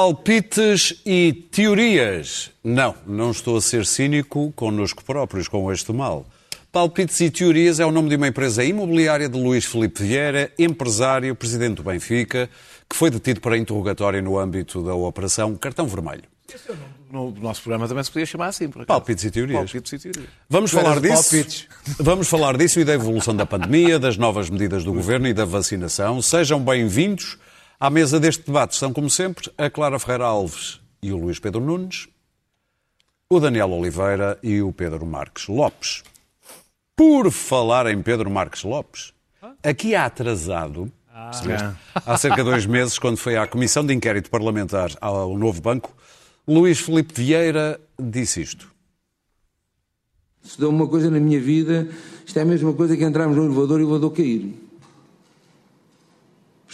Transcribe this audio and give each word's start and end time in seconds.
Palpites 0.00 0.94
e 1.04 1.32
teorias. 1.50 2.52
Não, 2.62 2.94
não 3.04 3.32
estou 3.32 3.56
a 3.56 3.60
ser 3.60 3.84
cínico 3.84 4.52
connosco 4.54 5.02
próprios 5.02 5.48
com 5.48 5.72
este 5.72 5.92
mal. 5.92 6.24
Palpites 6.70 7.20
e 7.20 7.28
Teorias 7.28 7.80
é 7.80 7.84
o 7.84 7.90
nome 7.90 8.08
de 8.08 8.14
uma 8.14 8.28
empresa 8.28 8.62
imobiliária 8.62 9.28
de 9.28 9.36
Luís 9.36 9.64
Filipe 9.64 10.04
Vieira, 10.04 10.52
empresário, 10.56 11.34
presidente 11.34 11.78
do 11.78 11.82
Benfica, 11.82 12.48
que 12.88 12.94
foi 12.94 13.10
detido 13.10 13.40
para 13.40 13.58
interrogatório 13.58 14.22
no 14.22 14.38
âmbito 14.38 14.84
da 14.84 14.94
Operação 14.94 15.56
Cartão 15.56 15.88
Vermelho. 15.88 16.22
Esse 16.48 16.70
é 16.70 16.74
o 16.74 17.12
nome 17.12 17.32
do 17.32 17.40
nosso 17.40 17.60
programa 17.62 17.88
também 17.88 18.04
se 18.04 18.12
podia 18.12 18.26
chamar 18.26 18.46
assim. 18.46 18.68
Por 18.68 18.86
Palpites 18.86 19.24
e 19.24 19.32
Teorias. 19.32 19.58
Palpites 19.58 19.92
e 19.94 19.98
Teorias. 19.98 20.28
Vamos 20.48 20.70
falar 20.70 21.00
disso. 21.00 21.66
Vamos 21.98 22.28
falar 22.28 22.56
disso 22.56 22.78
e 22.78 22.84
da 22.84 22.92
evolução 22.92 23.34
da 23.34 23.44
pandemia, 23.44 23.98
das 23.98 24.16
novas 24.16 24.48
medidas 24.48 24.84
do 24.84 24.92
governo 24.92 25.26
e 25.26 25.34
da 25.34 25.44
vacinação. 25.44 26.22
Sejam 26.22 26.60
bem-vindos 26.60 27.36
à 27.78 27.90
mesa 27.90 28.18
deste 28.18 28.44
debate. 28.44 28.72
Estão, 28.74 28.92
como 28.92 29.08
sempre, 29.08 29.50
a 29.56 29.70
Clara 29.70 29.98
Ferreira 29.98 30.26
Alves 30.26 30.80
e 31.02 31.12
o 31.12 31.16
Luís 31.16 31.38
Pedro 31.38 31.60
Nunes, 31.60 32.08
o 33.30 33.38
Daniel 33.38 33.70
Oliveira 33.70 34.38
e 34.42 34.60
o 34.60 34.72
Pedro 34.72 35.06
Marques 35.06 35.46
Lopes. 35.48 36.02
Por 36.96 37.30
falar 37.30 37.86
em 37.86 38.02
Pedro 38.02 38.28
Marques 38.28 38.64
Lopes, 38.64 39.12
aqui 39.62 39.94
há 39.94 40.06
atrasado, 40.06 40.90
percebeste? 41.30 41.76
há 41.94 42.18
cerca 42.18 42.42
de 42.42 42.50
dois 42.50 42.66
meses, 42.66 42.98
quando 42.98 43.16
foi 43.16 43.36
à 43.36 43.46
Comissão 43.46 43.86
de 43.86 43.94
Inquérito 43.94 44.30
Parlamentar 44.30 44.90
ao 45.00 45.38
novo 45.38 45.60
banco, 45.60 45.94
Luís 46.46 46.80
Filipe 46.80 47.14
Vieira 47.14 47.80
disse 48.00 48.42
isto. 48.42 48.72
Se 50.42 50.58
deu 50.58 50.70
uma 50.70 50.88
coisa 50.88 51.10
na 51.10 51.20
minha 51.20 51.38
vida, 51.38 51.88
isto 52.26 52.38
é 52.38 52.42
a 52.42 52.46
mesma 52.46 52.72
coisa 52.72 52.96
que 52.96 53.04
entrarmos 53.04 53.36
no 53.36 53.44
elevador 53.44 53.80
e 53.80 53.84
o 53.84 53.86
elevador 53.86 54.12
cair. 54.12 54.67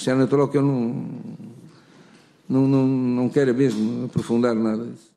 É 0.06 0.14
natural 0.14 0.48
que 0.48 0.58
eu 0.58 0.62
não, 0.62 1.06
não, 2.48 2.68
não, 2.68 2.86
não 2.86 3.28
quero 3.28 3.54
mesmo 3.54 4.04
aprofundar 4.06 4.54
nada 4.54 4.84
disso. 4.84 5.14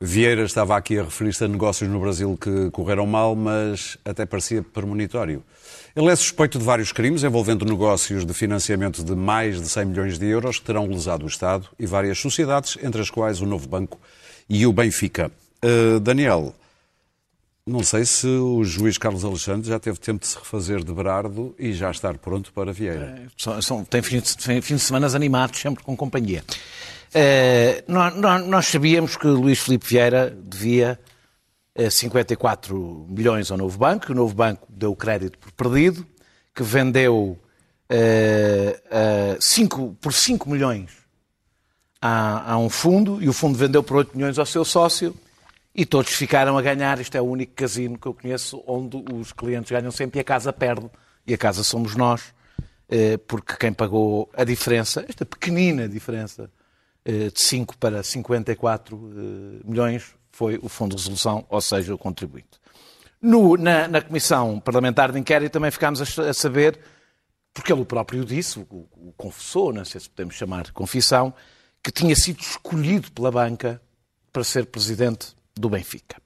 Vieira 0.00 0.44
estava 0.44 0.76
aqui 0.76 0.96
a 0.96 1.02
referir-se 1.02 1.42
a 1.42 1.48
negócios 1.48 1.90
no 1.90 1.98
Brasil 1.98 2.38
que 2.40 2.70
correram 2.70 3.04
mal, 3.04 3.34
mas 3.34 3.98
até 4.04 4.24
parecia 4.24 4.62
premonitório. 4.62 5.42
Ele 5.94 6.06
é 6.06 6.14
suspeito 6.14 6.56
de 6.56 6.64
vários 6.64 6.92
crimes 6.92 7.24
envolvendo 7.24 7.64
negócios 7.64 8.24
de 8.24 8.32
financiamento 8.32 9.02
de 9.02 9.16
mais 9.16 9.60
de 9.60 9.68
100 9.68 9.84
milhões 9.86 10.16
de 10.16 10.26
euros 10.26 10.60
que 10.60 10.66
terão 10.66 10.86
lesado 10.86 11.24
o 11.24 11.28
Estado 11.28 11.68
e 11.76 11.84
várias 11.84 12.18
sociedades, 12.20 12.78
entre 12.80 13.00
as 13.00 13.10
quais 13.10 13.40
o 13.40 13.46
Novo 13.46 13.68
Banco 13.68 13.98
e 14.48 14.64
o 14.66 14.72
Benfica. 14.72 15.32
Uh, 15.64 15.98
Daniel, 15.98 16.54
não 17.68 17.82
sei 17.82 18.04
se 18.04 18.26
o 18.26 18.64
juiz 18.64 18.96
Carlos 18.96 19.24
Alexandre 19.24 19.68
já 19.68 19.78
teve 19.78 19.98
tempo 19.98 20.20
de 20.20 20.26
se 20.26 20.36
refazer 20.36 20.82
de 20.82 20.92
Berardo 20.92 21.54
e 21.58 21.72
já 21.72 21.90
estar 21.90 22.16
pronto 22.16 22.52
para 22.52 22.72
Vieira. 22.72 23.22
É, 23.26 23.60
são, 23.60 23.84
tem 23.84 24.00
fins 24.00 24.34
de, 24.34 24.60
fim 24.62 24.74
de 24.74 24.80
semana 24.80 25.06
animados, 25.14 25.60
sempre 25.60 25.84
com 25.84 25.96
companhia. 25.96 26.42
Uh, 27.08 27.90
nós, 27.90 28.46
nós, 28.46 28.66
sabíamos 28.66 29.16
que 29.16 29.26
Luís 29.26 29.58
Filipe 29.58 29.86
Vieira 29.86 30.36
devia 30.42 30.98
uh, 31.78 31.90
54 31.90 33.06
milhões 33.08 33.50
ao 33.50 33.56
Novo 33.56 33.78
Banco, 33.78 34.12
o 34.12 34.14
Novo 34.14 34.34
Banco 34.34 34.66
deu 34.68 34.94
crédito 34.94 35.38
por 35.38 35.52
perdido, 35.52 36.06
que 36.54 36.62
vendeu 36.62 37.38
uh, 37.90 39.36
cinco, 39.40 39.96
por 40.00 40.12
5 40.12 40.48
milhões 40.50 40.90
a, 42.00 42.52
a, 42.52 42.58
um 42.58 42.68
fundo, 42.68 43.22
e 43.22 43.28
o 43.28 43.32
fundo 43.32 43.56
vendeu 43.56 43.82
por 43.82 43.98
8 43.98 44.16
milhões 44.16 44.38
ao 44.38 44.46
seu 44.46 44.64
sócio, 44.64 45.14
e 45.78 45.86
todos 45.86 46.12
ficaram 46.12 46.58
a 46.58 46.62
ganhar. 46.62 46.98
Isto 46.98 47.16
é 47.16 47.20
o 47.20 47.24
único 47.24 47.52
casino 47.54 47.96
que 47.96 48.08
eu 48.08 48.12
conheço 48.12 48.60
onde 48.66 48.96
os 49.14 49.32
clientes 49.32 49.70
ganham 49.70 49.92
sempre 49.92 50.18
e 50.18 50.20
a 50.20 50.24
casa 50.24 50.52
perde, 50.52 50.90
e 51.24 51.32
a 51.32 51.38
casa 51.38 51.62
somos 51.62 51.94
nós, 51.94 52.34
porque 53.28 53.54
quem 53.56 53.72
pagou 53.72 54.28
a 54.36 54.42
diferença, 54.42 55.04
esta 55.08 55.24
pequenina 55.24 55.88
diferença, 55.88 56.50
de 57.06 57.40
5 57.40 57.78
para 57.78 58.02
54 58.02 58.96
eh, 58.96 59.62
milhões 59.64 60.14
foi 60.30 60.58
o 60.60 60.68
Fundo 60.68 60.94
de 60.94 61.02
Resolução, 61.02 61.46
ou 61.48 61.60
seja, 61.60 61.94
o 61.94 61.96
contribuinte. 61.96 62.60
No, 63.22 63.56
na, 63.56 63.88
na, 63.88 64.02
Comissão 64.02 64.60
Parlamentar 64.60 65.10
de 65.10 65.18
Inquérito 65.18 65.52
também 65.52 65.70
ficámos 65.70 66.02
a, 66.02 66.28
a 66.28 66.34
saber, 66.34 66.78
porque 67.54 67.72
ele 67.72 67.84
próprio 67.84 68.26
disse, 68.26 68.58
o, 68.58 68.86
o, 68.94 69.14
confessou, 69.16 69.72
não 69.72 69.86
sei 69.86 70.00
se 70.00 70.10
podemos 70.10 70.34
chamar 70.34 70.64
de 70.64 70.72
confissão, 70.72 71.32
que 71.82 71.90
tinha 71.90 72.14
sido 72.14 72.40
escolhido 72.40 73.10
pela 73.12 73.30
banca 73.30 73.80
para 74.30 74.44
ser 74.44 74.66
presidente 74.66 75.37
do 75.58 75.68
Benfica. 75.68 76.20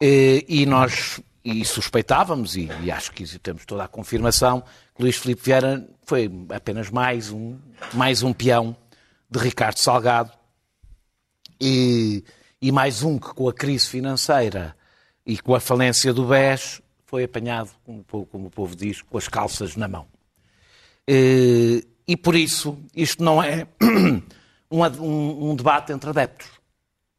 E, 0.00 0.44
e 0.48 0.66
nós 0.66 1.20
e 1.44 1.64
suspeitávamos, 1.64 2.56
e, 2.56 2.68
e, 2.82 2.90
acho 2.90 3.10
que 3.12 3.26
temos 3.38 3.64
toda 3.66 3.84
a 3.84 3.88
confirmação, 3.88 4.62
que 4.94 5.02
Luís 5.02 5.16
Filipe 5.16 5.42
Vieira 5.42 5.88
foi 6.04 6.30
apenas 6.54 6.88
mais 6.88 7.30
um, 7.30 7.58
mais 7.92 8.22
um 8.22 8.32
peão 8.32 8.76
de 9.28 9.38
Ricardo 9.40 9.78
Salgado 9.78 10.30
e, 11.60 12.22
e 12.60 12.70
mais 12.70 13.02
um 13.02 13.18
que 13.18 13.34
com 13.34 13.48
a 13.48 13.52
crise 13.52 13.88
financeira 13.88 14.76
e 15.26 15.38
com 15.38 15.54
a 15.54 15.60
falência 15.60 16.12
do 16.12 16.26
BES 16.26 16.80
foi 17.06 17.24
apanhado, 17.24 17.70
como, 17.84 18.04
como 18.04 18.46
o 18.46 18.50
povo 18.50 18.76
diz, 18.76 19.02
com 19.02 19.18
as 19.18 19.28
calças 19.28 19.76
na 19.76 19.88
mão. 19.88 20.06
E, 21.06 21.86
e 22.06 22.16
por 22.16 22.34
isso 22.34 22.78
isto 22.94 23.22
não 23.22 23.42
é 23.42 23.66
um, 24.70 25.50
um, 25.50 25.56
debate 25.56 25.92
entre 25.92 26.10
adeptos. 26.10 26.48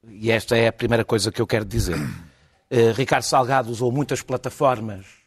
E 0.08 0.31
esta 0.31 0.58
é 0.58 0.68
a 0.68 0.74
primeira 0.74 1.06
coisa 1.06 1.31
que 1.31 1.41
eu 1.41 1.47
quero 1.47 1.66
dizer. 1.66 1.97
Uh, 1.97 2.91
Ricardo 2.97 3.24
Salgado 3.24 3.72
usou 3.72 3.91
muitas 3.91 4.22
plataformas 4.22 5.24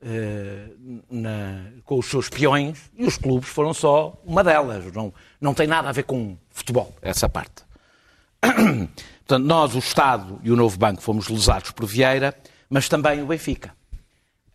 eh, 0.00 0.68
na, 1.10 1.72
com 1.84 1.98
os 1.98 2.06
seus 2.06 2.28
peões 2.28 2.78
e 2.96 3.04
os 3.04 3.18
clubes 3.18 3.48
foram 3.48 3.74
só 3.74 4.16
uma 4.24 4.44
delas. 4.44 4.92
Não, 4.92 5.12
não 5.40 5.52
tem 5.52 5.66
nada 5.66 5.88
a 5.88 5.92
ver 5.92 6.04
com 6.04 6.36
futebol, 6.50 6.94
essa 7.02 7.28
parte. 7.28 7.64
Portanto, 8.40 9.44
nós, 9.44 9.74
o 9.74 9.78
Estado 9.78 10.38
e 10.44 10.52
o 10.52 10.56
Novo 10.56 10.78
Banco, 10.78 11.02
fomos 11.02 11.26
lesados 11.28 11.72
por 11.72 11.84
Vieira, 11.84 12.32
mas 12.70 12.88
também 12.88 13.20
o 13.22 13.26
Benfica. 13.26 13.74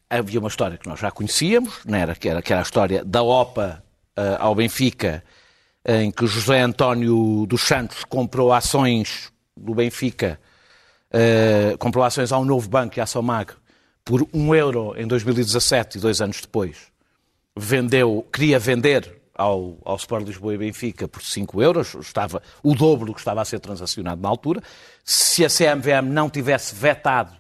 Havia 0.10 0.40
uma 0.40 0.48
história 0.48 0.78
que 0.78 0.88
nós 0.88 1.00
já 1.00 1.12
conhecíamos, 1.12 1.82
não 1.86 1.98
era, 1.98 2.16
que, 2.16 2.30
era, 2.30 2.42
que 2.42 2.54
era 2.54 2.62
a 2.62 2.64
história 2.64 3.04
da 3.04 3.22
OPA 3.22 3.84
uh, 4.18 4.22
ao 4.40 4.56
Benfica, 4.56 5.24
em 5.86 6.10
que 6.10 6.26
José 6.26 6.62
António 6.62 7.46
dos 7.48 7.64
Santos 7.64 8.06
comprou 8.06 8.54
ações 8.54 9.33
do 9.56 9.74
Benfica, 9.74 10.40
uh, 11.14 11.78
comprou 11.78 12.04
ações 12.04 12.32
ao 12.32 12.44
Novo 12.44 12.70
Banco 12.70 12.98
e 12.98 13.02
à 13.02 13.06
Somag 13.06 13.54
por 14.04 14.28
um 14.34 14.54
euro 14.54 14.94
em 14.98 15.08
2017 15.08 15.98
e 15.98 16.02
dois 16.02 16.22
anos 16.22 16.42
depois, 16.42 16.92
vendeu, 17.56 18.28
queria 18.32 18.60
vender 18.60 19.22
ao, 19.34 19.78
ao 19.84 19.96
Sport 19.96 20.26
Lisboa 20.26 20.54
e 20.54 20.58
Benfica 20.58 21.08
por 21.08 21.22
5 21.22 21.62
euros, 21.62 21.96
estava 21.96 22.42
o 22.62 22.76
dobro 22.76 23.08
do 23.08 23.14
que 23.14 23.20
estava 23.20 23.42
a 23.42 23.46
ser 23.46 23.60
transacionado 23.60 24.22
na 24.22 24.30
altura. 24.30 24.62
Se 25.04 25.46
a 25.46 25.50
CMVM 25.50 26.10
não 26.10 26.30
tivesse 26.30 26.76
vetado 26.76 27.36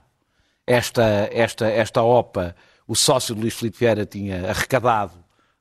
esta, 0.65 1.29
esta, 1.31 1.67
esta 1.67 2.01
OPA, 2.01 2.55
o 2.87 2.95
sócio 2.95 3.35
de 3.35 3.41
Luís 3.41 3.53
Filipe 3.53 3.79
Vieira 3.79 4.05
tinha 4.05 4.49
arrecadado 4.49 5.13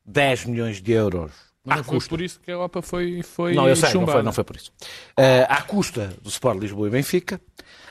10 0.04 0.46
milhões 0.46 0.80
de 0.80 0.92
euros 0.92 1.51
não 1.65 1.84
foi 1.84 1.95
custa. 1.95 2.09
por 2.09 2.21
isso 2.21 2.41
que 2.41 2.50
a 2.50 2.59
OPA 2.59 2.83
foi, 2.83 3.23
foi 3.23 3.55
Não, 3.55 3.69
eu 3.69 3.77
sei, 3.77 3.95
não 3.95 4.06
foi, 4.06 4.23
não 4.23 4.33
foi 4.33 4.45
por 4.45 4.56
isso. 4.56 4.73
Uh, 5.19 5.47
à 5.49 5.62
custa 5.62 6.12
do 6.21 6.28
Sport 6.28 6.59
Lisboa 6.59 6.89
e 6.89 6.91
Benfica. 6.91 7.41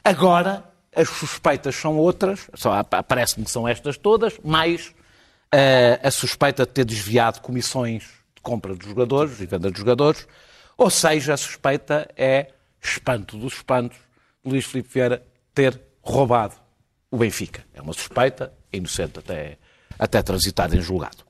Agora, 0.04 0.64
as 0.96 1.08
suspeitas 1.08 1.76
são 1.76 1.98
outras, 1.98 2.50
parece-me 3.08 3.46
que 3.46 3.52
são 3.52 3.68
estas 3.68 3.98
todas, 3.98 4.38
mais 4.44 4.88
uh, 4.88 6.00
a 6.04 6.12
suspeita 6.12 6.66
de 6.66 6.72
ter 6.72 6.86
desviado 6.86 7.42
comissões 7.42 8.04
de 8.36 8.42
compra 8.42 8.76
de 8.76 8.86
jogadores 8.86 9.40
e 9.40 9.46
venda 9.46 9.72
de 9.72 9.80
jogadores, 9.80 10.28
ou 10.78 10.90
seja, 10.90 11.34
a 11.34 11.38
suspeita 11.38 12.10
é 12.18 12.48
espanto 12.82 13.38
dos 13.38 13.54
espantos 13.54 13.98
Luís 14.44 14.66
Filipe 14.66 14.90
Vieira 14.92 15.24
ter 15.54 15.80
roubado 16.02 16.56
o 17.10 17.18
Benfica. 17.18 17.64
É 17.74 17.82
uma 17.82 17.94
suspeita, 17.94 18.52
inocente 18.74 19.20
até, 19.20 19.58
até 20.00 20.22
transitada 20.22 20.76
em 20.76 20.82
julgado. 20.82 21.24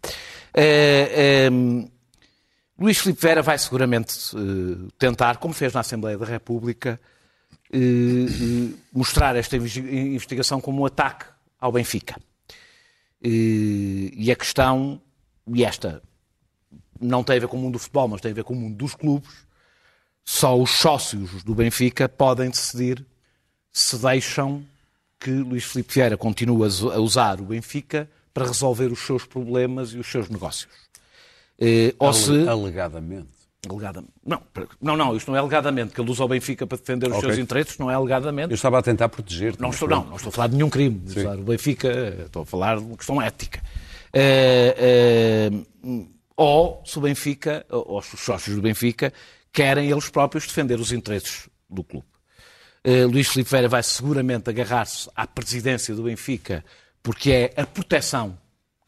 Uh, 0.55 1.51
um, 1.51 1.91
Luís 2.81 2.97
Filipe 2.97 3.21
Vieira 3.21 3.43
vai 3.43 3.59
seguramente 3.59 4.35
uh, 4.35 4.91
tentar, 4.97 5.37
como 5.37 5.53
fez 5.53 5.71
na 5.71 5.81
Assembleia 5.81 6.17
da 6.17 6.25
República, 6.25 6.99
eh, 7.71 7.77
eh, 7.77 8.75
mostrar 8.91 9.35
esta 9.35 9.55
investigação 9.55 10.59
como 10.59 10.81
um 10.81 10.85
ataque 10.85 11.25
ao 11.59 11.71
Benfica. 11.71 12.19
E 13.21 14.29
a 14.31 14.35
questão, 14.35 14.99
e 15.47 15.63
esta 15.63 16.01
não 16.99 17.23
tem 17.23 17.37
a 17.37 17.39
ver 17.41 17.47
com 17.47 17.55
o 17.55 17.59
mundo 17.59 17.73
do 17.73 17.79
futebol, 17.79 18.07
mas 18.07 18.19
tem 18.19 18.31
a 18.31 18.35
ver 18.35 18.43
com 18.43 18.53
o 18.53 18.57
mundo 18.57 18.75
dos 18.75 18.95
clubes, 18.95 19.29
só 20.25 20.59
os 20.59 20.71
sócios 20.71 21.43
do 21.43 21.53
Benfica 21.53 22.09
podem 22.09 22.49
decidir 22.49 23.05
se 23.71 23.95
deixam 23.97 24.65
que 25.19 25.29
Luís 25.29 25.65
Filipe 25.65 25.93
Vieira 25.93 26.17
continue 26.17 26.63
a 26.63 26.99
usar 26.99 27.39
o 27.39 27.45
Benfica 27.45 28.09
para 28.33 28.47
resolver 28.47 28.91
os 28.91 28.99
seus 28.99 29.23
problemas 29.23 29.93
e 29.93 29.99
os 29.99 30.07
seus 30.07 30.29
negócios. 30.29 30.90
Ou 31.99 32.13
se... 32.13 32.47
Alegadamente. 32.47 33.41
Alegadamente. 33.69 34.11
Não, 34.25 34.41
não, 34.81 34.97
não, 34.97 35.15
isto 35.15 35.29
não 35.29 35.37
é 35.37 35.39
alegadamente, 35.39 35.93
que 35.93 36.01
ele 36.01 36.09
usa 36.09 36.23
o 36.23 36.27
Benfica 36.27 36.65
para 36.65 36.77
defender 36.79 37.07
os 37.07 37.17
okay. 37.17 37.29
seus 37.29 37.37
interesses, 37.37 37.77
não 37.77 37.91
é 37.91 37.93
alegadamente. 37.93 38.49
Eu 38.49 38.55
estava 38.55 38.79
a 38.79 38.81
tentar 38.81 39.07
proteger. 39.09 39.55
Não 39.59 39.69
estou, 39.69 39.87
não, 39.87 40.03
não 40.05 40.15
estou 40.15 40.29
a 40.29 40.31
falar 40.31 40.47
de 40.47 40.55
nenhum 40.55 40.69
crime. 40.69 40.99
Usar 41.05 41.37
o 41.37 41.43
Benfica, 41.43 42.23
estou 42.25 42.41
a 42.41 42.45
falar 42.45 42.77
de 42.77 42.85
uma 42.85 42.97
questão 42.97 43.21
ética. 43.21 43.61
Uh, 44.13 45.63
uh, 45.87 46.07
ou 46.35 46.81
se 46.85 46.97
o 46.97 47.01
Benfica, 47.01 47.63
ou 47.69 47.99
os 47.99 48.05
sócios 48.05 48.55
do 48.55 48.63
Benfica, 48.63 49.13
querem 49.53 49.91
eles 49.91 50.09
próprios 50.09 50.47
defender 50.47 50.79
os 50.79 50.91
interesses 50.91 51.47
do 51.69 51.83
clube. 51.83 52.07
Uh, 52.83 53.07
Luís 53.07 53.27
Filipe 53.27 53.51
Vieira 53.51 53.69
vai 53.69 53.83
seguramente 53.83 54.49
agarrar-se 54.49 55.07
à 55.15 55.27
presidência 55.27 55.93
do 55.93 56.01
Benfica, 56.01 56.65
porque 57.03 57.31
é 57.31 57.61
a 57.61 57.65
proteção 57.67 58.35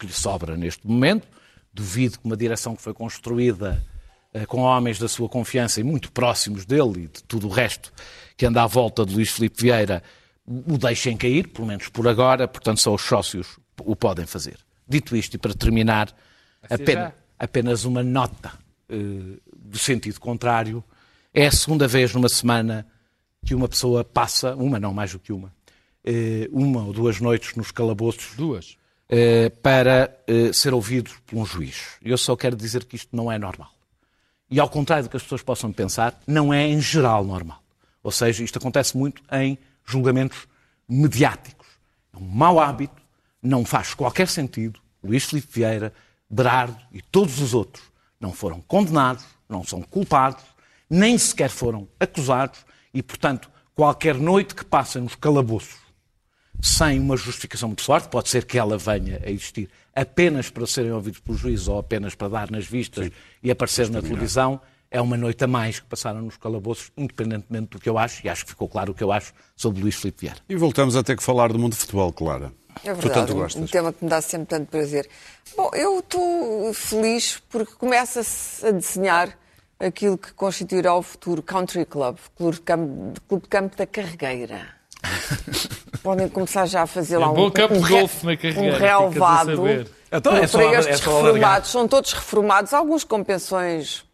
que 0.00 0.06
lhe 0.06 0.12
sobra 0.12 0.56
neste 0.56 0.84
momento. 0.84 1.28
Duvido 1.74 2.18
que 2.18 2.24
uma 2.24 2.36
direção 2.36 2.76
que 2.76 2.82
foi 2.82 2.94
construída 2.94 3.84
uh, 4.32 4.46
com 4.46 4.60
homens 4.60 4.98
da 4.98 5.08
sua 5.08 5.28
confiança 5.28 5.80
e 5.80 5.82
muito 5.82 6.12
próximos 6.12 6.64
dele 6.64 7.04
e 7.04 7.08
de 7.08 7.22
tudo 7.24 7.48
o 7.48 7.50
resto 7.50 7.92
que 8.36 8.46
anda 8.46 8.62
à 8.62 8.66
volta 8.66 9.04
de 9.04 9.14
Luís 9.14 9.30
Filipe 9.30 9.60
Vieira 9.62 10.02
o 10.46 10.76
deixem 10.76 11.16
cair, 11.16 11.48
pelo 11.48 11.66
menos 11.66 11.88
por 11.88 12.06
agora, 12.06 12.46
portanto 12.46 12.80
só 12.80 12.94
os 12.94 13.02
sócios 13.02 13.58
o 13.80 13.96
podem 13.96 14.26
fazer. 14.26 14.58
Dito 14.86 15.16
isto, 15.16 15.34
e 15.34 15.38
para 15.38 15.54
terminar, 15.54 16.14
apenas, 16.68 17.12
apenas 17.38 17.84
uma 17.84 18.02
nota 18.02 18.52
uh, 18.90 19.40
do 19.56 19.78
sentido 19.78 20.20
contrário. 20.20 20.84
É 21.32 21.46
a 21.46 21.50
segunda 21.50 21.88
vez 21.88 22.12
numa 22.12 22.28
semana 22.28 22.86
que 23.44 23.54
uma 23.54 23.68
pessoa 23.68 24.04
passa, 24.04 24.54
uma 24.54 24.78
não 24.78 24.92
mais 24.92 25.12
do 25.12 25.18
que 25.18 25.32
uma, 25.32 25.48
uh, 25.48 26.48
uma 26.52 26.84
ou 26.84 26.92
duas 26.92 27.20
noites 27.20 27.54
nos 27.56 27.70
calabouços. 27.70 28.36
Duas. 28.36 28.76
Uh, 29.14 29.50
para 29.62 30.18
ser 30.52 30.74
ouvido 30.74 31.10
por 31.24 31.38
um 31.38 31.46
juiz. 31.46 31.98
Eu 32.02 32.18
só 32.18 32.34
quero 32.34 32.56
dizer 32.56 32.84
que 32.84 32.96
isto 32.96 33.14
não 33.14 33.30
é 33.30 33.38
normal. 33.38 33.70
E 34.50 34.58
ao 34.58 34.68
contrário 34.68 35.04
do 35.04 35.10
que 35.10 35.16
as 35.16 35.22
pessoas 35.22 35.42
possam 35.42 35.72
pensar, 35.72 36.20
não 36.26 36.52
é 36.52 36.66
em 36.66 36.80
geral 36.80 37.24
normal. 37.24 37.62
Ou 38.02 38.10
seja, 38.10 38.42
isto 38.42 38.58
acontece 38.58 38.96
muito 38.96 39.22
em 39.30 39.56
julgamentos 39.84 40.48
mediáticos. 40.88 41.66
É 42.12 42.16
um 42.16 42.26
mau 42.26 42.58
hábito, 42.58 43.00
não 43.42 43.64
faz 43.64 43.94
qualquer 43.94 44.26
sentido. 44.26 44.80
Luís 45.02 45.24
Filipe 45.24 45.48
Vieira, 45.52 45.92
Berardo 46.28 46.80
e 46.92 47.00
todos 47.00 47.40
os 47.40 47.54
outros 47.54 47.84
não 48.18 48.32
foram 48.32 48.60
condenados, 48.60 49.24
não 49.48 49.62
são 49.62 49.82
culpados, 49.82 50.44
nem 50.88 51.16
sequer 51.18 51.50
foram 51.50 51.86
acusados 52.00 52.64
e, 52.92 53.02
portanto, 53.02 53.50
qualquer 53.74 54.14
noite 54.14 54.54
que 54.54 54.64
passem 54.64 55.02
nos 55.02 55.14
calabouços 55.14 55.83
sem 56.60 56.98
uma 56.98 57.16
justificação 57.16 57.68
muito 57.68 57.82
forte, 57.82 58.08
pode 58.08 58.28
ser 58.28 58.44
que 58.44 58.58
ela 58.58 58.78
venha 58.78 59.20
a 59.24 59.30
existir 59.30 59.68
apenas 59.94 60.50
para 60.50 60.66
serem 60.66 60.92
ouvidos 60.92 61.20
pelo 61.20 61.36
juiz 61.36 61.68
ou 61.68 61.78
apenas 61.78 62.14
para 62.14 62.28
dar 62.28 62.50
nas 62.50 62.66
vistas 62.66 63.06
Sim. 63.06 63.12
e 63.42 63.50
aparecer 63.50 63.90
na 63.90 64.00
televisão, 64.00 64.60
é 64.90 65.00
uma 65.00 65.16
noite 65.16 65.42
a 65.42 65.46
mais 65.48 65.80
que 65.80 65.86
passaram 65.86 66.22
nos 66.22 66.36
calabouços, 66.36 66.92
independentemente 66.96 67.70
do 67.70 67.80
que 67.80 67.88
eu 67.88 67.98
acho, 67.98 68.24
e 68.24 68.28
acho 68.28 68.44
que 68.44 68.50
ficou 68.50 68.68
claro 68.68 68.92
o 68.92 68.94
que 68.94 69.02
eu 69.02 69.10
acho 69.10 69.32
sobre 69.56 69.82
Luís 69.82 69.96
Filipe 69.96 70.20
Vieira. 70.20 70.38
E 70.48 70.54
voltamos 70.54 70.94
a 70.94 71.02
ter 71.02 71.16
que 71.16 71.22
falar 71.22 71.52
do 71.52 71.58
mundo 71.58 71.72
de 71.72 71.78
futebol, 71.78 72.12
Clara. 72.12 72.52
É 72.84 72.94
verdade, 72.94 73.00
tu 73.02 73.10
tanto 73.10 73.34
gostas. 73.34 73.62
um 73.62 73.66
tema 73.66 73.92
que 73.92 74.04
me 74.04 74.10
dá 74.10 74.20
sempre 74.20 74.46
tanto 74.46 74.68
prazer. 74.68 75.08
Bom, 75.56 75.70
eu 75.74 75.98
estou 75.98 76.72
feliz 76.74 77.42
porque 77.50 77.72
começa-se 77.74 78.66
a 78.66 78.70
desenhar 78.70 79.36
aquilo 79.80 80.16
que 80.16 80.32
constituirá 80.32 80.94
o 80.94 81.02
futuro 81.02 81.42
Country 81.42 81.84
Club, 81.84 82.16
Clube 82.36 82.56
de 82.56 82.62
Campo, 82.62 83.20
Clube 83.28 83.42
de 83.42 83.48
Campo 83.48 83.76
da 83.76 83.86
Carregueira. 83.86 84.68
Podem 86.04 86.28
começar 86.28 86.66
já 86.66 86.82
a 86.82 86.86
fazer 86.86 87.14
é 87.14 87.18
lá 87.18 87.30
um, 87.30 87.34
bom 87.34 87.50
campo 87.50 87.74
um, 87.74 87.80
de 87.80 87.88
golfe 87.88 88.26
na 88.26 88.36
carreira, 88.36 89.00
um 89.00 89.08
relevado 89.08 89.86
então, 90.12 90.36
é 90.36 90.46
só, 90.46 90.58
para 90.58 90.78
estes 90.78 91.00
é 91.00 91.10
reformados. 91.10 91.70
São 91.70 91.88
todos 91.88 92.12
reformados, 92.12 92.74
alguns 92.74 93.04
com 93.04 93.24
pensões 93.24 94.04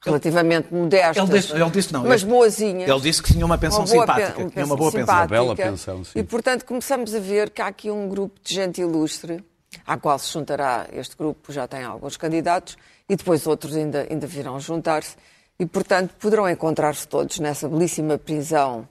relativamente 0.00 0.72
modestas. 0.72 1.28
Ele 1.28 1.40
disse, 1.40 1.52
ele 1.52 1.70
disse 1.70 1.92
não. 1.92 2.04
Mas 2.04 2.22
boazinhas. 2.22 2.88
Ele 2.88 3.00
disse 3.00 3.20
que 3.20 3.32
tinha 3.32 3.44
uma 3.44 3.58
pensão 3.58 3.80
uma 3.80 3.86
simpática. 3.88 4.40
Uma 4.40 4.50
tinha 4.50 4.64
uma 4.64 4.76
boa 4.76 4.92
pensão. 4.92 5.14
Uma 5.16 5.26
bela 5.26 5.56
pensão, 5.56 6.04
sim. 6.04 6.18
E, 6.20 6.22
portanto, 6.22 6.64
começamos 6.64 7.12
a 7.14 7.18
ver 7.18 7.50
que 7.50 7.60
há 7.60 7.66
aqui 7.66 7.90
um 7.90 8.08
grupo 8.08 8.38
de 8.40 8.54
gente 8.54 8.80
ilustre, 8.80 9.44
à 9.84 9.96
qual 9.96 10.16
se 10.20 10.32
juntará 10.32 10.86
este 10.92 11.16
grupo, 11.16 11.52
já 11.52 11.66
tem 11.66 11.82
alguns 11.82 12.16
candidatos, 12.16 12.78
e 13.08 13.16
depois 13.16 13.44
outros 13.44 13.74
ainda, 13.74 14.06
ainda 14.08 14.26
virão 14.28 14.60
juntar-se. 14.60 15.16
E, 15.58 15.66
portanto, 15.66 16.14
poderão 16.18 16.48
encontrar-se 16.48 17.08
todos 17.08 17.40
nessa 17.40 17.68
belíssima 17.68 18.16
prisão 18.16 18.88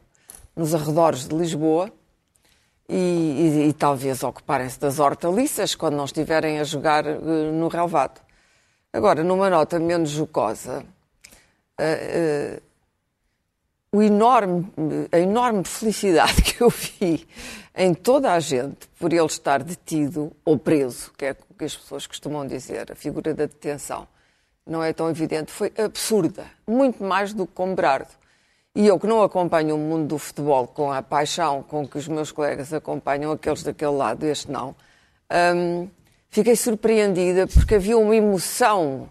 nos 0.55 0.75
arredores 0.75 1.25
de 1.25 1.33
Lisboa. 1.33 1.89
E, 2.93 2.95
e, 2.95 3.69
e 3.69 3.73
talvez 3.73 4.21
ocuparem-se 4.21 4.77
das 4.77 4.99
hortaliças 4.99 5.75
quando 5.75 5.95
não 5.95 6.03
estiverem 6.03 6.59
a 6.59 6.65
jogar 6.65 7.07
uh, 7.07 7.51
no 7.53 7.69
relvado. 7.69 8.19
Agora, 8.91 9.23
numa 9.23 9.49
nota 9.49 9.79
menos 9.79 10.09
jocosa, 10.09 10.83
uh, 11.79 12.61
o 13.93 14.01
enorme, 14.01 14.67
a 15.09 15.19
enorme 15.19 15.63
felicidade 15.63 16.41
que 16.43 16.61
eu 16.61 16.69
vi 16.69 17.25
em 17.75 17.93
toda 17.93 18.33
a 18.33 18.39
gente 18.41 18.89
por 18.99 19.13
ele 19.13 19.25
estar 19.25 19.63
detido 19.63 20.31
ou 20.43 20.57
preso, 20.57 21.11
que 21.17 21.25
é 21.25 21.35
o 21.49 21.53
que 21.53 21.63
as 21.63 21.75
pessoas 21.75 22.05
costumam 22.05 22.45
dizer, 22.45 22.91
a 22.91 22.95
figura 22.95 23.33
da 23.33 23.45
detenção, 23.45 24.05
não 24.65 24.83
é 24.83 24.91
tão 24.91 25.09
evidente, 25.09 25.51
foi 25.51 25.71
absurda, 25.77 26.45
muito 26.67 27.03
mais 27.03 27.33
do 27.33 27.47
que 27.47 27.53
com 27.53 27.73
Berardo. 27.73 28.20
E 28.73 28.87
eu 28.87 28.97
que 28.99 29.05
não 29.05 29.21
acompanho 29.21 29.75
o 29.75 29.77
mundo 29.77 30.07
do 30.07 30.17
futebol 30.17 30.65
com 30.65 30.91
a 30.91 31.01
paixão 31.01 31.61
com 31.61 31.85
que 31.85 31.97
os 31.97 32.07
meus 32.07 32.31
colegas 32.31 32.71
acompanham, 32.73 33.31
aqueles 33.31 33.63
daquele 33.63 33.91
lado, 33.91 34.25
este 34.25 34.49
não, 34.49 34.73
hum, 35.55 35.89
fiquei 36.29 36.55
surpreendida 36.55 37.47
porque 37.47 37.75
havia 37.75 37.97
uma 37.97 38.15
emoção 38.15 39.09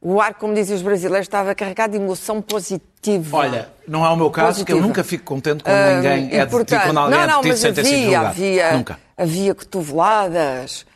o 0.00 0.20
ar, 0.20 0.34
como 0.34 0.54
dizem 0.54 0.76
os 0.76 0.82
brasileiros, 0.82 1.26
estava 1.26 1.54
carregado 1.54 1.92
de 1.92 1.96
emoção 1.96 2.40
positiva. 2.40 3.38
Olha, 3.38 3.68
não 3.88 4.04
é 4.04 4.08
o 4.08 4.16
meu 4.16 4.30
caso, 4.30 4.48
positiva. 4.48 4.78
que 4.78 4.84
eu 4.84 4.86
nunca 4.86 5.02
fico 5.02 5.24
contente 5.24 5.64
quando 5.64 5.74
uh, 5.74 5.96
ninguém 5.96 6.38
é 6.38 6.46
portanto, 6.46 6.68
detido, 6.68 6.88
quando 6.88 6.98
alguém 6.98 7.18
não, 7.18 7.26
não, 7.26 7.40
é 7.40 7.42
detido 7.42 7.56
sem 7.56 7.70
havia, 7.70 7.82
ter 7.82 7.88
sido 7.88 8.02
julgado. 8.02 8.26
Havia, 8.26 8.72
nunca. 8.72 8.98
havia 9.16 9.54
cotoveladas. 9.54 10.86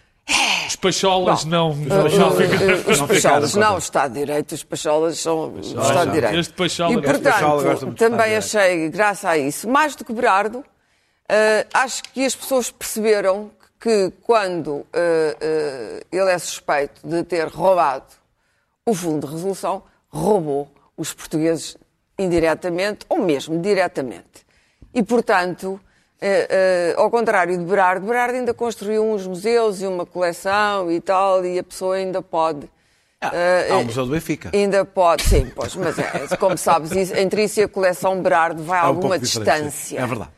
Os 0.69 0.77
pacholas 0.77 1.45
não. 1.45 1.71
Os 1.71 1.89
pacholas, 1.89 2.87
os 2.87 3.01
pacholas 3.03 3.55
não, 3.55 3.75
o 3.75 3.79
Estado 3.79 4.13
de 4.13 4.21
Direito, 4.21 4.53
os 4.55 4.65
pacholas 4.65 5.19
são 5.19 5.53
o 5.55 5.61
Estado 5.61 6.07
de 6.07 6.13
Direito. 6.13 6.39
Este 6.39 6.55
pachola, 6.55 6.93
e, 6.93 7.03
portanto, 7.03 7.95
também 7.95 8.37
achei, 8.37 8.89
graças 8.89 9.25
a 9.25 9.37
isso, 9.37 9.69
mais 9.69 9.97
do 9.97 10.05
que 10.05 10.13
Berardo, 10.13 10.59
uh, 10.59 10.65
acho 11.75 12.03
que 12.05 12.25
as 12.25 12.35
pessoas 12.35 12.71
perceberam 12.71 13.51
que 13.81 14.13
quando 14.23 14.69
uh, 14.69 14.85
uh, 14.85 16.07
ele 16.13 16.31
é 16.31 16.39
suspeito 16.39 17.01
de 17.03 17.25
ter 17.25 17.49
roubado 17.49 18.21
o 18.87 18.95
Fundo 18.95 19.27
de 19.27 19.33
Resolução 19.33 19.83
roubou 20.09 20.71
os 20.97 21.15
portugueses 21.15 21.77
indiretamente 22.19 23.07
ou 23.09 23.19
mesmo 23.19 23.61
diretamente. 23.61 24.45
E, 24.93 25.03
portanto, 25.03 25.81
eh, 26.21 26.47
eh, 26.51 26.95
ao 26.97 27.11
contrário 27.11 27.57
de 27.57 27.65
Berardo, 27.65 28.07
Berardo 28.07 28.37
ainda 28.37 28.53
construiu 28.53 29.05
uns 29.05 29.27
museus 29.27 29.81
e 29.81 29.87
uma 29.87 30.05
coleção 30.05 30.91
e 30.91 31.01
tal, 31.01 31.45
e 31.45 31.59
a 31.59 31.63
pessoa 31.63 31.97
ainda 31.97 32.21
pode. 32.21 32.69
Ah, 33.23 33.31
uh, 33.69 33.73
há 33.75 33.77
um 33.79 33.85
museu 33.85 34.07
do 34.07 34.13
Benfica. 34.13 34.51
Ainda 34.53 34.85
pode, 34.85 35.23
sim, 35.23 35.51
pois, 35.55 35.77
mas 35.77 35.99
é, 35.99 36.37
como 36.39 36.57
sabes, 36.57 37.13
entre 37.13 37.45
isso 37.45 37.61
e 37.61 37.65
a 37.65 37.69
coleção 37.69 38.21
Berardo 38.23 38.63
vai 38.63 38.81
alguma 38.81 39.17
um 39.17 39.19
distância. 39.19 39.99
É 39.99 40.07
verdade. 40.07 40.31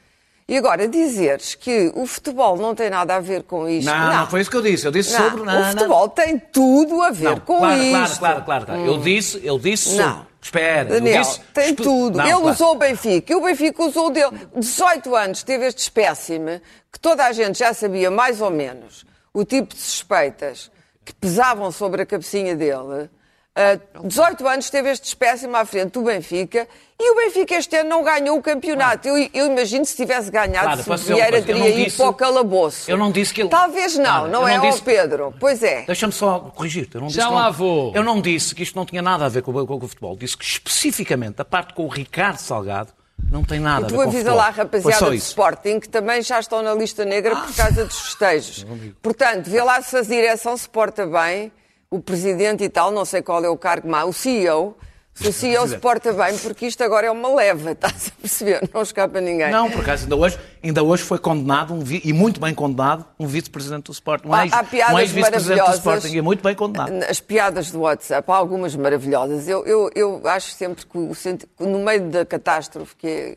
E 0.48 0.56
agora, 0.56 0.86
dizeres 0.88 1.54
que 1.54 1.92
o 1.94 2.04
futebol 2.06 2.56
não 2.56 2.74
tem 2.74 2.90
nada 2.90 3.16
a 3.16 3.20
ver 3.20 3.44
com 3.44 3.68
isto. 3.68 3.86
Não, 3.86 3.98
não, 3.98 4.16
não 4.18 4.26
foi 4.26 4.40
isso 4.40 4.50
que 4.50 4.56
eu 4.56 4.62
disse. 4.62 4.86
Eu 4.86 4.92
disse 4.92 5.12
não, 5.12 5.30
sobre. 5.30 5.42
Não, 5.44 5.60
o 5.60 5.64
futebol 5.64 6.08
tem 6.08 6.38
tudo 6.38 7.00
a 7.02 7.10
ver 7.10 7.40
com 7.40 7.58
claro, 7.58 7.80
isto. 7.80 8.18
Claro, 8.18 8.18
claro, 8.18 8.44
claro. 8.44 8.66
claro. 8.66 8.80
Hum. 8.82 8.86
Eu 8.86 8.98
disse, 8.98 9.40
eu 9.44 9.58
disse 9.58 9.90
sobre. 9.90 10.04
Não. 10.04 10.31
Espera, 10.42 10.84
Daniel, 10.86 11.22
disse... 11.22 11.40
tem 11.54 11.72
tudo. 11.72 12.20
Ele 12.20 12.30
claro. 12.30 12.48
usou 12.48 12.72
o 12.72 12.74
Benfica 12.74 13.32
e 13.32 13.36
o 13.36 13.40
Benfica 13.40 13.84
usou 13.84 14.08
o 14.08 14.10
dele. 14.10 14.48
18 14.56 15.14
anos 15.14 15.42
teve 15.44 15.66
este 15.66 15.78
espécime 15.78 16.60
que 16.90 16.98
toda 16.98 17.24
a 17.24 17.32
gente 17.32 17.60
já 17.60 17.72
sabia 17.72 18.10
mais 18.10 18.40
ou 18.40 18.50
menos 18.50 19.06
o 19.32 19.44
tipo 19.44 19.72
de 19.72 19.80
suspeitas 19.80 20.70
que 21.04 21.14
pesavam 21.14 21.70
sobre 21.70 22.02
a 22.02 22.06
cabecinha 22.06 22.56
dele. 22.56 23.08
Uh, 23.54 24.08
18 24.08 24.48
anos 24.48 24.70
teve 24.70 24.90
este 24.90 25.08
espécime 25.08 25.54
à 25.56 25.66
frente 25.66 25.92
do 25.92 26.02
Benfica 26.02 26.66
e 26.98 27.12
o 27.12 27.16
Benfica 27.16 27.54
este 27.54 27.76
ano 27.76 27.90
não 27.90 28.02
ganhou 28.02 28.38
o 28.38 28.42
campeonato. 28.42 29.06
Eu, 29.06 29.28
eu 29.34 29.46
imagino 29.46 29.84
se 29.84 29.94
tivesse 29.94 30.30
ganhado, 30.30 30.82
claro, 30.82 30.98
se 30.98 31.12
Vieira 31.12 31.42
teria 31.42 31.68
ido 31.68 31.84
disse... 31.84 31.98
para 31.98 32.08
o 32.08 32.14
calabouço. 32.14 32.90
Eu 32.90 32.96
não 32.96 33.12
disse 33.12 33.34
que 33.34 33.42
ele... 33.42 33.50
Talvez 33.50 33.98
não, 33.98 34.04
claro, 34.04 34.28
não 34.30 34.48
é, 34.48 34.56
não 34.56 34.70
disse... 34.70 34.80
Pedro? 34.80 35.34
Pois 35.38 35.62
é. 35.62 35.82
Deixa-me 35.82 36.14
só 36.14 36.38
corrigir-te. 36.40 36.96
Já 37.10 37.28
lá 37.28 37.44
não... 37.44 37.52
vou. 37.52 37.92
Eu 37.94 38.02
não 38.02 38.22
disse 38.22 38.54
que 38.54 38.62
isto 38.62 38.74
não 38.74 38.86
tinha 38.86 39.02
nada 39.02 39.26
a 39.26 39.28
ver 39.28 39.42
com, 39.42 39.52
com, 39.52 39.66
com 39.66 39.84
o 39.84 39.88
futebol. 39.88 40.16
Disse 40.16 40.34
que 40.34 40.46
especificamente 40.46 41.42
a 41.42 41.44
parte 41.44 41.74
com 41.74 41.84
o 41.84 41.88
Ricardo 41.88 42.38
Salgado 42.38 42.94
não 43.30 43.44
tem 43.44 43.60
nada 43.60 43.84
a 43.84 43.88
ver 43.90 43.96
com 43.96 44.00
o 44.00 44.04
futebol. 44.04 44.20
E 44.20 44.24
tu 44.24 44.28
avisa 44.30 44.34
lá 44.34 44.46
a 44.46 44.50
rapaziada 44.50 45.10
do 45.10 45.14
Sporting, 45.14 45.78
que 45.78 45.90
também 45.90 46.22
já 46.22 46.40
estão 46.40 46.62
na 46.62 46.72
lista 46.72 47.04
negra 47.04 47.36
por 47.36 47.54
causa 47.54 47.84
dos 47.84 48.00
festejos. 48.00 48.64
Portanto, 49.02 49.50
vê 49.50 49.62
lá 49.62 49.82
se 49.82 49.94
a 49.94 50.00
direção 50.00 50.56
se 50.56 50.66
porta 50.66 51.06
bem 51.06 51.52
o 51.92 52.00
presidente 52.00 52.64
e 52.64 52.70
tal, 52.70 52.90
não 52.90 53.04
sei 53.04 53.20
qual 53.20 53.44
é 53.44 53.48
o 53.50 53.56
cargo 53.56 53.86
mais, 53.86 54.08
o 54.08 54.12
CEO, 54.14 54.74
se 55.12 55.28
o 55.28 55.32
CEO 55.32 55.68
se 55.68 55.76
porta 55.76 56.10
bem, 56.10 56.38
porque 56.38 56.66
isto 56.66 56.82
agora 56.82 57.06
é 57.06 57.10
uma 57.10 57.34
leva, 57.34 57.72
estás 57.72 58.08
a 58.08 58.20
perceber? 58.20 58.70
Não 58.72 58.80
escapa 58.80 59.20
ninguém. 59.20 59.50
Não, 59.50 59.70
por 59.70 59.82
acaso, 59.82 60.04
ainda 60.04 60.16
hoje, 60.16 60.38
ainda 60.64 60.82
hoje 60.82 61.02
foi 61.02 61.18
condenado, 61.18 61.74
um, 61.74 61.84
e 61.86 62.12
muito 62.14 62.40
bem 62.40 62.54
condenado, 62.54 63.04
um 63.20 63.26
vice-presidente 63.26 63.84
do 63.84 63.92
Sporting. 63.92 64.28
Um 64.28 64.32
há, 64.32 64.44
há 64.44 64.64
piadas 64.64 64.94
um 64.94 64.98
ex-vice-presidente 65.00 65.66
do 65.66 65.74
Sporting, 65.74 66.16
e 66.16 66.22
muito 66.22 66.42
bem 66.42 66.54
condenado. 66.54 67.04
As 67.06 67.20
piadas 67.20 67.70
do 67.70 67.80
WhatsApp, 67.80 68.30
há 68.30 68.34
algumas 68.34 68.74
maravilhosas. 68.74 69.46
Eu, 69.46 69.66
eu, 69.66 69.90
eu 69.94 70.22
acho 70.24 70.52
sempre 70.52 70.86
que, 70.86 70.96
o, 70.96 71.14
no 71.60 71.80
meio 71.80 72.08
da 72.08 72.24
catástrofe 72.24 72.96
que, 72.96 73.06
é, 73.06 73.34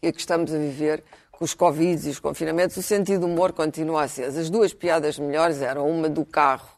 que, 0.00 0.06
é 0.06 0.12
que 0.12 0.20
estamos 0.20 0.54
a 0.54 0.58
viver, 0.58 1.02
com 1.32 1.44
os 1.44 1.54
Covid 1.54 2.06
e 2.06 2.10
os 2.10 2.20
confinamentos, 2.20 2.76
o 2.76 2.82
sentido 2.82 3.22
do 3.22 3.26
humor 3.26 3.52
continua 3.52 4.04
aceso. 4.04 4.38
As 4.38 4.48
duas 4.48 4.72
piadas 4.72 5.18
melhores 5.18 5.60
eram 5.60 5.90
uma 5.90 6.08
do 6.08 6.24
carro 6.24 6.75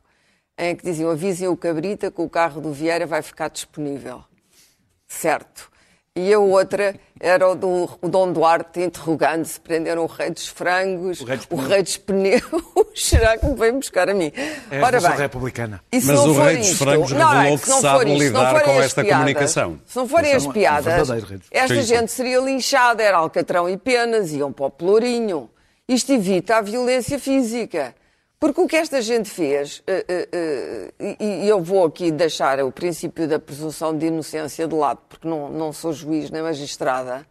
em 0.58 0.74
que 0.74 0.84
diziam 0.84 1.10
avisem 1.10 1.46
o 1.48 1.56
Cabrita 1.56 2.10
que 2.10 2.20
o 2.20 2.28
carro 2.28 2.60
do 2.60 2.72
Vieira 2.72 3.06
vai 3.06 3.22
ficar 3.22 3.48
disponível. 3.48 4.22
Certo. 5.06 5.70
E 6.16 6.34
a 6.34 6.38
outra 6.40 6.96
era 7.20 7.48
o 7.48 7.54
do 7.54 7.88
o 8.02 8.08
Dom 8.08 8.32
Duarte 8.32 8.80
interrogando-se, 8.80 9.60
prenderam 9.60 10.02
o 10.02 10.06
rei 10.06 10.30
dos 10.30 10.48
frangos, 10.48 11.20
O 11.20 11.24
rei 11.24 11.36
dos 11.36 11.46
o 11.48 11.54
rei 11.56 11.80
dos 11.82 11.96
pneus. 11.96 12.42
Será 12.96 13.38
que 13.38 13.46
me 13.46 13.54
vem 13.54 13.72
buscar 13.74 14.08
a 14.10 14.14
mim? 14.14 14.32
É 14.68 14.80
a 14.82 14.86
Revolução 14.86 15.16
Republicana. 15.16 15.80
e 15.92 16.00
se 16.00 16.08
Mas 16.08 16.16
não 16.16 16.30
o 16.30 16.34
for 16.34 16.42
rei 16.46 16.56
dos 16.56 16.66
isto- 16.70 16.84
frangos 16.84 17.12
não, 17.12 17.28
revelou 17.28 17.54
é 17.54 17.56
que 17.58 17.64
se 17.64 17.70
não 17.70 17.80
sabe 17.80 17.98
for 18.00 18.08
isto, 18.08 18.18
lidar 18.24 18.50
forem 18.50 18.64
com 18.66 18.78
as 18.80 18.84
esta 18.86 19.02
piadas- 19.02 19.18
comunicação. 19.20 19.80
Se 19.86 19.96
não 19.96 20.08
forem 20.08 20.32
as 20.34 20.44
é 20.46 20.52
piadas, 20.52 21.10
esta 21.52 21.82
gente 21.82 22.10
seria 22.10 22.40
linchada, 22.40 23.00
era 23.00 23.18
alcatrão 23.18 23.70
e 23.70 23.76
penas, 23.76 24.32
iam 24.32 24.52
para 24.52 24.66
o 24.66 24.70
pelourinho. 24.70 25.48
Isto 25.88 26.12
evita 26.12 26.56
a 26.56 26.60
violência 26.62 27.18
física. 27.20 27.94
Porque 28.40 28.60
o 28.60 28.68
que 28.68 28.76
esta 28.76 29.02
gente 29.02 29.28
fez, 29.28 29.82
eh, 29.84 30.04
eh, 30.08 30.92
eh, 31.00 31.16
e 31.18 31.48
eu 31.48 31.60
vou 31.60 31.84
aqui 31.84 32.12
deixar 32.12 32.62
o 32.62 32.70
princípio 32.70 33.26
da 33.26 33.36
presunção 33.38 33.96
de 33.96 34.06
inocência 34.06 34.68
de 34.68 34.74
lado, 34.76 35.00
porque 35.08 35.26
não, 35.26 35.48
não 35.48 35.72
sou 35.72 35.92
juiz 35.92 36.30
nem 36.30 36.40
magistrada, 36.40 37.26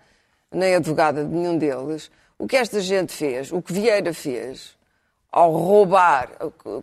nem 0.51 0.75
advogada 0.75 1.23
de 1.23 1.33
nenhum 1.33 1.57
deles, 1.57 2.11
o 2.37 2.45
que 2.45 2.57
esta 2.57 2.81
gente 2.81 3.13
fez, 3.13 3.53
o 3.53 3.61
que 3.61 3.71
Vieira 3.71 4.13
fez, 4.13 4.75
ao 5.31 5.51
roubar 5.51 6.29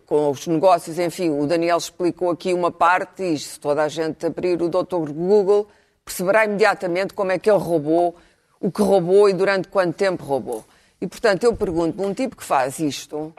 com 0.07 0.31
os 0.31 0.47
negócios, 0.47 0.97
enfim, 0.97 1.29
o 1.29 1.45
Daniel 1.45 1.77
explicou 1.77 2.31
aqui 2.31 2.51
uma 2.51 2.71
parte, 2.71 3.21
e 3.21 3.37
se 3.37 3.59
toda 3.59 3.83
a 3.83 3.87
gente 3.87 4.25
abrir 4.25 4.59
o 4.59 4.69
Dr. 4.69 5.11
Google, 5.11 5.67
perceberá 6.03 6.45
imediatamente 6.45 7.13
como 7.13 7.31
é 7.31 7.37
que 7.37 7.49
ele 7.49 7.59
roubou, 7.59 8.15
o 8.59 8.71
que 8.71 8.81
roubou 8.81 9.29
e 9.29 9.33
durante 9.33 9.67
quanto 9.67 9.95
tempo 9.95 10.23
roubou. 10.23 10.65
E, 10.99 11.05
portanto, 11.05 11.43
eu 11.43 11.55
pergunto, 11.55 12.01
um 12.01 12.13
tipo 12.13 12.35
que 12.35 12.43
faz 12.43 12.79
isto, 12.79 13.31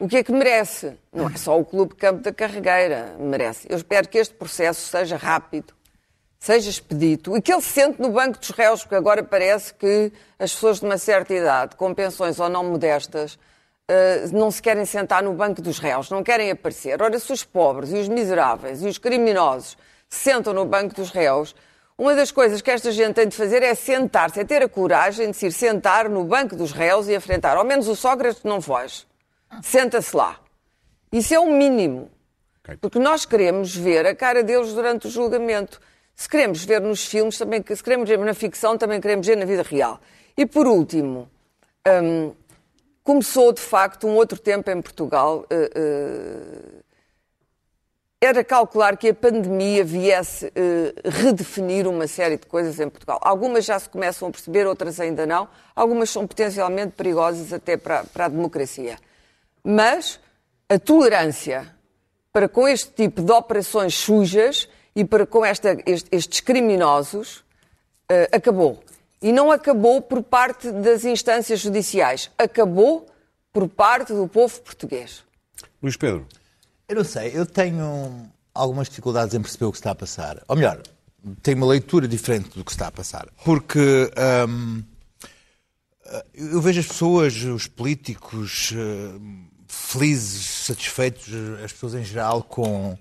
o 0.00 0.08
que 0.08 0.16
é 0.16 0.24
que 0.24 0.32
merece? 0.32 0.96
Não 1.12 1.28
é 1.28 1.36
só 1.36 1.58
o 1.58 1.64
Clube 1.64 1.94
Campo 1.94 2.22
da 2.22 2.32
Carregueira, 2.32 3.14
merece. 3.18 3.66
Eu 3.68 3.76
espero 3.76 4.08
que 4.08 4.18
este 4.18 4.34
processo 4.34 4.88
seja 4.88 5.16
rápido, 5.16 5.74
seja 6.38 6.70
expedito 6.70 7.36
e 7.36 7.42
que 7.42 7.52
ele 7.52 7.60
se 7.60 7.68
sente 7.68 8.00
no 8.00 8.10
banco 8.10 8.38
dos 8.38 8.50
réus, 8.50 8.82
porque 8.82 8.94
agora 8.94 9.22
parece 9.22 9.74
que 9.74 10.10
as 10.38 10.54
pessoas 10.54 10.80
de 10.80 10.86
uma 10.86 10.96
certa 10.96 11.34
idade, 11.34 11.76
com 11.76 11.92
pensões 11.92 12.40
ou 12.40 12.48
não 12.48 12.64
modestas, 12.64 13.38
eh, 13.88 14.24
não 14.32 14.50
se 14.50 14.62
querem 14.62 14.86
sentar 14.86 15.22
no 15.22 15.34
banco 15.34 15.60
dos 15.60 15.78
réus, 15.78 16.10
não 16.10 16.22
querem 16.22 16.50
aparecer. 16.50 17.02
Ora, 17.02 17.18
se 17.18 17.32
os 17.32 17.44
pobres 17.44 17.92
e 17.92 17.96
os 17.96 18.08
miseráveis 18.08 18.82
e 18.82 18.88
os 18.88 18.96
criminosos 18.96 19.76
se 20.08 20.30
sentam 20.30 20.54
no 20.54 20.64
banco 20.64 20.94
dos 20.94 21.10
réus, 21.10 21.54
uma 21.98 22.14
das 22.14 22.30
coisas 22.32 22.62
que 22.62 22.70
esta 22.70 22.90
gente 22.90 23.16
tem 23.16 23.28
de 23.28 23.36
fazer 23.36 23.62
é 23.62 23.74
sentar-se, 23.74 24.40
é 24.40 24.44
ter 24.44 24.62
a 24.62 24.68
coragem 24.68 25.30
de 25.30 25.36
se 25.36 25.46
ir 25.46 25.52
sentar 25.52 26.08
no 26.08 26.24
banco 26.24 26.56
dos 26.56 26.72
réus 26.72 27.06
e 27.08 27.14
enfrentar. 27.14 27.58
Ao 27.58 27.64
menos 27.64 27.86
o 27.86 27.94
Sócrates 27.94 28.42
não 28.44 28.62
foge. 28.62 29.09
Senta-se 29.62 30.16
lá. 30.16 30.40
Isso 31.12 31.34
é 31.34 31.40
o 31.40 31.52
mínimo. 31.52 32.10
Ok. 32.62 32.76
Porque 32.80 32.98
nós 32.98 33.24
queremos 33.24 33.74
ver 33.74 34.06
a 34.06 34.14
cara 34.14 34.42
deles 34.42 34.72
durante 34.72 35.06
o 35.06 35.10
julgamento. 35.10 35.80
Se 36.14 36.28
queremos 36.28 36.64
ver 36.64 36.80
nos 36.80 37.04
filmes, 37.04 37.38
também, 37.38 37.64
se 37.66 37.82
queremos 37.82 38.08
ver 38.08 38.18
na 38.18 38.34
ficção, 38.34 38.76
também 38.76 39.00
queremos 39.00 39.26
ver 39.26 39.36
na 39.36 39.44
vida 39.44 39.62
real. 39.62 40.00
E 40.36 40.46
por 40.46 40.66
último, 40.66 41.28
hum, 41.86 42.32
começou 43.02 43.52
de 43.52 43.60
facto 43.60 44.06
um 44.06 44.14
outro 44.14 44.38
tempo 44.38 44.70
em 44.70 44.80
Portugal. 44.80 45.46
eh, 45.50 45.70
eh, 45.74 46.80
era 48.22 48.44
calcular 48.44 48.98
que 48.98 49.08
a 49.08 49.14
pandemia 49.14 49.82
viesse 49.82 50.52
eh, 50.54 50.92
redefinir 51.02 51.88
uma 51.88 52.06
série 52.06 52.36
de 52.36 52.44
coisas 52.46 52.78
em 52.78 52.86
Portugal. 52.86 53.18
Algumas 53.22 53.64
já 53.64 53.78
se 53.78 53.88
começam 53.88 54.28
a 54.28 54.30
perceber, 54.30 54.66
outras 54.66 55.00
ainda 55.00 55.24
não. 55.24 55.48
Algumas 55.74 56.10
são 56.10 56.26
potencialmente 56.26 56.92
perigosas 56.92 57.50
até 57.50 57.78
para, 57.78 58.04
para 58.04 58.26
a 58.26 58.28
democracia. 58.28 58.98
Mas 59.64 60.18
a 60.68 60.78
tolerância 60.78 61.74
para 62.32 62.48
com 62.48 62.66
este 62.68 62.90
tipo 62.92 63.22
de 63.22 63.32
operações 63.32 63.94
sujas 63.94 64.68
e 64.94 65.04
para 65.04 65.26
com 65.26 65.44
esta- 65.44 65.76
este- 65.86 66.08
estes 66.12 66.40
criminosos 66.40 67.44
eh, 68.08 68.28
acabou. 68.32 68.82
E 69.22 69.32
não 69.32 69.50
acabou 69.50 70.00
por 70.00 70.22
parte 70.22 70.70
das 70.72 71.04
instâncias 71.04 71.60
judiciais, 71.60 72.30
acabou 72.38 73.06
por 73.52 73.68
parte 73.68 74.12
do 74.12 74.26
povo 74.26 74.60
português. 74.62 75.22
Luís 75.82 75.96
Pedro, 75.96 76.26
Eu 76.88 76.96
não 76.96 77.04
sei, 77.04 77.30
eu 77.32 77.46
tenho 77.46 78.28
algumas 78.52 78.88
dificuldades 78.88 79.32
em 79.32 79.40
perceber 79.40 79.66
o 79.66 79.70
que 79.70 79.78
está 79.78 79.92
a 79.92 79.94
passar. 79.94 80.42
Ou 80.48 80.56
melhor, 80.56 80.82
tenho 81.40 81.56
uma 81.58 81.66
leitura 81.68 82.08
diferente 82.08 82.48
do 82.58 82.64
que 82.64 82.72
está 82.72 82.88
a 82.88 82.90
passar. 82.90 83.28
Porque 83.44 84.10
hum, 84.48 84.82
eu 86.34 86.60
vejo 86.60 86.80
as 86.80 86.86
pessoas, 86.88 87.36
os 87.44 87.68
políticos, 87.68 88.72
hum, 88.72 89.46
felizes, 89.92 90.44
satisfeitos, 90.66 91.28
as 91.64 91.72
pessoas 91.72 91.94
em 91.94 92.04
geral, 92.04 92.42
com, 92.42 92.96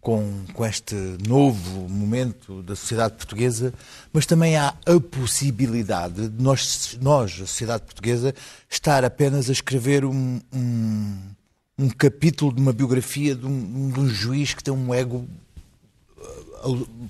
com, 0.00 0.44
com 0.54 0.64
este 0.66 0.94
novo 1.26 1.88
momento 1.88 2.62
da 2.62 2.74
sociedade 2.74 3.14
portuguesa, 3.14 3.74
mas 4.12 4.26
também 4.26 4.56
há 4.56 4.74
a 4.86 5.00
possibilidade 5.00 6.28
de 6.28 6.42
nós, 6.42 6.98
nós 7.00 7.32
a 7.34 7.46
sociedade 7.46 7.84
portuguesa, 7.84 8.34
estar 8.68 9.04
apenas 9.04 9.48
a 9.48 9.52
escrever 9.52 10.04
um- 10.04 10.40
um 10.52 11.18
um 11.78 11.88
capítulo 11.88 12.52
de 12.52 12.60
uma 12.60 12.74
biografia 12.74 13.34
de 13.34 13.46
um, 13.46 13.90
de 13.90 13.98
um 14.00 14.06
juiz 14.06 14.52
que 14.52 14.62
tem 14.62 14.72
um 14.74 14.92
ego 14.92 15.26
uh, 16.62 17.08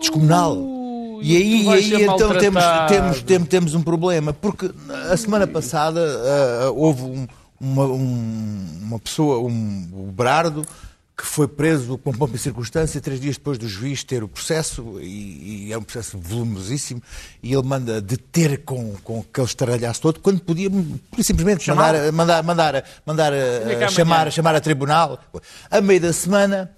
descomunal. 0.00 0.56
E 1.22 1.36
aí, 1.36 1.64
e 1.64 1.68
aí 1.96 2.02
então 2.02 2.36
temos, 2.38 2.62
temos, 2.88 3.22
temos, 3.22 3.48
temos 3.48 3.74
um 3.74 3.82
problema, 3.82 4.32
porque 4.32 4.70
a 5.10 5.16
semana 5.16 5.46
passada 5.46 6.00
uh, 6.00 6.74
houve 6.76 7.02
um- 7.02 7.26
uma, 7.60 7.84
um- 7.86 8.78
uma 8.82 8.98
pessoa, 8.98 9.38
um, 9.38 9.88
o 9.92 10.10
Berardo, 10.12 10.66
que 11.16 11.24
foi 11.26 11.46
preso 11.46 11.96
com 11.98 12.10
pompa 12.12 12.34
e 12.34 12.38
circunstância 12.38 13.00
três 13.00 13.20
dias 13.20 13.36
depois 13.36 13.56
do 13.58 13.68
juiz 13.68 14.02
ter 14.02 14.24
o 14.24 14.28
processo, 14.28 14.98
e, 15.00 15.66
e 15.68 15.72
é 15.72 15.78
um 15.78 15.82
processo 15.82 16.18
voluminosíssimo, 16.18 17.00
e 17.42 17.52
ele 17.52 17.62
manda 17.62 18.00
deter 18.00 18.62
com, 18.64 18.94
com 19.04 19.20
aquele 19.20 19.46
estaralhaço 19.46 20.00
todo, 20.00 20.18
quando 20.20 20.40
podia 20.40 20.68
simplesmente 21.20 21.68
mandar, 21.70 22.10
mandar, 22.12 22.42
mandar, 22.42 22.84
mandar 23.06 23.32
Vinha 23.32 23.78
cá 23.78 23.86
uh, 23.86 23.90
chamar, 23.92 24.16
amanhã. 24.16 24.30
chamar 24.32 24.54
a 24.56 24.60
tribunal. 24.60 25.20
A 25.70 25.80
meio 25.80 26.00
da 26.00 26.12
semana, 26.12 26.70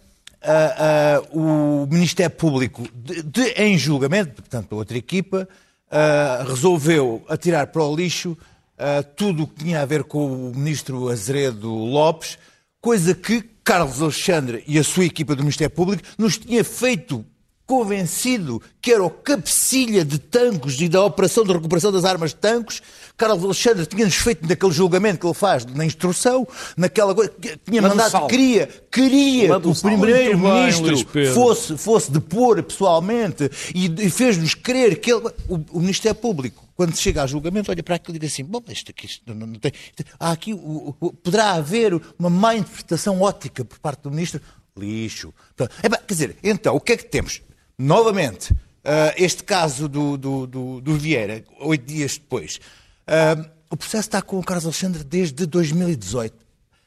o 1.32 1.86
Ministério 1.90 2.34
Público, 2.34 2.82
de, 2.94 3.22
de- 3.22 3.52
em 3.56 3.76
julgamento, 3.78 4.34
portanto, 4.42 4.72
a 4.72 4.76
outra 4.76 4.96
equipa, 4.96 5.48
ah, 5.90 6.44
resolveu 6.46 7.24
atirar 7.28 7.66
para 7.68 7.82
o 7.82 7.94
lixo 7.96 8.36
ah, 8.78 9.02
tudo 9.02 9.44
o 9.44 9.46
que 9.46 9.64
tinha 9.64 9.80
a 9.82 9.86
ver 9.86 10.04
com 10.04 10.50
o 10.50 10.54
ministro 10.54 11.08
Azeredo 11.08 11.68
Lopes, 11.72 12.38
coisa 12.80 13.14
que 13.14 13.42
Carlos 13.62 14.02
Alexandre 14.02 14.62
e 14.66 14.78
a 14.78 14.84
sua 14.84 15.04
equipa 15.06 15.34
do 15.34 15.42
Ministério 15.42 15.74
Público 15.74 16.02
nos 16.18 16.36
tinha 16.36 16.62
feito 16.62 17.24
convencido 17.66 18.60
que 18.82 18.92
era 18.92 19.02
o 19.02 19.08
cabecilha 19.08 20.04
de 20.04 20.18
tanques 20.18 20.78
e 20.80 20.88
da 20.88 21.02
operação 21.02 21.44
de 21.44 21.52
recuperação 21.54 21.90
das 21.90 22.04
armas 22.04 22.30
de 22.30 22.36
tanques. 22.36 22.82
Carlos 23.16 23.44
Alexandre 23.44 23.86
tinha-nos 23.86 24.16
feito 24.16 24.46
naquele 24.46 24.72
julgamento 24.72 25.20
que 25.20 25.26
ele 25.26 25.34
faz 25.34 25.64
na 25.66 25.84
instrução, 25.84 26.46
naquela 26.76 27.14
coisa, 27.14 27.32
tinha 27.64 27.80
Manda 27.80 27.94
mandado, 27.94 28.26
queria, 28.26 28.66
queria 28.90 29.48
que 29.60 29.68
o 29.68 29.74
primeiro-ministro 29.82 30.96
fosse, 31.32 31.76
fosse 31.78 32.10
depor 32.10 32.60
pessoalmente 32.62 33.48
e, 33.74 33.86
e 33.86 34.10
fez-nos 34.10 34.54
crer 34.54 34.98
que 35.00 35.12
ele, 35.12 35.28
o, 35.48 35.60
o 35.72 35.80
Ministério 35.80 36.18
Público, 36.18 36.64
quando 36.76 36.96
chega 36.96 37.22
a 37.22 37.26
julgamento, 37.26 37.70
olha 37.70 37.82
para 37.84 37.94
aquilo 37.94 38.16
e 38.16 38.18
diz 38.18 38.32
assim, 38.32 38.44
bom, 38.44 38.60
isto 38.68 38.90
aqui 38.90 39.06
isto 39.06 39.22
não, 39.32 39.46
não 39.46 39.54
tem, 39.60 39.70
há 40.18 40.32
aqui, 40.32 40.52
o- 40.52 40.96
o- 41.00 41.12
poderá 41.12 41.52
haver 41.52 41.94
uma 42.18 42.28
má 42.28 42.56
interpretação 42.56 43.20
ótica 43.22 43.64
por 43.64 43.78
parte 43.78 44.02
do 44.02 44.10
Ministro, 44.10 44.40
lixo. 44.76 45.32
Portanto, 45.56 45.78
epá, 45.84 45.98
quer 45.98 46.14
dizer, 46.14 46.36
então, 46.42 46.74
o 46.74 46.80
que 46.80 46.92
é 46.94 46.96
que 46.96 47.04
temos? 47.04 47.40
Novamente, 47.78 48.52
ah, 48.84 49.14
este 49.16 49.44
caso 49.44 49.88
do, 49.88 50.16
do, 50.16 50.46
do, 50.48 50.80
do 50.80 50.94
Vieira, 50.96 51.44
oito 51.60 51.84
dias 51.86 52.14
depois, 52.14 52.58
ah, 53.06 53.44
o 53.70 53.76
processo 53.76 54.08
está 54.08 54.22
com 54.22 54.38
o 54.38 54.44
Carlos 54.44 54.64
Alexandre 54.64 55.02
desde 55.04 55.46
2018. 55.46 56.34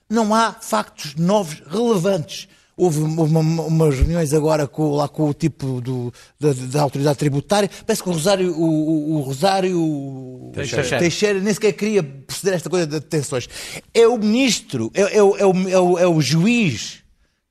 Não 0.09 0.33
há 0.33 0.53
factos 0.53 1.15
novos 1.15 1.61
relevantes. 1.69 2.47
Houve 2.79 2.99
uma- 3.01 3.23
uma- 3.23 3.63
umas 3.63 3.95
reuniões 3.97 4.33
agora 4.35 4.67
com, 4.67 4.91
lá 4.91 5.07
com 5.09 5.27
o 5.27 5.33
tipo 5.33 5.81
do- 5.81 6.13
da, 6.39 6.53
da 6.53 6.81
autoridade 6.83 7.17
tributária. 7.17 7.67
Parece 7.85 8.03
que 8.03 8.09
o 8.09 8.13
Rosário, 8.13 8.53
o, 8.55 8.63
o- 8.63 9.15
o 9.15 9.21
Rosário 9.21 10.51
Teixeira. 10.53 10.83
Teixeira 10.99 11.39
nem 11.41 11.53
sequer 11.53 11.73
queria 11.73 12.03
proceder 12.03 12.53
a 12.53 12.55
esta 12.57 12.69
coisa 12.69 12.85
de 12.85 12.93
detenções. 12.99 13.49
É 13.93 14.07
o 14.07 14.15
ministro, 14.17 14.91
é, 14.93 15.01
é 15.01 15.17
é 15.17 15.23
o, 15.23 15.35
é 15.37 15.79
o- 15.79 15.99
é 15.99 16.07
o 16.07 16.21
juiz 16.21 16.99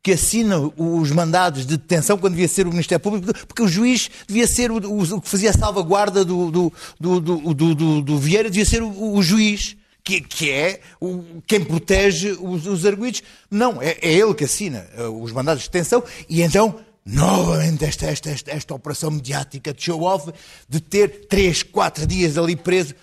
que 0.06 0.12
assina 0.12 0.56
os 0.76 1.10
mandados 1.10 1.66
de 1.66 1.76
detenção 1.76 2.16
quando 2.16 2.34
devia 2.34 2.46
ser 2.46 2.64
o 2.64 2.70
Ministério 2.70 3.02
Público, 3.02 3.26
porque 3.44 3.60
o 3.60 3.66
juiz 3.66 4.08
devia 4.28 4.46
ser 4.46 4.70
o, 4.70 4.76
o- 4.76 5.02
o 5.16 5.20
que 5.20 5.28
fazia 5.28 5.50
a 5.50 5.52
salvaguarda 5.52 6.24
do, 6.24 6.48
do, 6.48 6.72
do, 7.00 7.20
do, 7.20 7.74
do- 7.74 8.02
do- 8.02 8.16
Vieira, 8.20 8.48
devia 8.48 8.64
ser 8.64 8.84
o, 8.84 9.14
o 9.16 9.20
juiz. 9.20 9.76
Que, 10.04 10.20
que 10.20 10.48
é 10.48 10.80
o, 11.00 11.42
quem 11.44 11.64
protege 11.64 12.38
os, 12.40 12.64
os 12.68 12.86
arguidos. 12.86 13.20
Não, 13.50 13.82
é, 13.82 13.98
é 14.00 14.12
ele 14.12 14.32
que 14.32 14.44
assina 14.44 14.86
eh, 14.96 15.02
os 15.08 15.32
mandados 15.32 15.64
de 15.64 15.68
detenção 15.68 16.04
e 16.28 16.40
então, 16.42 16.78
novamente, 17.04 17.84
esta, 17.84 18.06
esta, 18.06 18.30
esta, 18.30 18.50
esta 18.52 18.72
operação 18.76 19.10
mediática 19.10 19.74
de 19.74 19.82
show-off 19.82 20.30
de 20.68 20.78
ter 20.80 21.26
três, 21.26 21.64
quatro 21.64 22.06
dias 22.06 22.38
ali 22.38 22.54
preso. 22.54 22.94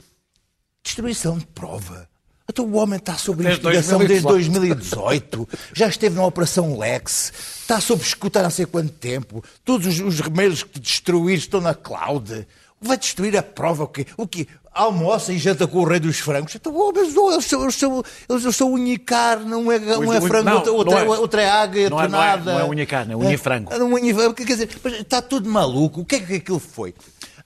Destruição 0.81 1.38
de 1.38 1.45
prova. 1.48 2.07
Então 2.47 2.65
o 2.65 2.75
homem 2.75 2.97
está 2.97 3.15
sob 3.17 3.41
Desde 3.41 3.62
investigação 3.62 4.00
desde 4.00 4.27
2018. 4.27 5.38
2018, 5.38 5.50
já 5.73 5.88
esteve 5.88 6.15
na 6.15 6.25
Operação 6.25 6.77
Lex, 6.77 7.31
está 7.62 7.79
sob 7.79 8.01
escuta 8.01 8.39
há 8.39 8.43
não 8.43 8.50
sei 8.50 8.65
quanto 8.65 8.91
tempo, 8.91 9.43
todos 9.63 9.88
os, 9.88 10.00
os 10.00 10.19
remédios 10.19 10.63
que 10.63 10.79
destruir 10.79 11.38
estão 11.38 11.62
na 11.62 11.73
cloud. 11.73 12.45
Vai 12.81 12.97
destruir 12.97 13.38
a 13.38 13.41
prova 13.41 13.85
o 13.85 13.88
quê? 13.88 14.05
O 14.17 14.27
quê? 14.27 14.45
Almoça 14.73 15.31
e 15.31 15.38
janta 15.38 15.65
com 15.65 15.79
o 15.79 15.83
rei 15.85 16.01
dos 16.01 16.19
frangos. 16.19 16.53
Então, 16.53 16.75
oh, 16.75 16.91
mas 16.93 17.15
oh, 17.15 17.31
eles, 17.31 17.45
são, 17.45 17.62
eles, 17.62 17.75
são, 17.75 18.03
eles 18.27 18.55
são 18.55 18.75
carne, 19.05 19.45
não 19.45 19.71
é, 19.71 19.79
não 19.79 20.13
é 20.13 20.19
frango, 20.19 20.50
não, 20.50 20.55
outra, 20.57 20.71
outra, 20.73 21.05
não 21.05 21.13
é. 21.13 21.19
outra 21.19 21.41
é 21.43 21.50
águia, 21.50 21.89
Não 21.89 22.00
é- 22.00 22.03
outra 22.03 22.17
não 22.17 22.23
é- 22.23 22.27
nada. 22.27 22.53
não 22.53 22.59
é 22.59 22.69
unha 22.69 22.85
carne, 22.85 23.13
é 23.33 23.38
frango. 23.38 23.71
É. 23.71 24.33
Quer 24.33 24.43
dizer, 24.43 24.69
mas 24.83 24.93
está 24.95 25.21
tudo 25.21 25.50
maluco. 25.50 26.01
O 26.01 26.05
que 26.05 26.15
é 26.15 26.19
que 26.19 26.33
aquilo 26.33 26.59
foi? 26.59 26.93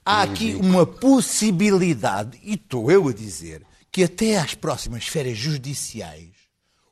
Há 0.04 0.22
aqui 0.22 0.58
uma 0.60 0.86
possibilidade, 0.86 2.40
e 2.42 2.54
estou 2.54 2.90
eu 2.90 3.06
a 3.08 3.12
dizer, 3.12 3.62
que 3.90 4.04
até 4.04 4.38
às 4.38 4.54
próximas 4.54 5.06
férias 5.06 5.38
judiciais, 5.38 6.30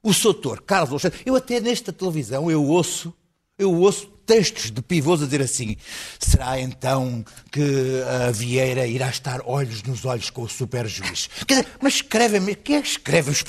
o 0.02 0.12
Soutor 0.12 0.62
Carlos 0.62 0.90
Alexandre, 0.90 1.20
eu 1.26 1.34
até 1.34 1.60
nesta 1.60 1.92
televisão, 1.92 2.50
eu 2.50 2.64
ouço, 2.64 3.12
eu 3.58 3.74
ouço 3.74 4.15
textos 4.26 4.70
de 4.70 4.82
pivôs 4.82 5.22
a 5.22 5.24
dizer 5.24 5.40
assim, 5.40 5.76
será 6.18 6.60
então 6.60 7.24
que 7.50 8.02
a 8.26 8.30
Vieira 8.32 8.86
irá 8.86 9.08
estar 9.08 9.40
olhos 9.46 9.82
nos 9.84 10.04
olhos 10.04 10.28
com 10.30 10.42
o 10.42 10.48
superjuiz? 10.48 11.30
Quer 11.46 11.60
dizer, 11.62 11.68
mas 11.80 11.94
escrevem, 11.94 12.54
quem 12.62 12.76
é 12.76 12.80
escreve? 12.80 13.30
Os, 13.30 13.44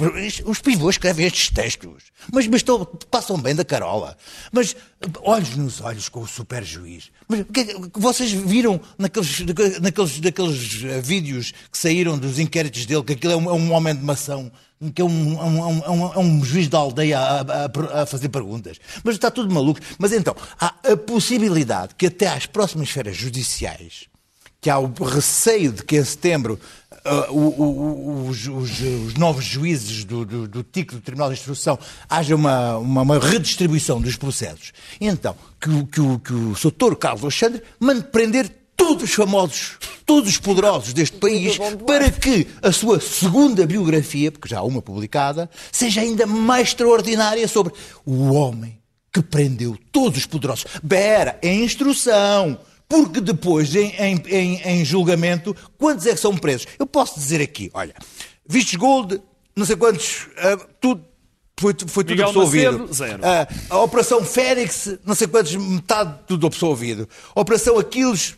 os 0.46 0.62
pivôs 0.62 0.96
escrevem 0.96 1.26
estes 1.26 1.50
textos. 1.50 2.04
Mas, 2.32 2.48
mas 2.48 2.62
estão- 2.62 2.86
passam 3.10 3.38
bem 3.38 3.56
da 3.56 3.66
carola. 3.66 4.16
Mas 4.52 4.76
olhos 5.22 5.56
nos 5.56 5.82
olhos 5.82 6.10
com 6.10 6.22
o. 6.22 6.28
Mas 7.28 7.42
que 7.54 7.60
é 7.62 7.66
que- 7.66 7.90
vocês 7.96 8.32
viram 8.32 8.80
naqueles, 8.98 9.40
naqueles, 9.82 10.20
naqueles 10.22 10.84
eh, 10.84 11.02
vídeos 11.02 11.52
que 11.72 11.78
saíram 11.78 12.18
dos 12.18 12.40
inquéritos 12.40 12.86
dele 12.86 13.04
que 13.04 13.14
aquilo 13.14 13.34
é 13.34 13.38
um, 13.38 13.50
é 13.50 13.54
um 13.54 13.72
homem 13.74 13.96
de 13.96 14.04
mação, 14.04 14.52
que 14.94 15.02
é 15.02 15.06
um, 15.06 15.10
um, 15.10 15.84
é 15.84 15.90
um, 15.90 16.14
é 16.14 16.20
um 16.20 16.44
juiz 16.46 16.68
da 16.68 16.78
aldeia 16.78 17.20
a, 17.20 17.42
a- 17.42 18.02
a 18.04 18.06
fazer 18.06 18.30
perguntas. 18.30 18.78
Mas 19.04 19.16
está 19.16 19.32
tudo 19.32 19.54
maluco. 19.54 19.80
Mas 19.98 20.12
então, 20.12 20.36
há 20.60 20.74
a 20.92 20.96
possibilidade 20.98 21.96
que 21.96 22.06
até 22.08 22.28
às 22.28 22.46
próximas 22.46 22.90
férias 22.90 23.16
judiciais 23.16 24.06
que 24.60 24.72
há 24.72 24.80
o 24.80 24.92
receio 25.04 25.72
de 25.72 25.84
que 25.84 25.98
em 25.98 26.04
setembro 26.04 26.60
ah, 27.06 27.28
o- 27.30 27.62
o- 27.62 28.28
os, 28.28 28.48
os- 28.48 28.80
os 28.80 29.14
novos 29.14 29.46
juízes 29.46 30.04
do, 30.04 30.26
do, 30.26 30.48
do 30.48 30.64
TIC, 30.64 30.96
do 30.96 31.00
Tribunal 31.02 31.30
de 31.30 31.36
Instrução, 31.36 31.78
haja 32.10 32.36
uma, 32.36 32.78
uma, 32.78 33.02
uma 33.04 33.20
redistribuição 33.20 34.02
dos 34.02 34.16
processos. 34.16 34.74
Então, 35.00 35.36
que, 35.62 35.70
o- 35.70 35.86
que, 35.86 36.02
o, 36.02 36.20
que 36.20 36.34
o 36.34 36.56
Sr. 36.56 36.96
Carlos 37.00 37.22
Alexandre 37.24 37.62
mande 37.80 38.04
prender 38.06 38.50
todos 38.78 39.04
os 39.04 39.14
famosos, 39.14 39.78
todos 40.06 40.30
os 40.30 40.38
poderosos 40.38 40.94
deste 40.94 41.18
país, 41.18 41.58
para 41.86 42.10
que 42.12 42.48
a 42.62 42.72
sua 42.72 43.02
segunda 43.02 43.66
biografia, 43.66 44.32
porque 44.32 44.48
já 44.48 44.60
há 44.60 44.64
uma 44.64 44.82
publicada, 44.82 45.50
seja 45.72 46.00
ainda 46.02 46.26
mais 46.26 46.70
extraordinária 46.70 47.46
sobre 47.48 47.74
o 48.06 48.32
homem 48.32 48.80
que 49.12 49.22
prendeu 49.22 49.76
todos 49.92 50.20
os 50.20 50.26
poderosos. 50.26 50.66
Bera, 50.84 51.38
em 51.42 51.64
instrução. 51.64 52.60
Porque 52.90 53.20
depois, 53.20 53.76
em, 53.76 53.90
em- 54.00 54.24
em- 54.30 54.62
em 54.62 54.86
julgamento, 54.86 55.54
quantos 55.78 56.06
é 56.06 56.12
que 56.14 56.20
são 56.22 56.38
presos? 56.38 56.68
Eu 56.80 56.86
posso 56.88 57.20
dizer 57.20 57.42
aqui, 57.42 57.70
olha, 57.74 57.94
vistos 58.48 58.76
gold, 58.76 59.20
não 59.54 59.66
sei 59.66 59.76
quantos, 59.76 60.28
ah, 60.38 60.58
tudo, 60.80 61.04
foi, 61.60 61.74
foi 61.86 62.04
tudo 62.06 62.12
Miguel 62.12 62.28
absolvido. 62.30 62.72
Macedo, 62.88 62.94
zero. 62.94 63.20
Ah, 63.26 63.46
a 63.72 63.80
Operação 63.82 64.24
Félix, 64.24 64.98
não 65.04 65.16
sei 65.16 65.28
quantos, 65.28 65.54
metade 65.56 66.16
tudo 66.28 66.48
absolvido. 66.48 67.10
Operação 67.36 67.78
Aquiles, 67.78 68.36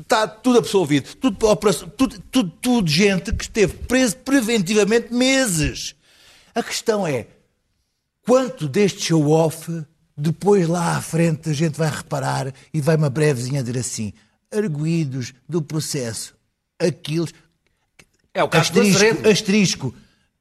está 0.00 0.26
tudo 0.28 0.58
absolvido. 0.58 1.14
Tudo, 1.16 1.46
operação- 1.48 1.88
tudo, 1.88 2.18
tudo, 2.30 2.50
tudo 2.62 2.90
gente 2.90 3.32
que 3.32 3.44
esteve 3.44 3.74
preso 3.74 4.16
preventivamente 4.18 5.12
meses. 5.12 5.94
A 6.54 6.62
questão 6.62 7.06
é, 7.06 7.26
quanto 8.22 8.68
deste 8.68 9.02
show-off, 9.02 9.84
depois 10.16 10.68
lá 10.68 10.96
à 10.96 11.00
frente 11.00 11.50
a 11.50 11.52
gente 11.52 11.76
vai 11.76 11.90
reparar 11.90 12.52
e 12.72 12.80
vai 12.80 12.96
uma 12.96 13.10
brevezinha 13.10 13.62
dizer 13.62 13.78
assim, 13.78 14.12
arguídos 14.52 15.32
do 15.48 15.62
processo, 15.62 16.34
aqueles... 16.78 17.32
É 18.34 18.42
o 18.42 18.48
caso 18.48 18.70
asterisco, 18.70 19.28
asterisco, 19.28 19.94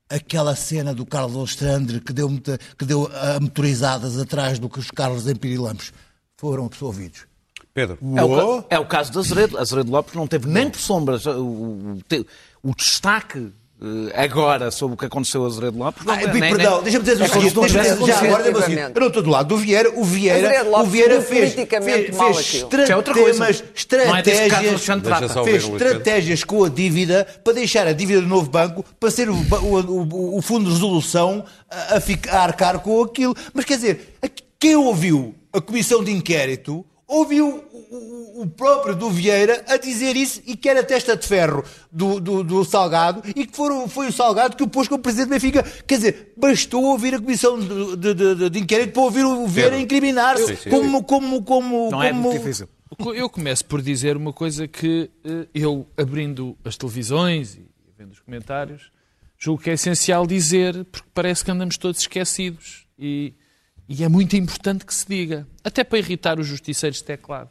aquela 0.10 0.56
cena 0.56 0.94
do 0.94 1.06
Carlos 1.06 1.36
Alexandre 1.36 2.00
que 2.00 2.14
deu, 2.14 2.30
que 2.78 2.86
deu 2.86 3.10
ah, 3.12 3.40
motorizadas 3.40 4.18
atrás 4.20 4.60
do 4.60 4.70
que 4.70 4.80
os 4.80 4.92
Carlos 4.92 5.28
em 5.28 5.36
Pirilampos 5.36 5.92
foram 6.38 6.66
absolvidos. 6.66 7.26
Pedro. 7.78 7.98
É 8.16 8.24
o, 8.24 8.64
é 8.72 8.80
o 8.80 8.86
caso 8.86 9.12
de 9.12 9.20
Azeredo. 9.20 9.56
Azeredo 9.60 9.92
Lopes 9.92 10.16
não 10.16 10.26
teve 10.26 10.48
nem 10.48 10.68
por 10.68 10.80
sombras 10.80 11.28
o, 11.28 12.00
o- 12.64 12.74
destaque 12.76 13.52
eh, 13.80 14.24
agora 14.24 14.72
sobre 14.72 14.96
o 14.96 14.98
que 14.98 15.06
aconteceu 15.06 15.44
a 15.44 15.48
Azeredo 15.48 15.78
Lopes. 15.78 16.04
não- 16.04 16.12
Ah, 16.12 16.18
nem- 16.40 16.56
perdão, 16.56 16.74
nem- 16.76 16.84
deixa-me 16.86 17.04
dizer 17.06 17.18
é 18.50 18.50
o 18.50 18.58
seguinte, 18.66 18.82
eu 18.96 19.00
não 19.02 19.08
estou 19.10 19.22
do 19.22 19.30
lado 19.30 19.48
do 19.50 19.58
Vieira, 19.58 19.92
o 19.96 20.04
Vieira, 20.04 20.48
o 20.82 20.86
Vieira 20.90 21.16
fez, 21.22 21.54
fez, 21.94 22.10
fez 22.34 22.64
é 22.90 22.98
é 23.46 23.52
estratégias, 23.76 24.82
ouvir 24.82 25.52
fez 25.52 25.64
estratégias 25.92 26.44
com 26.44 26.64
a 26.64 26.70
dívida 26.70 27.28
para 27.44 27.54
deixar 27.54 27.86
a 27.86 27.94
dívida 27.94 28.22
do 28.22 28.28
novo 28.28 28.50
banco 28.50 28.84
para 29.00 29.12
ser 29.12 29.30
o, 29.30 29.36
o, 29.36 29.76
o- 29.80 30.38
o 30.40 30.42
fundo 30.42 30.66
de 30.66 30.72
resolução 30.72 31.46
a, 31.70 31.98
a 31.98 32.02
ficar, 32.02 32.34
a 32.38 32.42
arcar 32.44 32.80
com 32.80 33.04
aquilo. 33.04 33.36
Mas 33.54 33.64
quer 33.66 33.76
dizer, 33.76 34.16
a- 34.24 34.28
quem 34.60 34.76
ouviu 34.76 35.36
a 35.54 35.62
comissão 35.62 36.04
de 36.04 36.12
inquérito 36.12 36.84
ouviu 37.08 37.48
o, 37.72 37.96
o- 37.96 38.42
o 38.42 38.48
próprio 38.48 38.94
do 38.96 39.10
Vieira 39.10 39.64
a 39.68 39.78
dizer 39.78 40.16
isso 40.18 40.42
e 40.46 40.56
que 40.58 40.68
era 40.68 40.84
testa 40.84 41.16
de 41.16 41.26
ferro 41.26 41.64
do, 41.92 42.20
do, 42.20 42.44
do 42.44 42.66
Salgado 42.66 43.22
e 43.36 43.46
que 43.48 43.56
foram, 43.56 43.88
foi 43.88 44.08
o 44.08 44.12
Salgado 44.12 44.58
que 44.58 44.64
o 44.64 44.68
pôs 44.68 44.88
como 44.88 45.02
presidente 45.02 45.28
do 45.28 45.32
Benfica. 45.32 45.64
Quer 45.64 45.96
dizer, 45.96 46.34
bastou 46.36 46.84
ouvir 46.84 47.16
a 47.16 47.20
comissão 47.20 47.58
de, 47.58 47.96
de- 48.14 48.36
de- 48.36 48.50
de 48.50 48.60
inquérito 48.60 48.92
para 48.94 49.02
ouvir 49.04 49.24
o 49.26 49.48
Vieira 49.48 49.80
incriminar-se 49.80 50.70
como, 50.70 51.04
como, 51.04 51.42
como, 51.44 51.90
Não 51.92 52.04
é 52.04 52.10
como- 52.10 52.24
muito 52.24 52.40
difícil. 52.40 52.68
Eu 53.16 53.30
começo 53.30 53.66
por 53.66 53.82
dizer 53.82 54.16
uma 54.18 54.32
coisa 54.34 54.68
que 54.68 55.10
eh, 55.24 55.48
eu, 55.54 55.86
abrindo 55.98 56.58
as 56.64 56.78
televisões 56.78 57.56
e 57.56 57.66
vendo 57.98 58.12
os 58.12 58.20
comentários, 58.20 58.92
julgo 59.38 59.62
que 59.62 59.70
é 59.70 59.74
essencial 59.74 60.26
dizer, 60.26 60.86
porque 60.86 61.08
parece 61.14 61.44
que 61.44 61.52
andamos 61.52 61.78
todos 61.78 62.00
esquecidos. 62.02 62.86
E, 62.98 63.34
e 63.88 64.04
é 64.04 64.10
muito 64.10 64.36
importante 64.36 64.86
que 64.86 64.94
se 64.94 65.08
diga, 65.08 65.48
até 65.64 65.84
para 65.84 66.00
irritar 66.00 66.40
os 66.40 66.48
justiceiros 66.48 66.98
de 66.98 67.06
teclado. 67.06 67.50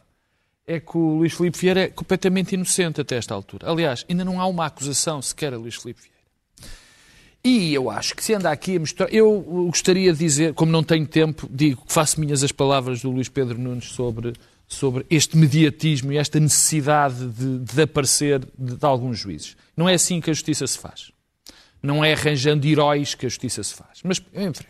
É 0.66 0.80
que 0.80 0.98
o 0.98 1.18
Luís 1.18 1.32
Filipe 1.32 1.58
Vieira 1.58 1.80
é 1.82 1.88
completamente 1.88 2.54
inocente 2.54 3.00
até 3.00 3.16
esta 3.16 3.32
altura. 3.32 3.70
Aliás, 3.70 4.04
ainda 4.08 4.24
não 4.24 4.40
há 4.40 4.46
uma 4.46 4.66
acusação 4.66 5.22
sequer 5.22 5.54
a 5.54 5.56
Luís 5.56 5.76
Filipe 5.76 6.00
Vieira. 6.00 6.16
E 7.44 7.72
eu 7.72 7.88
acho 7.88 8.16
que 8.16 8.24
se 8.24 8.34
anda 8.34 8.50
aqui 8.50 8.74
a 8.74 8.80
misturar. 8.80 9.14
Eu 9.14 9.40
gostaria 9.70 10.12
de 10.12 10.18
dizer, 10.18 10.52
como 10.54 10.72
não 10.72 10.82
tenho 10.82 11.06
tempo, 11.06 11.48
digo 11.48 11.86
que 11.86 11.92
faço 11.92 12.18
minhas 12.18 12.42
as 12.42 12.50
palavras 12.50 13.02
do 13.02 13.10
Luís 13.12 13.28
Pedro 13.28 13.56
Nunes 13.56 13.84
sobre, 13.84 14.32
sobre 14.66 15.06
este 15.08 15.36
mediatismo 15.36 16.12
e 16.12 16.18
esta 16.18 16.40
necessidade 16.40 17.28
de, 17.28 17.60
de 17.60 17.82
aparecer 17.82 18.40
de, 18.58 18.74
de 18.74 18.84
alguns 18.84 19.20
juízes. 19.20 19.56
Não 19.76 19.88
é 19.88 19.94
assim 19.94 20.20
que 20.20 20.28
a 20.28 20.34
justiça 20.34 20.66
se 20.66 20.76
faz. 20.76 21.12
Não 21.80 22.04
é 22.04 22.14
arranjando 22.14 22.66
heróis 22.66 23.14
que 23.14 23.26
a 23.26 23.28
justiça 23.28 23.62
se 23.62 23.74
faz. 23.74 24.00
Mas 24.02 24.18
frente. 24.18 24.66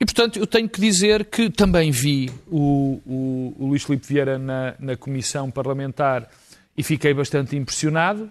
E, 0.00 0.04
portanto, 0.04 0.38
eu 0.38 0.46
tenho 0.46 0.68
que 0.68 0.80
dizer 0.80 1.24
que 1.26 1.48
também 1.48 1.90
vi 1.90 2.30
o, 2.48 3.00
o, 3.06 3.54
o 3.58 3.66
Luís 3.68 3.84
Filipe 3.84 4.06
Vieira 4.06 4.38
na, 4.38 4.74
na 4.78 4.96
comissão 4.96 5.50
parlamentar 5.50 6.28
e 6.76 6.82
fiquei 6.82 7.14
bastante 7.14 7.56
impressionado. 7.56 8.30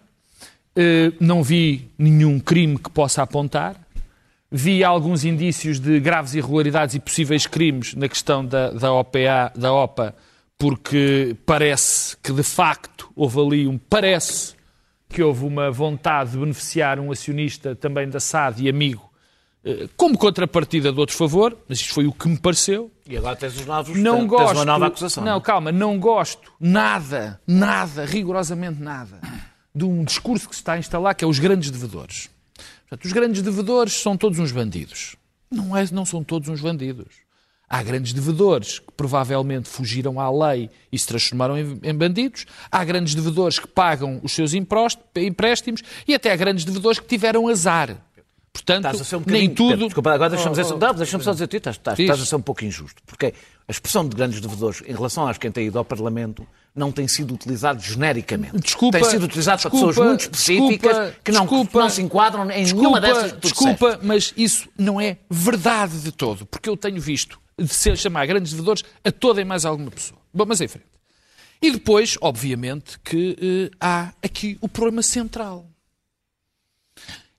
Eh, 0.76 1.14
não 1.20 1.42
vi 1.42 1.90
nenhum 1.98 2.40
crime 2.40 2.78
que 2.78 2.90
possa 2.90 3.22
apontar. 3.22 3.80
Vi 4.52 4.84
alguns 4.84 5.24
indícios 5.24 5.80
de 5.80 6.00
graves 6.00 6.36
irregularidades 6.36 6.96
e 6.96 7.00
possíveis 7.00 7.48
crimes 7.48 7.96
na 7.96 8.08
questão 8.08 8.46
da, 8.46 8.70
da 8.72 8.92
OPA, 8.94 9.52
da 9.56 9.74
OPA, 9.74 10.16
porque 10.58 11.36
parece 11.46 12.16
que 12.18 12.32
de 12.32 12.44
facto 12.44 13.12
houve 13.16 13.40
ali 13.40 13.68
um 13.68 13.78
parece 13.78 14.54
que 15.10 15.24
houve 15.24 15.46
uma 15.46 15.72
vontade 15.72 16.32
de 16.32 16.38
beneficiar 16.38 17.00
um 17.00 17.12
acionista 17.12 17.76
também 17.76 18.08
da 18.10 18.20
SAD 18.20 18.64
e 18.64 18.70
amigo 18.70 19.13
como 19.96 20.18
contrapartida 20.18 20.92
de 20.92 21.00
outro 21.00 21.16
favor, 21.16 21.58
mas 21.70 21.80
isto 21.80 21.94
foi 21.94 22.06
o 22.06 22.12
que 22.12 22.28
me 22.28 22.38
pareceu. 22.38 22.92
E 23.08 23.16
agora 23.18 23.36
tens 23.36 23.56
os 23.56 23.66
novos. 23.66 23.98
Não 23.98 24.20
tens 24.20 24.30
gosto. 24.30 24.56
uma 24.56 24.66
nova 24.66 24.88
acusação. 24.88 25.24
Não, 25.24 25.40
calma, 25.40 25.72
não 25.72 25.98
gosto 25.98 26.52
nada, 26.60 27.40
nada, 27.48 28.06
rigorosamente 28.06 28.82
nada, 28.82 29.20
de 29.74 29.86
um 29.86 30.04
discurso 30.04 30.50
que 30.50 30.56
se 30.56 30.62
está 30.62 30.74
a 30.74 30.80
instalar 30.80 31.16
que 31.16 31.24
é 31.24 31.28
os 31.28 31.40
grandes 31.40 31.72
devedores. 31.72 32.30
Portanto, 32.82 33.06
os 33.06 33.14
grandes 33.14 33.42
devedores 33.42 33.94
são 33.94 34.18
todos 34.18 34.38
uns 34.38 34.52
bandidos. 34.52 35.16
Não, 35.50 35.76
é, 35.76 35.86
não 35.92 36.06
são 36.06 36.24
todos 36.24 36.50
uns 36.50 36.62
bandidos. 36.62 37.24
Há 37.70 37.82
grandes 37.82 38.14
devedores 38.14 38.80
que 38.80 38.92
provavelmente 38.92 39.70
fugiram 39.70 40.20
à 40.20 40.30
lei 40.30 40.70
e 40.92 41.00
se 41.00 41.08
transformaram 41.08 41.58
em, 41.58 41.96
bandidos. 41.96 42.46
Há 42.72 42.84
grandes 42.84 43.16
devedores 43.16 43.58
que 43.58 43.68
pagam 43.68 44.20
os 44.22 44.34
seus 44.34 44.54
empréstimos 44.54 45.82
e 46.08 46.14
até 46.14 46.32
há 46.32 46.36
grandes 46.36 46.66
devedores 46.66 47.00
que 47.00 47.08
tiveram 47.08 47.48
azar. 47.48 47.98
Portanto, 48.54 48.88
um 49.18 49.24
nem 49.26 49.50
tudo... 49.50 49.86
Desculpa, 49.86 50.14
agora 50.14 50.30
deixa-me 50.30 50.56
dizer, 50.56 50.74
oh, 50.74 50.78
não, 50.78 50.94
deixa-me 50.94 51.24
só 51.24 51.34
dizer, 51.34 51.48
tu 51.48 51.58
estás, 51.58 51.76
estás, 51.76 51.98
estás 51.98 52.22
a 52.22 52.26
ser 52.26 52.36
um 52.36 52.42
pouco 52.42 52.64
injusto, 52.64 53.02
porque 53.06 53.34
a 53.68 53.72
expressão 53.72 54.08
de 54.08 54.16
grandes 54.16 54.40
devedores 54.40 54.84
em 54.86 54.94
relação 54.94 55.28
às 55.28 55.40
quem 55.40 55.52
tem 55.52 55.66
ido 55.68 55.80
ao 55.80 55.84
Parlamento 55.84 56.46
não 56.76 56.92
tem 56.92 57.08
sido 57.08 57.34
utilizado 57.34 57.82
genericamente. 57.82 58.60
Desculpa, 58.60 59.00
tem 59.00 59.10
sido 59.10 59.24
utilizado 59.24 59.62
para 59.62 59.72
desculpa, 59.72 59.88
pessoas 59.88 60.08
muito 60.08 60.22
específicas 60.22 60.92
desculpa, 60.92 61.20
que, 61.24 61.32
não, 61.32 61.42
desculpa, 61.42 61.72
que 61.72 61.78
não 61.78 61.90
se 61.90 62.02
enquadram 62.04 62.52
em 62.52 62.64
nenhuma 62.66 63.02
dessas 63.02 63.32
que 63.32 63.40
tu 63.40 63.48
Desculpa, 63.48 63.86
disseste. 63.86 64.06
mas 64.06 64.34
isso 64.38 64.70
não 64.78 65.02
é 65.02 65.18
verdade 65.30 66.00
de 66.00 66.12
todo, 66.12 66.46
porque 66.46 66.70
eu 66.70 66.78
tenho 66.78 67.02
visto 67.02 67.40
de 67.58 67.68
ser 67.68 67.98
chamar 67.98 68.26
grandes 68.28 68.52
devedores 68.52 68.84
a 69.04 69.12
toda 69.12 69.42
e 69.42 69.46
mais 69.46 69.66
alguma 69.66 69.90
pessoa. 69.90 70.20
Bom, 70.34 70.46
mas 70.48 70.62
em 70.62 70.68
frente. 70.68 70.86
E 71.62 71.72
depois, 71.72 72.18
obviamente, 72.22 73.00
que 73.04 73.70
eh, 73.72 73.76
há 73.80 74.12
aqui 74.22 74.58
o 74.60 74.68
problema 74.68 75.02
central. 75.02 75.66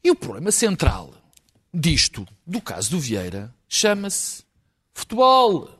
E 0.04 0.10
o 0.10 0.14
problema 0.14 0.52
central 0.52 1.14
disto, 1.72 2.26
do 2.46 2.60
caso 2.60 2.90
do 2.90 3.00
Vieira, 3.00 3.52
chama-se 3.66 4.44
futebol. 4.92 5.70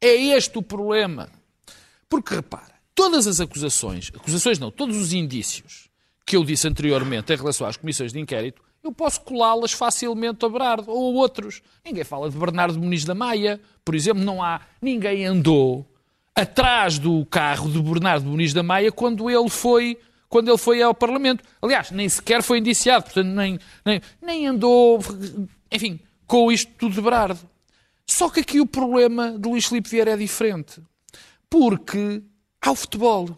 É 0.00 0.12
este 0.12 0.58
o 0.58 0.62
problema. 0.62 1.30
Porque 2.08 2.34
repara, 2.34 2.74
todas 2.94 3.28
as 3.28 3.40
acusações, 3.40 4.10
acusações 4.12 4.58
não, 4.58 4.72
todos 4.72 4.96
os 4.96 5.12
indícios 5.12 5.88
que 6.26 6.36
eu 6.36 6.44
disse 6.44 6.66
anteriormente 6.66 7.32
em 7.32 7.36
relação 7.36 7.66
às 7.66 7.76
comissões 7.76 8.12
de 8.12 8.18
inquérito, 8.18 8.60
eu 8.82 8.90
posso 8.90 9.20
colá-las 9.20 9.72
facilmente 9.72 10.44
a 10.44 10.48
Bernardo 10.48 10.90
ou 10.90 11.16
a 11.16 11.20
outros. 11.20 11.62
Ninguém 11.84 12.02
fala 12.02 12.28
de 12.28 12.36
Bernardo 12.36 12.78
Muniz 12.78 13.04
da 13.04 13.14
Maia, 13.14 13.60
por 13.84 13.94
exemplo, 13.94 14.24
não 14.24 14.42
há, 14.42 14.60
ninguém 14.80 15.24
andou 15.24 15.86
atrás 16.34 16.98
do 16.98 17.24
carro 17.26 17.70
de 17.70 17.80
Bernardo 17.80 18.26
Muniz 18.26 18.52
da 18.52 18.64
Maia 18.64 18.90
quando 18.90 19.30
ele 19.30 19.48
foi 19.48 19.96
quando 20.32 20.48
ele 20.48 20.56
foi 20.56 20.82
ao 20.82 20.94
Parlamento. 20.94 21.44
Aliás, 21.60 21.90
nem 21.90 22.08
sequer 22.08 22.42
foi 22.42 22.56
indiciado, 22.56 23.04
portanto, 23.04 23.26
nem, 23.26 23.60
nem, 23.84 24.00
nem 24.22 24.46
andou, 24.46 24.98
enfim, 25.70 26.00
com 26.26 26.50
isto 26.50 26.72
tudo 26.78 26.94
de 26.94 27.02
Bernardo. 27.02 27.38
Só 28.06 28.30
que 28.30 28.40
aqui 28.40 28.58
o 28.58 28.66
problema 28.66 29.38
de 29.38 29.46
Luís 29.46 29.66
Filipe 29.66 29.90
Vieira 29.90 30.12
é 30.12 30.16
diferente. 30.16 30.80
Porque 31.50 32.22
há 32.62 32.70
o 32.70 32.74
futebol. 32.74 33.36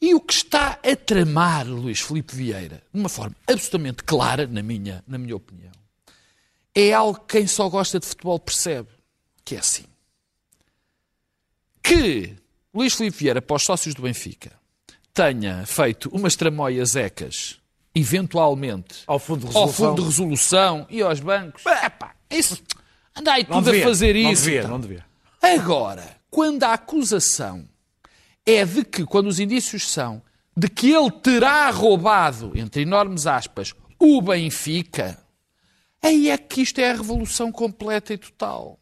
E 0.00 0.12
o 0.12 0.20
que 0.20 0.32
está 0.32 0.80
a 0.82 0.96
tramar 0.96 1.68
Luís 1.68 2.00
Filipe 2.00 2.34
Vieira, 2.34 2.82
de 2.92 2.98
uma 2.98 3.08
forma 3.08 3.36
absolutamente 3.46 4.02
clara, 4.02 4.48
na 4.48 4.64
minha, 4.64 5.04
na 5.06 5.16
minha 5.16 5.36
opinião, 5.36 5.72
é 6.74 6.92
algo 6.92 7.20
que 7.20 7.38
quem 7.38 7.46
só 7.46 7.68
gosta 7.68 8.00
de 8.00 8.06
futebol 8.06 8.40
percebe. 8.40 8.88
Que 9.44 9.54
é 9.54 9.58
assim. 9.60 9.84
Que 11.80 12.34
Luís 12.74 12.94
Filipe 12.94 13.16
Vieira, 13.16 13.40
para 13.40 13.54
os 13.54 13.62
sócios 13.62 13.94
do 13.94 14.02
Benfica, 14.02 14.59
tenha 15.12 15.64
feito 15.66 16.08
umas 16.10 16.36
tramóias 16.36 16.96
ecas, 16.96 17.58
eventualmente, 17.94 19.02
Ao 19.06 19.18
fundo 19.18 19.46
de 19.48 19.56
ao 19.56 19.66
resolução. 19.66 19.88
fundo 19.88 20.02
de 20.02 20.08
resolução 20.08 20.86
e 20.90 21.02
aos 21.02 21.20
bancos. 21.20 21.64
Epá, 21.66 22.14
isso, 22.30 22.62
anda 23.16 23.32
aí 23.32 23.44
tudo 23.44 23.62
devia, 23.64 23.84
a 23.84 23.88
fazer 23.88 24.14
não 24.14 24.32
isso. 24.32 24.42
devia, 24.44 24.58
então. 24.60 24.70
não 24.70 24.80
devia. 24.80 25.04
Agora, 25.42 26.16
quando 26.30 26.62
a 26.64 26.74
acusação 26.74 27.68
é 28.46 28.64
de 28.64 28.84
que, 28.84 29.04
quando 29.04 29.26
os 29.28 29.40
indícios 29.40 29.88
são 29.90 30.22
de 30.56 30.68
que 30.68 30.90
ele 30.92 31.10
terá 31.10 31.70
roubado, 31.70 32.52
entre 32.54 32.82
enormes 32.82 33.26
aspas, 33.26 33.74
o 33.98 34.20
Benfica, 34.20 35.18
aí 36.02 36.28
é 36.30 36.36
que 36.36 36.62
isto 36.62 36.78
é 36.80 36.90
a 36.90 36.94
revolução 36.94 37.50
completa 37.52 38.12
e 38.12 38.18
total. 38.18 38.78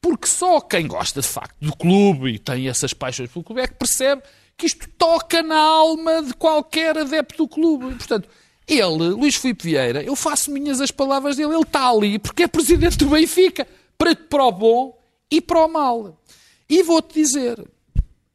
Porque 0.00 0.26
só 0.26 0.60
quem 0.60 0.86
gosta 0.86 1.20
de 1.20 1.26
facto 1.28 1.56
do 1.60 1.76
clube 1.76 2.30
e 2.30 2.38
tem 2.38 2.68
essas 2.68 2.94
paixões 2.94 3.30
pelo 3.30 3.44
clube 3.44 3.60
é 3.60 3.66
que 3.68 3.74
percebe 3.74 4.22
que 4.60 4.66
isto 4.66 4.86
toca 4.98 5.42
na 5.42 5.58
alma 5.58 6.22
de 6.22 6.34
qualquer 6.34 6.98
adepto 6.98 7.38
do 7.38 7.48
clube. 7.48 7.94
Portanto, 7.94 8.28
ele, 8.68 9.08
Luís 9.08 9.34
Filipe 9.34 9.64
Vieira, 9.64 10.02
eu 10.02 10.14
faço 10.14 10.50
minhas 10.50 10.82
as 10.82 10.90
palavras 10.90 11.36
dele, 11.36 11.54
ele 11.54 11.62
está 11.62 11.88
ali 11.88 12.18
porque 12.18 12.42
é 12.42 12.46
presidente 12.46 12.98
do 12.98 13.08
Benfica, 13.08 13.66
para, 13.96 14.14
para 14.14 14.44
o 14.44 14.52
bom 14.52 14.98
e 15.30 15.40
para 15.40 15.64
o 15.64 15.68
mal. 15.68 16.20
E 16.68 16.82
vou-te 16.82 17.14
dizer, 17.14 17.58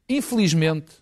infelizmente, 0.10 0.94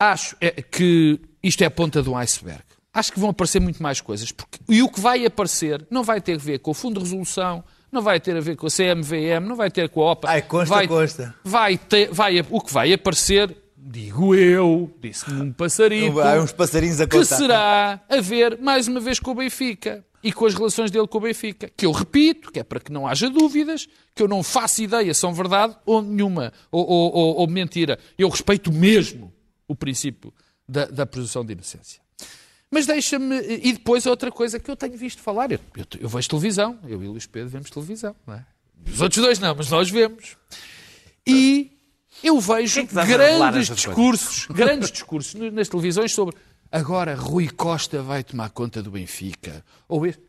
acho 0.00 0.34
é, 0.40 0.50
que 0.62 1.20
isto 1.42 1.62
é 1.62 1.66
a 1.66 1.70
ponta 1.70 2.02
do 2.02 2.16
iceberg. 2.16 2.64
Acho 2.94 3.12
que 3.12 3.20
vão 3.20 3.28
aparecer 3.28 3.60
muito 3.60 3.82
mais 3.82 4.00
coisas. 4.00 4.32
Porque, 4.32 4.58
e 4.70 4.82
o 4.82 4.88
que 4.88 5.00
vai 5.00 5.26
aparecer 5.26 5.86
não 5.90 6.02
vai 6.02 6.18
ter 6.18 6.34
a 6.34 6.38
ver 6.38 6.60
com 6.60 6.70
o 6.70 6.74
Fundo 6.74 6.94
de 6.94 7.04
Resolução, 7.04 7.62
não 7.90 8.00
vai 8.00 8.18
ter 8.18 8.34
a 8.34 8.40
ver 8.40 8.56
com 8.56 8.66
a 8.66 8.70
CMVM, 8.70 9.46
não 9.46 9.54
vai 9.54 9.70
ter 9.70 9.90
com 9.90 10.00
a 10.00 10.12
OPA. 10.12 10.28
Ai, 10.30 10.42
consta, 10.42 10.74
vai, 10.74 10.88
consta. 10.88 11.34
Vai 11.44 11.76
ter, 11.76 12.10
vai, 12.10 12.40
o 12.50 12.60
que 12.60 12.72
vai 12.72 12.90
aparecer, 12.92 13.54
digo 13.84 14.34
eu, 14.34 14.90
disse-me 15.00 15.40
um 15.42 15.52
passarito, 15.52 16.20
Há 16.20 16.40
uns 16.40 16.52
passarinhos 16.52 17.00
a 17.00 17.06
que 17.06 17.16
contar. 17.18 17.36
será 17.36 18.00
a 18.08 18.20
ver, 18.20 18.58
mais 18.60 18.86
uma 18.88 19.00
vez, 19.00 19.18
com 19.18 19.32
o 19.32 19.34
Benfica 19.34 20.04
e 20.22 20.32
com 20.32 20.46
as 20.46 20.54
relações 20.54 20.90
dele 20.90 21.06
com 21.08 21.18
o 21.18 21.20
Benfica. 21.22 21.68
Que 21.76 21.84
eu 21.86 21.90
repito, 21.92 22.52
que 22.52 22.60
é 22.60 22.62
para 22.64 22.78
que 22.78 22.92
não 22.92 23.06
haja 23.08 23.28
dúvidas, 23.28 23.88
que 24.14 24.22
eu 24.22 24.28
não 24.28 24.42
faço 24.42 24.82
ideia 24.82 25.12
se 25.12 25.20
são 25.20 25.34
verdade 25.34 25.76
ou 25.84 26.00
nenhuma, 26.00 26.52
ou, 26.70 26.86
ou- 26.86 27.12
ou- 27.12 27.36
ou 27.38 27.46
mentira. 27.48 27.98
Eu 28.16 28.28
respeito 28.28 28.70
mesmo 28.72 29.32
o 29.66 29.74
princípio 29.74 30.32
da, 30.68 30.84
da 30.86 31.04
presunção 31.04 31.44
de 31.44 31.52
inocência. 31.54 32.00
Mas 32.70 32.86
deixa-me. 32.86 33.36
E 33.62 33.72
depois 33.72 34.06
outra 34.06 34.30
coisa 34.30 34.58
que 34.60 34.70
eu 34.70 34.76
tenho 34.76 34.96
visto 34.96 35.20
falar. 35.20 35.50
Eu, 35.52 35.58
eu- 35.76 35.84
eu 36.00 36.08
vejo 36.08 36.28
televisão, 36.28 36.78
eu 36.88 37.02
e 37.02 37.08
o 37.08 37.10
Luís 37.12 37.26
Pedro 37.26 37.48
vemos 37.50 37.68
televisão. 37.70 38.14
Não 38.26 38.34
é? 38.34 38.46
Os 38.90 39.00
outros 39.00 39.22
dois 39.22 39.38
não, 39.38 39.54
mas 39.54 39.68
nós 39.70 39.90
vemos. 39.90 40.36
E 41.26 41.70
eu 42.22 42.38
vejo 42.40 42.74
Quem 42.74 42.84
é 42.84 42.86
que 42.86 43.08
grandes 43.38 43.68
discursos, 43.68 44.46
grandes 44.46 44.90
discursos 44.90 45.34
nas 45.52 45.68
televisões 45.68 46.12
sobre 46.14 46.36
agora 46.70 47.14
Rui 47.14 47.48
Costa 47.48 48.02
vai 48.02 48.22
tomar 48.24 48.50
conta 48.50 48.82
do 48.82 48.90
Benfica. 48.90 49.64
Ou 49.88 50.06
este. 50.06 50.22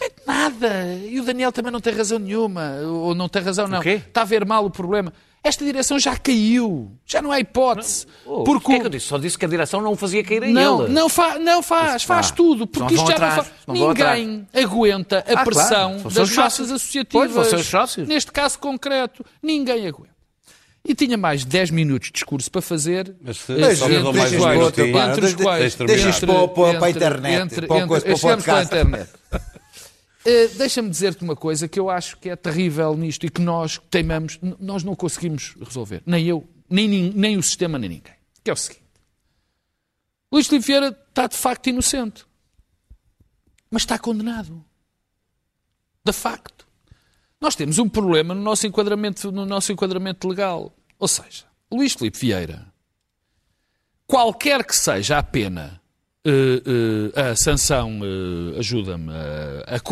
Não 0.00 0.06
é 0.06 0.10
nada. 0.26 0.94
E 1.04 1.18
o 1.20 1.24
Daniel 1.24 1.50
também 1.52 1.72
não 1.72 1.80
tem 1.80 1.92
razão 1.92 2.18
nenhuma. 2.18 2.76
Ou 2.84 3.14
não 3.14 3.28
tem 3.28 3.42
razão, 3.42 3.66
não. 3.66 3.82
Está 3.82 4.22
a 4.22 4.24
ver 4.24 4.46
mal 4.46 4.64
o 4.64 4.70
problema. 4.70 5.12
Esta 5.42 5.64
direção 5.64 5.98
já 5.98 6.16
caiu. 6.16 6.92
Já 7.06 7.20
não 7.22 7.32
há 7.32 7.40
hipótese. 7.40 8.06
Oh, 8.26 8.44
porque 8.44 8.66
o 8.66 8.68
que 8.68 8.72
é 8.74 8.80
que 8.80 8.86
eu 8.86 8.90
disse? 8.90 9.06
Só 9.06 9.16
disse 9.18 9.38
que 9.38 9.44
a 9.46 9.48
direção 9.48 9.80
não 9.80 9.92
o 9.92 9.96
fazia 9.96 10.22
cair 10.22 10.42
em 10.42 10.52
não, 10.52 10.84
ele. 10.84 10.92
não, 10.92 11.08
fa 11.08 11.38
não 11.38 11.62
faz, 11.62 12.02
faz 12.02 12.30
Ah, 12.30 12.34
tudo, 12.34 12.60
não 12.60 12.66
porque 12.66 12.94
isto 12.94 13.06
já 13.06 13.18
não 13.18 13.26
atrás, 13.26 13.34
faz. 13.34 13.50
não 13.66 13.74
vão 13.74 13.88
Ninguém 13.88 14.46
aguenta 14.54 15.18
a 15.20 15.22
claro, 15.22 15.44
pressão 15.46 15.98
são 15.98 16.10
das 16.12 16.30
massas 16.36 16.70
associativas. 16.70 17.32
Pois, 17.48 17.66
sócios. 17.66 18.06
Neste 18.06 18.30
caso 18.30 18.58
concreto, 18.58 19.24
ninguém 19.42 19.88
aguenta. 19.88 20.09
E 20.84 20.94
tinha 20.94 21.16
mais 21.18 21.44
10 21.44 21.70
minutos 21.70 22.08
de 22.08 22.12
discurso 22.14 22.50
para 22.50 22.62
fazer. 22.62 23.14
Mas 23.20 23.36
se- 23.38 23.52
entre- 23.52 23.68
mais 24.12 24.32
os 24.32 24.38
quais- 24.38 24.58
minutinho. 24.58 24.98
entre 24.98 25.10
os 25.12 25.34
Deixa- 25.34 25.36
quais- 25.36 25.74
deixa 25.74 25.86
terminar. 25.86 26.08
entre- 26.08 26.26
para- 26.26 26.86
a 26.86 26.90
internet, 26.90 27.42
entre- 27.42 27.66
para 27.66 27.76
entre- 27.84 28.00
para 28.00 28.16
chegamos 28.16 28.44
para 28.46 28.58
a 28.58 28.62
internet. 28.64 29.10
Eh, 30.24 30.48
Deixa-me 30.48 30.88
dizer-te 30.90 31.22
uma 31.22 31.36
coisa 31.36 31.66
que 31.68 31.78
eu 31.80 31.88
acho 31.90 32.16
que 32.18 32.28
é 32.30 32.36
terrível 32.36 32.94
nisto 32.96 33.24
e 33.26 33.30
que 33.30 33.40
nós 33.40 33.80
teimamos, 33.90 34.38
nós 34.58 34.82
não 34.82 34.94
conseguimos 34.96 35.54
resolver. 35.62 36.02
Nem 36.06 36.26
eu, 36.26 36.46
nem, 36.68 36.88
nin- 36.88 37.12
nem 37.14 37.36
o 37.36 37.42
sistema, 37.42 37.78
nem 37.78 37.88
ninguém. 37.90 38.12
Que 38.44 38.50
é 38.50 38.52
o 38.52 38.56
seguinte. 38.56 38.82
Luís 40.32 40.46
Filipe 40.46 40.66
Vieira 40.66 40.88
está 41.08 41.26
de 41.26 41.36
facto 41.36 41.66
inocente. 41.68 42.24
Mas 43.70 43.82
está 43.82 43.98
condenado. 43.98 44.64
De 46.04 46.12
facto. 46.12 46.66
Nós 47.40 47.56
temos 47.56 47.78
um 47.78 47.88
problema 47.88 48.34
no 48.34 48.42
nosso 48.42 48.66
enquadramento, 48.66 49.32
no 49.32 49.46
nosso 49.46 49.72
enquadramento 49.72 50.28
legal. 50.28 50.74
Ou 50.98 51.08
seja, 51.08 51.46
Luís 51.72 51.94
Filipe 51.94 52.18
Vieira, 52.18 52.70
qualquer 54.06 54.64
que 54.64 54.76
seja 54.76 55.18
a 55.18 55.22
pena, 55.22 55.80
eh, 56.22 56.62
eh, 57.14 57.30
a 57.30 57.36
sanção, 57.36 58.00
eh, 58.04 58.58
ajuda-me, 58.58 59.10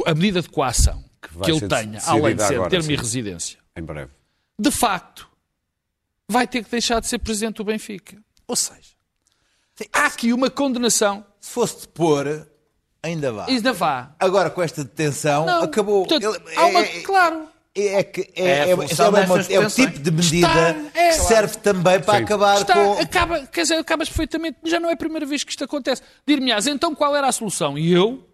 a, 0.05 0.15
medida 0.15 0.43
de 0.43 0.49
coação 0.51 1.03
que, 1.23 1.35
vai 1.35 1.51
ele 1.51 1.67
tenha, 1.67 2.01
além 2.05 2.37
de 2.37 2.43
ser 2.43 2.69
termo 2.69 2.91
e 2.91 2.97
residência, 2.97 3.59
Em 3.75 3.83
breve. 3.83 4.11
de 4.59 4.71
facto, 4.71 5.27
vai 6.29 6.47
ter 6.47 6.63
que 6.63 6.71
deixar 6.71 7.01
de 7.01 7.07
ser 7.07 7.19
presidente 7.19 7.57
do 7.57 7.65
Benfica. 7.65 8.19
Ou 8.47 8.57
seja, 8.57 8.93
há 9.91 10.07
aqui 10.07 10.35
uma 10.35 10.51
condenação. 10.51 11.25
Se 11.41 11.51
fosse 11.51 11.83
de 11.83 11.89
pôr, 11.89 12.47
ainda 13.09 13.33
vá. 13.33 13.47
Ainda 13.47 13.73
vá. 13.73 14.15
Agora 14.19 14.51
com 14.51 14.63
esta 14.63 14.85
detenção, 14.85 15.45
Não, 15.47 15.63
acabou. 15.63 16.07
portanto, 16.07 16.35
Ele- 16.35 16.57
há 16.57 16.67
uma- 16.67 16.81
é- 16.81 16.97
é- 16.99 17.01
claro. 17.03 17.49
É, 17.75 18.03
que 18.03 18.23
é, 18.35 18.43
É 18.43 18.49
é, 18.51 18.59
é, 18.69 18.71
é 18.71 18.75
o 19.61 19.69
tipo 19.71 19.99
de 20.01 20.11
medida 20.11 20.49
Está- 20.49 21.01
é. 21.01 21.09
que 21.11 21.15
serve 21.15 21.57
também 21.59 22.01
para 22.01 22.19
Sim. 22.19 22.25
acabar 22.25 22.61
Está, 22.61 22.75
com. 22.75 22.93
acaba, 22.95 23.47
quer 23.47 23.63
dizer, 23.63 23.75
acabas 23.77 24.09
perfeitamente. 24.09 24.59
Já 24.65 24.81
não 24.81 24.89
é 24.91 24.95
a 24.95 24.97
primeira 24.97 25.25
vez 25.25 25.45
que 25.45 25.51
isto 25.51 25.63
acontece. 25.63 26.03
Dir-me-ás, 26.27 26.67
então 26.67 26.93
qual 26.95 27.15
era 27.15 27.29
a 27.29 27.33
solução? 27.33 27.79
E 27.79 27.93
eu, 27.93 28.27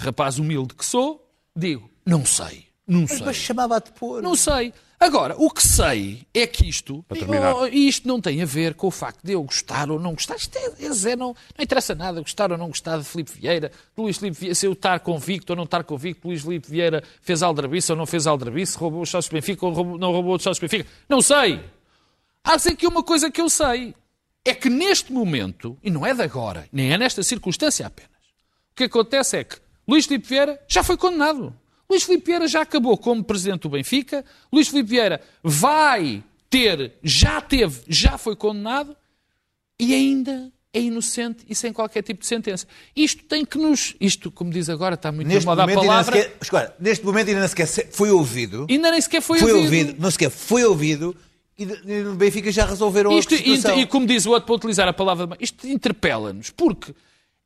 rapaz 0.00 0.38
humilde 0.38 0.74
que 0.74 0.84
sou, 0.84 1.24
digo, 1.56 1.88
não 2.04 2.24
sei. 2.26 2.66
Não 2.84 3.06
sei. 3.06 3.20
Mas 3.24 3.36
chamava 3.36 3.76
a 3.76 3.78
de 3.78 3.92
pôr. 3.92 4.20
Não 4.20 4.34
sei. 4.34 4.74
Agora, 5.04 5.34
o 5.36 5.50
que 5.50 5.60
sei 5.66 6.24
é 6.32 6.46
que 6.46 6.68
isto, 6.68 7.04
terminar. 7.08 7.56
oh, 7.56 7.66
isto 7.66 8.06
não 8.06 8.20
tem 8.20 8.40
a 8.40 8.44
ver 8.46 8.74
com 8.74 8.86
o 8.86 8.90
facto 8.90 9.20
de 9.24 9.32
eu 9.32 9.42
gostar 9.42 9.90
ou 9.90 9.98
não 9.98 10.12
gostar. 10.12 10.36
Isto 10.36 10.56
é, 10.56 10.84
é 10.86 10.92
zero, 10.92 11.18
não, 11.18 11.26
não 11.58 11.62
interessa 11.64 11.92
nada 11.92 12.20
gostar 12.20 12.52
ou 12.52 12.56
não 12.56 12.68
gostar 12.68 12.98
de 12.98 13.04
Filipe 13.04 13.32
Vieira, 13.32 13.68
de 13.70 14.00
Luís 14.00 14.16
Filipe 14.18 14.38
Vieira, 14.38 14.54
se 14.54 14.64
eu 14.64 14.74
estar 14.74 15.00
convicto 15.00 15.52
ou 15.52 15.56
não 15.56 15.64
estar 15.64 15.82
convicto, 15.82 16.28
Luís 16.28 16.42
Filipe 16.42 16.70
Vieira 16.70 17.02
fez 17.20 17.42
aldrabice 17.42 17.90
ou 17.90 17.98
não 17.98 18.06
fez 18.06 18.28
aldrabice, 18.28 18.78
roubou 18.78 19.02
os 19.02 19.10
sócios 19.10 19.28
do 19.28 19.34
Benfica 19.34 19.66
ou 19.66 19.72
roubou- 19.72 19.98
não 19.98 20.12
roubou 20.12 20.36
os 20.36 20.42
sócios 20.44 20.58
do 20.60 20.70
Benfica. 20.70 20.88
Não 21.08 21.20
sei. 21.20 21.58
Há 22.44 22.54
de 22.54 22.62
ser 22.62 22.76
que 22.76 22.86
uma 22.86 23.02
coisa 23.02 23.28
que 23.28 23.40
eu 23.40 23.50
sei 23.50 23.96
é 24.44 24.54
que 24.54 24.70
neste 24.70 25.12
momento, 25.12 25.76
e 25.82 25.90
não 25.90 26.06
é 26.06 26.14
de 26.14 26.22
agora, 26.22 26.68
nem 26.72 26.92
é 26.92 26.96
nesta 26.98 27.24
circunstância 27.24 27.84
apenas, 27.88 28.10
o 28.70 28.76
que 28.76 28.84
acontece 28.84 29.36
é 29.38 29.42
que 29.42 29.56
Luís 29.86 30.06
Filipe 30.06 30.28
Vieira 30.28 30.60
já 30.68 30.84
foi 30.84 30.96
condenado. 30.96 31.52
Luís 31.92 32.04
Filipe 32.04 32.24
Vieira 32.26 32.48
já 32.48 32.62
acabou 32.62 32.96
como 32.96 33.22
presidente 33.22 33.60
do 33.62 33.68
Benfica. 33.68 34.24
Luís 34.52 34.66
Filipe 34.68 34.88
Vieira 34.90 35.20
vai 35.42 36.24
ter, 36.48 36.94
já 37.02 37.40
teve, 37.40 37.80
já 37.86 38.16
foi 38.16 38.34
condenado 38.34 38.96
e 39.78 39.94
ainda 39.94 40.50
é 40.72 40.80
inocente 40.80 41.44
e 41.48 41.54
sem 41.54 41.70
qualquer 41.70 42.02
tipo 42.02 42.20
de 42.20 42.26
sentença. 42.26 42.66
Isto 42.96 43.24
tem 43.24 43.44
que 43.44 43.58
nos. 43.58 43.94
Isto, 44.00 44.30
como 44.30 44.50
diz 44.50 44.70
agora, 44.70 44.94
está 44.94 45.12
muito 45.12 45.28
Neste 45.28 45.44
moda 45.44 45.64
a 45.64 45.68
palavra. 45.68 46.16
sequer, 46.16 46.36
escuta, 46.40 46.74
neste 46.80 47.04
momento 47.04 47.28
ainda 47.28 47.40
nem 47.40 47.48
sequer 47.48 47.66
se- 47.66 47.86
foi 47.92 48.10
ouvido. 48.10 48.66
Ainda 48.70 48.90
nem 48.90 49.00
sequer 49.00 49.20
foi, 49.20 49.38
Foi, 49.38 49.52
ouvido. 49.52 49.64
ouvido. 49.66 50.02
Não 50.02 50.10
sequer 50.10 50.30
foi 50.30 50.64
ouvido. 50.64 51.14
E 51.58 51.64
e 51.64 52.02
no 52.02 52.14
Benfica 52.14 52.50
já 52.50 52.64
resolveram 52.64 53.12
Isto, 53.18 53.34
a 53.34 53.36
situação. 53.36 53.78
e, 53.78 53.82
e 53.82 53.86
como 53.86 54.06
diz 54.06 54.24
o 54.24 54.30
outro, 54.30 54.46
para 54.46 54.54
utilizar 54.54 54.88
a 54.88 54.94
palavra, 54.94 55.28
isto 55.38 55.66
interpela-nos, 55.68 56.48
porque 56.48 56.94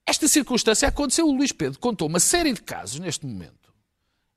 esta 0.06 0.28
circunstância 0.28 0.86
aconteceu. 0.86 1.26
O 1.26 1.32
Luís 1.36 1.50
Pedro 1.50 1.80
contou 1.80 2.06
uma 2.06 2.20
série 2.20 2.52
de 2.52 2.62
casos 2.62 3.00
neste 3.00 3.26
momento 3.26 3.65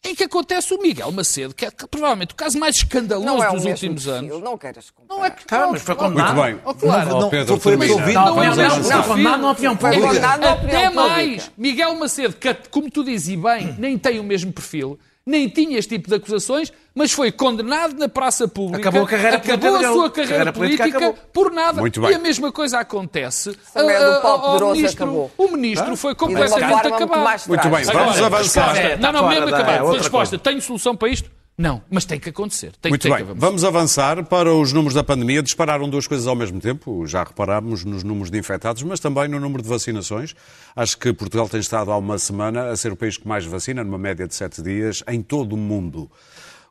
em 0.03 0.15
que 0.15 0.23
acontece 0.23 0.73
o 0.73 0.81
Miguel 0.81 1.11
Macedo, 1.11 1.53
que 1.53 1.65
é 1.65 1.71
provavelmente 1.71 2.31
o 2.31 2.35
caso 2.35 2.57
mais 2.57 2.77
escandaloso 2.77 3.25
Não 3.27 3.43
é 3.43 3.51
dos 3.51 3.65
últimos 3.65 4.05
perfil, 4.05 4.29
anos. 4.31 4.43
Não 4.43 4.57
queiras 4.57 4.89
comparar. 4.91 5.19
Não 5.19 5.25
é 5.25 5.29
que 5.29 5.45
Tá, 5.45 5.67
mas 5.69 5.81
foi 5.81 5.95
condenado. 5.95 6.35
Muito 6.35 6.45
bem. 6.53 6.61
Oh, 6.63 6.73
claro. 6.73 7.15
Ó, 7.15 7.19
Não, 7.21 7.29
Pedro, 7.29 7.59
foi 7.59 7.77
termina. 7.77 7.93
absolvido. 7.93 8.19
Não, 8.19 8.25
Não 8.35 8.43
é 8.43 8.45
não, 8.45 8.53
o 8.53 8.55
não, 8.55 8.63
mesmo 8.63 8.83
não, 8.83 8.89
perfil. 8.89 9.11
condenado 9.11 9.39
na 9.39 9.45
opinião 9.45 9.77
Foi 9.77 9.91
pública. 9.91 10.27
Até 10.29 10.89
mais, 10.89 11.51
Miguel 11.57 11.95
Macedo, 11.95 12.33
que, 12.35 12.53
como 12.71 12.89
tu 12.89 13.03
dizes 13.03 13.27
e 13.29 13.37
bem, 13.37 13.75
nem 13.77 13.97
tem 13.97 14.19
o 14.19 14.23
mesmo 14.23 14.53
perfil, 14.53 14.97
nem 15.29 15.47
tinha 15.47 15.77
este 15.77 15.95
tipo 15.95 16.09
de 16.09 16.15
acusações, 16.15 16.73
mas 16.95 17.11
foi 17.11 17.31
condenado 17.31 17.93
na 17.97 18.09
praça 18.09 18.47
pública. 18.47 18.79
Acabou 18.89 19.03
a 19.03 19.07
carreira 19.07 19.37
acabou 19.37 19.69
política 19.71 19.89
a 19.89 19.93
sua 19.93 20.09
carreira, 20.09 20.29
Carreira 20.29 20.53
política 20.53 20.83
política, 20.99 21.27
por 21.31 21.51
nada. 21.51 21.79
Muito 21.79 21.99
E 22.01 22.07
bem. 22.07 22.15
a 22.15 22.19
mesma 22.19 22.51
coisa 22.51 22.79
acontece. 22.79 23.55
A 23.75 23.79
a- 23.81 24.27
ao 24.27 24.41
poderoso 24.41 24.75
ministro, 24.75 25.03
acabou. 25.03 25.31
O 25.37 25.47
ministro 25.49 25.95
foi 25.95 26.11
E 26.13 26.15
de 26.15 26.23
uma 26.23 26.27
completamente 26.39 26.87
acabado. 26.87 27.47
Muito 27.47 27.69
bem, 27.69 27.83
vamos 27.85 28.21
avançar. 28.21 28.97
Não, 28.99 29.11
não, 29.11 29.29
mesmo 29.29 29.47
acabado. 29.47 29.93
é 29.93 29.97
Resposta, 29.97 30.37
tenho 30.37 30.61
solução 30.61 30.95
para 30.95 31.09
isto? 31.09 31.29
Não, 31.59 31.81
mas 31.91 32.05
tem 32.05 32.17
que 32.17 32.29
acontecer. 32.29 32.71
Tem, 32.81 32.89
Muito 32.89 33.01
tem 33.01 33.13
bem, 33.13 33.35
vamos 33.35 33.65
avançar 33.65 34.23
para 34.23 34.53
os 34.53 34.71
números 34.71 34.93
da 34.93 35.03
pandemia. 35.03 35.43
Dispararam 35.43 35.89
duas 35.89 36.07
coisas 36.07 36.25
ao 36.25 36.33
mesmo 36.33 36.57
tempo. 36.61 37.05
Já 37.05 37.21
reparámos 37.21 37.83
nos 37.83 38.01
números 38.01 38.31
de 38.31 38.37
infectados, 38.37 38.81
mas 38.83 39.01
também 39.01 39.27
no 39.27 39.41
número 39.41 39.61
de 39.61 39.67
vacinações. 39.67 40.33
Acho 40.73 40.97
que 40.97 41.11
Portugal 41.11 41.49
tem 41.49 41.59
estado 41.59 41.91
há 41.91 41.97
uma 41.97 42.17
semana 42.17 42.69
a 42.69 42.77
ser 42.77 42.93
o 42.93 42.95
país 42.95 43.17
que 43.17 43.27
mais 43.27 43.45
vacina, 43.45 43.83
numa 43.83 43.97
média 43.97 44.25
de 44.25 44.33
sete 44.33 44.61
dias, 44.61 45.03
em 45.05 45.21
todo 45.21 45.51
o 45.51 45.57
mundo. 45.57 46.09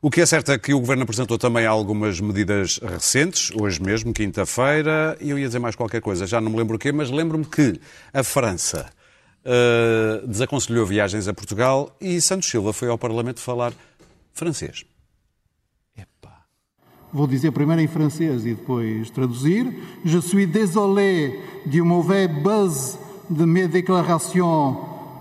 O 0.01 0.09
que 0.09 0.21
é 0.21 0.25
certo 0.25 0.51
é 0.51 0.57
que 0.57 0.73
o 0.73 0.79
Governo 0.79 1.03
apresentou 1.03 1.37
também 1.37 1.67
algumas 1.67 2.19
medidas 2.19 2.79
recentes, 2.79 3.51
hoje 3.53 3.79
mesmo, 3.79 4.11
quinta-feira, 4.11 5.15
e 5.21 5.29
eu 5.29 5.37
ia 5.37 5.45
dizer 5.45 5.59
mais 5.59 5.75
qualquer 5.75 6.01
coisa, 6.01 6.25
já 6.25 6.41
não 6.41 6.49
me 6.49 6.57
lembro 6.57 6.77
o 6.77 6.79
quê, 6.79 6.91
mas 6.91 7.11
lembro-me 7.11 7.45
que 7.45 7.79
a 8.11 8.23
França 8.23 8.87
eh, 9.45 10.21
desaconselhou 10.27 10.85
viagens 10.85 11.27
a 11.27 11.33
Portugal 11.33 11.95
e 12.01 12.19
Santos 12.19 12.49
Silva 12.49 12.73
foi 12.73 12.89
ao 12.89 12.97
Parlamento 12.97 13.39
falar 13.39 13.71
francês. 14.39 14.85
Vou 17.11 17.25
dizer 17.25 17.51
primeiro 17.51 17.81
em 17.81 17.87
francês 17.87 18.45
e 18.45 18.53
depois 18.53 19.09
traduzir. 19.09 19.73
Je 20.05 20.19
suis 20.19 20.45
désolé 20.45 21.39
du 21.65 21.81
mauvais 21.81 22.27
buzz 22.27 22.99
de 23.27 23.45
mes 23.45 23.67
déclarations 23.67 24.77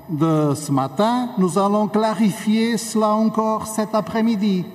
de 0.07 0.55
ce 0.55 0.71
matin. 0.71 1.31
Nous 1.39 1.59
allons 1.59 1.89
clarifier 1.89 2.77
cela 2.77 3.15
encore 3.15 3.67
cet 3.67 3.95
après-midi. 3.95 4.67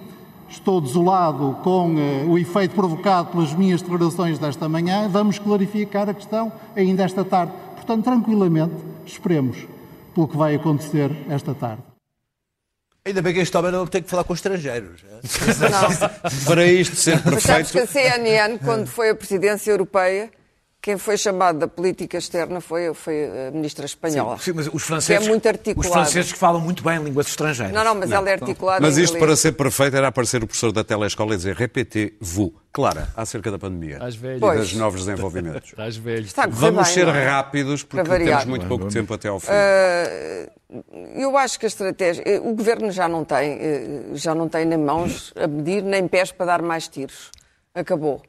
Estou 0.50 0.82
desolado 0.82 1.58
com 1.64 1.96
eh, 1.98 2.26
o 2.28 2.38
efeito 2.38 2.74
provocado 2.74 3.30
pelas 3.30 3.54
minhas 3.54 3.84
declarações 3.84 4.40
desta 4.40 4.68
manhã. 4.68 5.08
Vamos 5.08 5.38
clarificar 5.38 6.10
a 6.10 6.16
questão 6.16 6.52
ainda 6.76 7.04
esta 7.04 7.24
tarde. 7.24 7.54
Portanto, 7.76 8.06
tranquilamente, 8.06 8.74
esperemos 9.06 9.68
pelo 10.16 10.28
que 10.28 10.38
vai 10.38 10.56
acontecer 10.56 11.12
esta 11.30 11.54
tarde. 11.54 11.93
Ainda 13.06 13.22
bem 13.22 13.34
que 13.34 13.42
este 13.42 13.58
homem 13.58 13.70
não 13.70 13.86
tem 13.86 14.02
que 14.02 14.10
falar 14.10 14.24
com 14.24 14.34
estrangeiros. 14.34 15.02
é? 15.04 15.70
Não. 15.70 16.10
Para 16.48 16.66
isto 16.66 16.96
ser 16.96 17.22
Mas 17.26 17.44
sabes 17.44 17.70
que 17.70 17.78
a 17.78 17.82
perfeito, 17.82 18.16
CNN, 18.16 18.58
quando 18.60 18.88
foi 18.88 19.10
a 19.10 19.16
presidência 19.16 19.72
europeia, 19.72 20.32
quem 20.84 20.98
foi 20.98 21.16
chamado 21.18 21.60
da 21.60 21.68
política 21.68 22.18
externa 22.18 22.60
foi, 22.60 22.94
foi 22.94 23.48
a 23.48 23.52
ministra 23.52 23.86
espanhola. 23.86 24.38
Sim, 24.38 24.52
mas 24.54 24.68
os 24.68 24.74
Que 24.74 24.80
franceses, 24.80 25.26
é 25.26 25.30
muito 25.30 25.46
os 25.46 25.50
articulado. 25.50 25.94
franceses 25.94 26.34
que 26.34 26.38
falam 26.38 26.60
muito 26.60 26.84
bem 26.84 27.02
línguas 27.02 27.28
estrangeiras. 27.28 27.74
Não, 27.74 27.86
não, 27.86 27.96
mas 27.96 28.12
ela 28.12 28.30
é 28.30 28.34
articulada. 28.34 28.82
mas 28.82 28.98
isto 28.98 29.18
para 29.18 29.34
ser 29.38 29.54
perfeito 29.54 29.96
era 29.96 30.10
aparecer 30.10 30.44
o 30.44 30.46
professor 30.48 30.74
da 30.74 30.84
telescola 30.84 31.34
e 31.34 31.38
dizer 31.38 31.56
repetez-vous. 31.56 32.52
Clara, 32.74 33.08
acerca 33.16 33.50
da 33.52 33.60
pandemia 33.60 33.94
Estás 33.94 34.16
velho. 34.16 34.38
e 34.38 34.40
Pois. 34.40 34.60
dos 34.60 34.74
novos 34.74 35.06
desenvolvimentos. 35.06 35.70
Estás 35.78 35.96
velho. 35.96 36.26
Está 36.26 36.48
Vamos 36.48 36.86
bem, 36.86 36.94
ser 36.94 37.06
não 37.06 37.14
é? 37.16 37.24
rápidos 37.28 37.84
porque 37.84 38.04
temos 38.18 38.46
muito 38.46 38.66
pouco 38.68 38.88
tempo 38.90 39.14
até 39.14 39.28
ao 39.30 39.40
fim. 39.40 39.48
Ah, 39.52 40.50
eu 41.16 41.38
acho 41.38 41.60
que 41.60 41.66
a 41.66 41.70
estratégia. 41.70 42.24
eh, 42.26 42.40
O 42.40 42.54
governo 42.56 42.92
já 42.92 43.08
não 43.08 43.24
tem, 43.24 43.58
eh, 43.62 44.02
já 44.16 44.34
não 44.36 44.50
tem 44.50 44.66
nem 44.66 44.78
mãos 44.80 45.32
a 45.36 45.46
medir, 45.48 45.82
nem 45.84 46.08
pés 46.08 46.32
para 46.32 46.48
dar 46.48 46.62
mais 46.64 46.88
tiros. 46.88 47.30
Acabou. 47.76 48.22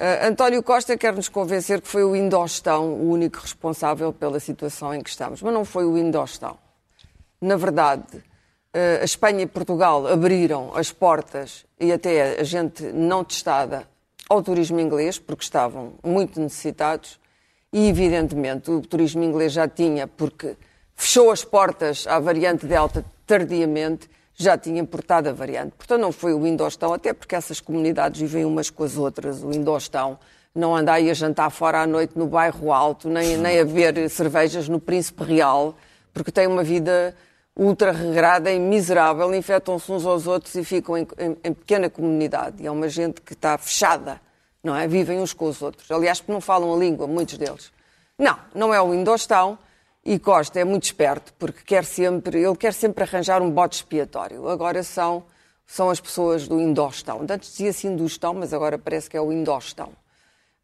Ah, 0.00 0.28
António 0.28 0.62
Costa 0.62 0.96
quer 0.96 1.12
nos 1.12 1.28
convencer 1.28 1.80
que 1.80 1.88
foi 1.88 2.04
o 2.04 2.14
Indostão 2.14 2.92
o 2.92 3.10
único 3.10 3.40
responsável 3.40 4.12
pela 4.12 4.38
situação 4.38 4.94
em 4.94 5.02
que 5.02 5.10
estamos, 5.10 5.42
mas 5.42 5.52
não 5.52 5.64
foi 5.64 5.84
o 5.84 5.98
Indostão. 5.98 6.56
Na 7.40 7.56
verdade, 7.56 8.22
eh, 8.72 9.00
a 9.02 9.04
Espanha 9.04 9.42
e 9.42 9.46
Portugal 9.46 10.06
abriram 10.06 10.72
as 10.76 10.92
portas 10.92 11.66
e 11.80 11.90
até 11.90 12.38
a 12.38 12.44
gente 12.44 12.84
não 12.92 13.24
testada 13.24 13.88
ao 14.28 14.40
turismo 14.40 14.78
inglês, 14.78 15.18
porque 15.18 15.42
estavam 15.42 15.94
muito 16.04 16.38
necessitados, 16.40 17.18
e 17.72 17.88
evidentemente 17.88 18.70
o 18.70 18.80
turismo 18.80 19.24
inglês 19.24 19.52
já 19.52 19.66
tinha, 19.66 20.06
porque 20.06 20.56
fechou 20.94 21.32
as 21.32 21.44
portas 21.44 22.06
à 22.06 22.20
variante 22.20 22.66
Delta 22.66 23.04
tardiamente, 23.26 24.08
já 24.40 24.56
tinha 24.56 24.80
importado 24.80 25.28
a 25.28 25.32
variante. 25.32 25.72
Portanto, 25.76 26.00
não 26.00 26.12
foi 26.12 26.32
o 26.32 26.46
Indostão, 26.46 26.92
até 26.94 27.12
porque 27.12 27.34
essas 27.34 27.60
comunidades 27.60 28.20
vivem 28.20 28.44
umas 28.44 28.70
com 28.70 28.84
as 28.84 28.96
outras. 28.96 29.42
O 29.42 29.50
Indostão 29.52 30.16
não 30.54 30.74
anda 30.76 30.92
aí 30.92 31.10
a 31.10 31.14
jantar 31.14 31.50
fora 31.50 31.82
à 31.82 31.86
noite 31.86 32.12
no 32.16 32.26
bairro 32.26 32.72
Alto, 32.72 33.08
nem, 33.08 33.36
nem 33.36 33.58
a 33.60 33.64
ver 33.64 34.08
cervejas 34.08 34.68
no 34.68 34.78
Príncipe 34.80 35.24
Real, 35.24 35.74
porque 36.14 36.30
tem 36.30 36.46
uma 36.46 36.62
vida 36.62 37.14
ultra 37.56 37.90
regrada 37.90 38.50
e 38.52 38.58
miserável, 38.60 39.34
infectam-se 39.34 39.90
uns 39.90 40.06
aos 40.06 40.28
outros 40.28 40.54
e 40.54 40.62
ficam 40.64 40.96
em, 40.96 41.06
em- 41.18 41.36
em 41.42 41.52
pequena 41.52 41.90
comunidade. 41.90 42.62
E 42.62 42.66
é 42.66 42.70
uma 42.70 42.88
gente 42.88 43.20
que 43.20 43.32
está 43.32 43.58
fechada, 43.58 44.20
não 44.62 44.76
é? 44.76 44.86
Vivem 44.86 45.18
uns 45.18 45.32
com 45.32 45.46
os 45.46 45.60
outros. 45.60 45.90
Aliás, 45.90 46.20
porque 46.20 46.30
não 46.32 46.40
falam 46.40 46.72
a 46.72 46.76
língua, 46.76 47.08
muitos 47.08 47.36
deles. 47.36 47.72
Não, 48.16 48.38
não 48.54 48.72
é 48.72 48.80
o 48.80 48.94
Indostão. 48.94 49.58
E 50.10 50.18
Costa 50.18 50.58
é 50.58 50.64
muito 50.64 50.84
esperto, 50.84 51.34
porque 51.38 51.60
quer 51.62 51.84
sempre, 51.84 52.40
ele 52.42 52.56
quer 52.56 52.72
sempre 52.72 53.04
arranjar 53.04 53.42
um 53.42 53.50
bote 53.50 53.76
expiatório. 53.76 54.48
Agora 54.48 54.82
são, 54.82 55.22
são 55.66 55.90
as 55.90 56.00
pessoas 56.00 56.48
do 56.48 56.58
Indostão. 56.58 57.26
Antes 57.28 57.50
dizia-se 57.50 57.86
Indostão, 57.86 58.32
mas 58.32 58.54
agora 58.54 58.78
parece 58.78 59.10
que 59.10 59.18
é 59.18 59.20
o 59.20 59.30
Indostão. 59.30 59.90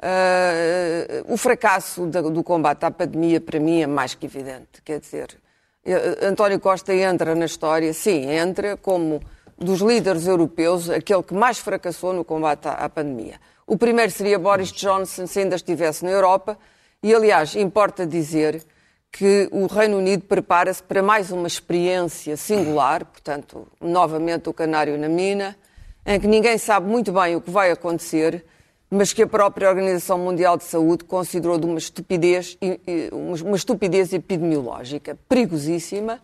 Ah, 0.01 1.25
o 1.29 1.37
fracasso 1.37 2.07
da- 2.07 2.23
do 2.23 2.43
combate 2.43 2.85
à 2.87 2.91
pandemia, 2.91 3.39
para 3.39 3.61
mim, 3.61 3.83
é 3.83 3.87
mais 3.87 4.15
que 4.15 4.25
evidente. 4.25 4.81
Quer 4.83 5.01
dizer, 5.01 5.37
eh, 5.85 6.27
António 6.27 6.59
Costa 6.59 6.95
entra 6.95 7.35
na 7.35 7.45
história, 7.45 7.93
sim, 7.93 8.25
entra 8.31 8.79
como 8.79 9.21
dos 9.59 9.81
líderes 9.83 10.27
europeus, 10.27 10.89
aquele 10.89 11.23
que 11.23 11.35
mais 11.35 11.59
fracassou 11.59 12.15
no 12.15 12.25
combate 12.25 12.67
à 12.67 12.89
pandemia. 12.89 13.39
O 13.67 13.77
primeiro 13.77 14.11
seria 14.11 14.39
Boris 14.39 14.73
Johnson, 14.73 15.27
se 15.27 15.41
ainda 15.41 15.57
estivesse 15.57 16.03
na 16.03 16.11
Europa, 16.13 16.57
e, 17.03 17.15
aliás, 17.15 17.55
importa 17.55 18.07
dizer 18.07 18.65
que 19.17 19.49
o 19.53 19.67
Reino 19.67 19.99
Unido 19.99 20.25
prepara-se 20.25 20.83
para 20.83 21.01
mais 21.01 21.31
uma 21.31 21.47
experiência 21.47 22.37
singular, 22.37 23.05
portanto, 23.05 23.65
novamente 23.81 24.49
o 24.49 24.53
canário 24.53 24.99
na 24.99 25.09
mina, 25.09 25.57
em 26.05 26.19
que 26.19 26.27
ninguém 26.27 26.59
sabe 26.59 26.89
muito 26.89 27.13
bem 27.13 27.37
o 27.37 27.41
que 27.41 27.49
vai 27.49 27.71
acontecer, 27.71 28.45
mas 28.91 29.13
que 29.13 29.23
a 29.23 29.27
própria 29.29 29.69
Organização 29.69 30.19
Mundial 30.19 30.57
de 30.57 30.65
Saúde 30.65 31.05
considerou 31.05 31.57
de 31.59 31.65
uma 31.65 31.79
estupidez, 31.79 32.59
uma 33.13 33.57
estupidez 33.57 34.13
epidemiológica 34.13 35.17
perigosíssima, 35.29 36.21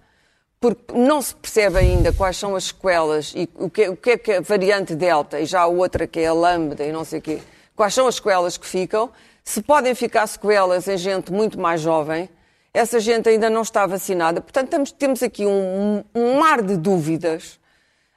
porque 0.59 0.93
não 0.93 1.23
se 1.23 1.37
percebe 1.37 1.79
ainda 1.79 2.13
quais 2.13 2.37
são 2.37 2.57
as 2.57 2.65
sequelas 2.65 3.33
e 3.37 3.49
o 3.55 3.71
que, 3.71 3.89
o 3.89 3.97
que 3.97 4.11
é 4.11 4.19
que 4.19 4.33
a 4.33 4.41
variante 4.41 4.97
Delta 4.97 5.39
e 5.39 5.47
já 5.47 5.61
a 5.61 5.67
outra 5.69 6.09
que 6.09 6.19
é 6.19 6.27
a 6.27 6.33
Lambda 6.33 6.85
e 6.85 6.91
não 6.91 7.05
sei 7.05 7.21
o 7.21 7.23
quê, 7.23 7.39
quais 7.77 7.95
são 7.95 8.09
as 8.09 8.17
sequelas 8.17 8.57
que 8.57 8.67
ficam, 8.67 9.13
se 9.45 9.63
podem 9.63 9.95
ficar 9.95 10.27
sequelas 10.27 10.89
em 10.89 10.99
gente 10.99 11.33
muito 11.33 11.57
mais 11.57 11.81
jovem, 11.81 12.29
essa 12.73 13.01
gente 13.01 13.29
ainda 13.29 13.51
não 13.51 13.63
está 13.63 13.87
vacinada. 13.87 14.41
Portanto, 14.41 14.69
temos, 14.71 14.93
temos 14.93 15.23
aqui 15.23 15.47
um, 15.47 16.05
um 16.15 16.39
mar 16.39 16.63
de 16.63 16.77
dúvidas. 16.77 17.59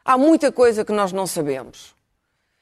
Há 0.05 0.17
muita 0.17 0.51
coisa 0.51 0.83
que 0.85 0.91
nós 0.91 1.11
não 1.11 1.25
sabemos. 1.25 1.95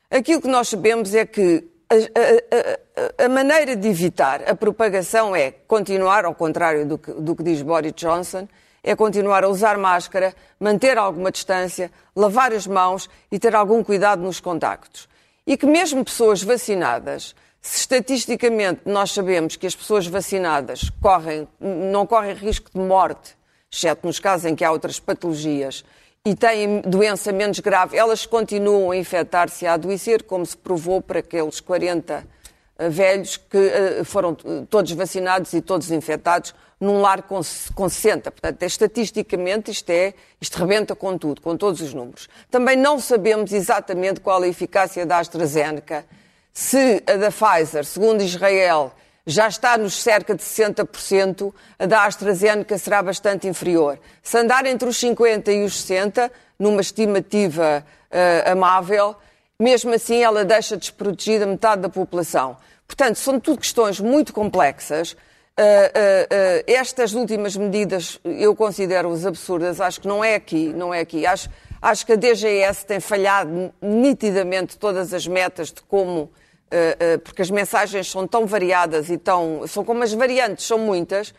Aquilo 0.10 0.41
que 0.41 0.47
nós 0.47 0.69
sabemos 0.69 1.13
é 1.15 1.25
que 1.25 1.67
a, 1.89 1.95
a- 1.95 3.21
a- 3.21 3.25
a 3.25 3.30
maneira 3.30 3.75
de 3.75 3.88
evitar 3.88 4.43
a 4.49 4.56
propagação 4.56 5.36
é 5.36 5.51
continuar, 5.51 6.23
ao 6.25 6.36
contrário 6.36 6.86
do 6.86 6.97
que, 6.97 7.12
do 7.12 7.36
que 7.36 7.43
diz 7.43 7.62
Boris 7.62 7.93
Johnson, 7.95 8.47
é 8.84 8.95
continuar 8.95 9.43
a 9.43 9.47
usar 9.49 9.77
máscara, 9.77 10.34
manter 10.60 10.97
alguma 10.97 11.32
distância, 11.32 11.91
lavar 12.15 12.51
as 12.54 12.65
mãos 12.65 13.10
e 13.32 13.38
ter 13.38 13.56
algum 13.56 13.84
cuidado 13.84 14.21
nos 14.21 14.39
contactos. 14.39 15.08
E 15.45 15.56
que 15.58 15.65
mesmo 15.65 16.04
pessoas 16.04 16.41
vacinadas, 16.41 17.36
se 17.62 17.78
estatisticamente 17.80 18.82
nós 18.86 19.12
sabemos 19.12 19.56
que 19.56 19.67
as 19.67 19.76
pessoas 19.76 20.08
vacinadas 20.08 20.89
correm, 21.02 21.47
não 21.60 22.06
correm 22.08 22.34
risco 22.34 22.69
de 22.74 22.80
morte 22.80 23.36
exceto 23.71 24.06
nos 24.06 24.19
casos 24.19 24.45
em 24.45 24.56
que 24.56 24.65
há 24.65 24.71
outras 24.71 25.00
patologias 25.00 25.86
e 26.26 26.36
têm 26.36 26.82
doença 26.82 27.32
menos 27.32 27.60
grave, 27.60 27.97
elas 27.97 28.26
continuam 28.26 28.91
a 28.91 28.97
infectar-se 28.97 29.65
e 29.65 29.67
a 29.67 29.74
adoecer, 29.74 30.24
como 30.24 30.45
se 30.45 30.56
provou 30.56 31.02
para 31.02 31.19
aqueles 31.19 31.60
40 31.60 32.24
uh, 32.78 32.89
velhos 32.91 33.38
que 33.38 33.58
uh, 33.58 34.06
foram 34.06 34.36
todos 34.69 34.91
vacinados 34.91 35.54
e 35.54 35.62
todos 35.62 35.89
infectados 35.89 36.54
num 36.80 37.00
lar 37.00 37.24
com, 37.24 37.39
com 37.74 37.89
60. 37.89 38.30
Portanto, 38.30 38.62
é, 38.62 38.65
estatisticamente, 38.65 39.71
isto, 39.71 39.89
é, 39.89 40.13
isto 40.39 40.60
rebenta 40.60 40.95
com 40.95 41.17
tudo, 41.17 41.41
com 41.41 41.56
todos 41.56 41.82
os 41.82 41.93
números. 41.93 42.28
Também 42.52 42.76
não 42.76 43.00
sabemos 43.00 43.52
exatamente 43.54 44.19
qual 44.19 44.41
a 44.43 44.47
eficácia 44.47 45.06
da 45.06 45.17
AstraZeneca. 45.17 46.06
Se 46.54 47.02
a 47.08 47.16
da 47.16 47.32
Pfizer, 47.32 47.86
segundo 47.86 48.22
Israel, 48.22 48.92
já 49.26 49.48
está 49.48 49.78
nos 49.78 49.94
cerca 50.02 50.36
de 50.36 50.44
60%, 50.44 51.54
a 51.80 51.86
da 51.86 52.06
AstraZeneca 52.06 52.78
será 52.78 53.02
bastante 53.02 53.48
inferior. 53.48 54.00
Se 54.22 54.38
andar 54.38 54.66
entre 54.66 54.90
os 54.90 54.98
50% 55.00 55.48
e 55.50 55.64
os 55.64 55.74
60%, 55.86 56.30
numa 56.62 56.82
estimativa 56.82 57.84
uh, 58.12 58.52
amável, 58.52 59.16
mesmo 59.60 59.94
assim 59.94 60.22
ela 60.22 60.46
deixa 60.46 60.78
desprotegida 60.78 61.46
metade 61.46 61.82
da 61.82 61.90
população. 61.90 62.56
Portanto, 62.86 63.16
são 63.16 63.40
tudo 63.40 63.60
questões 63.60 64.00
muito 64.00 64.32
complexas. 64.32 65.14
Uh, 65.14 65.16
uh, 65.16 66.64
estas 66.68 67.14
últimas 67.14 67.56
medidas 67.56 68.20
eu 68.24 68.56
considero-as 68.56 69.26
absurdas. 69.26 69.82
Acho 69.82 70.02
que 70.02 70.08
não 70.08 70.24
é 70.24 70.36
aqui, 70.36 70.72
não 70.74 70.94
é 70.94 71.00
aqui. 71.00 71.26
Acho, 71.26 71.50
acho 71.82 72.06
que 72.06 72.14
a 72.14 72.16
DGS 72.16 72.86
tem 72.86 73.00
falhado 73.00 73.74
nitidamente 73.82 74.78
todas 74.78 75.14
as 75.14 75.26
metas 75.26 75.70
de 75.70 75.82
como, 75.82 76.30
porque 77.23 77.41
as 77.41 77.51
mensagens 77.51 78.10
são 78.10 78.27
tão 78.27 78.45
variadas 78.45 79.10
e 79.10 79.17
tão, 79.17 79.67
são 79.67 79.84
como 79.84 80.03
as 80.03 80.13
variantes, 80.13 80.65
são 80.65 80.77
muitas, 80.77 81.34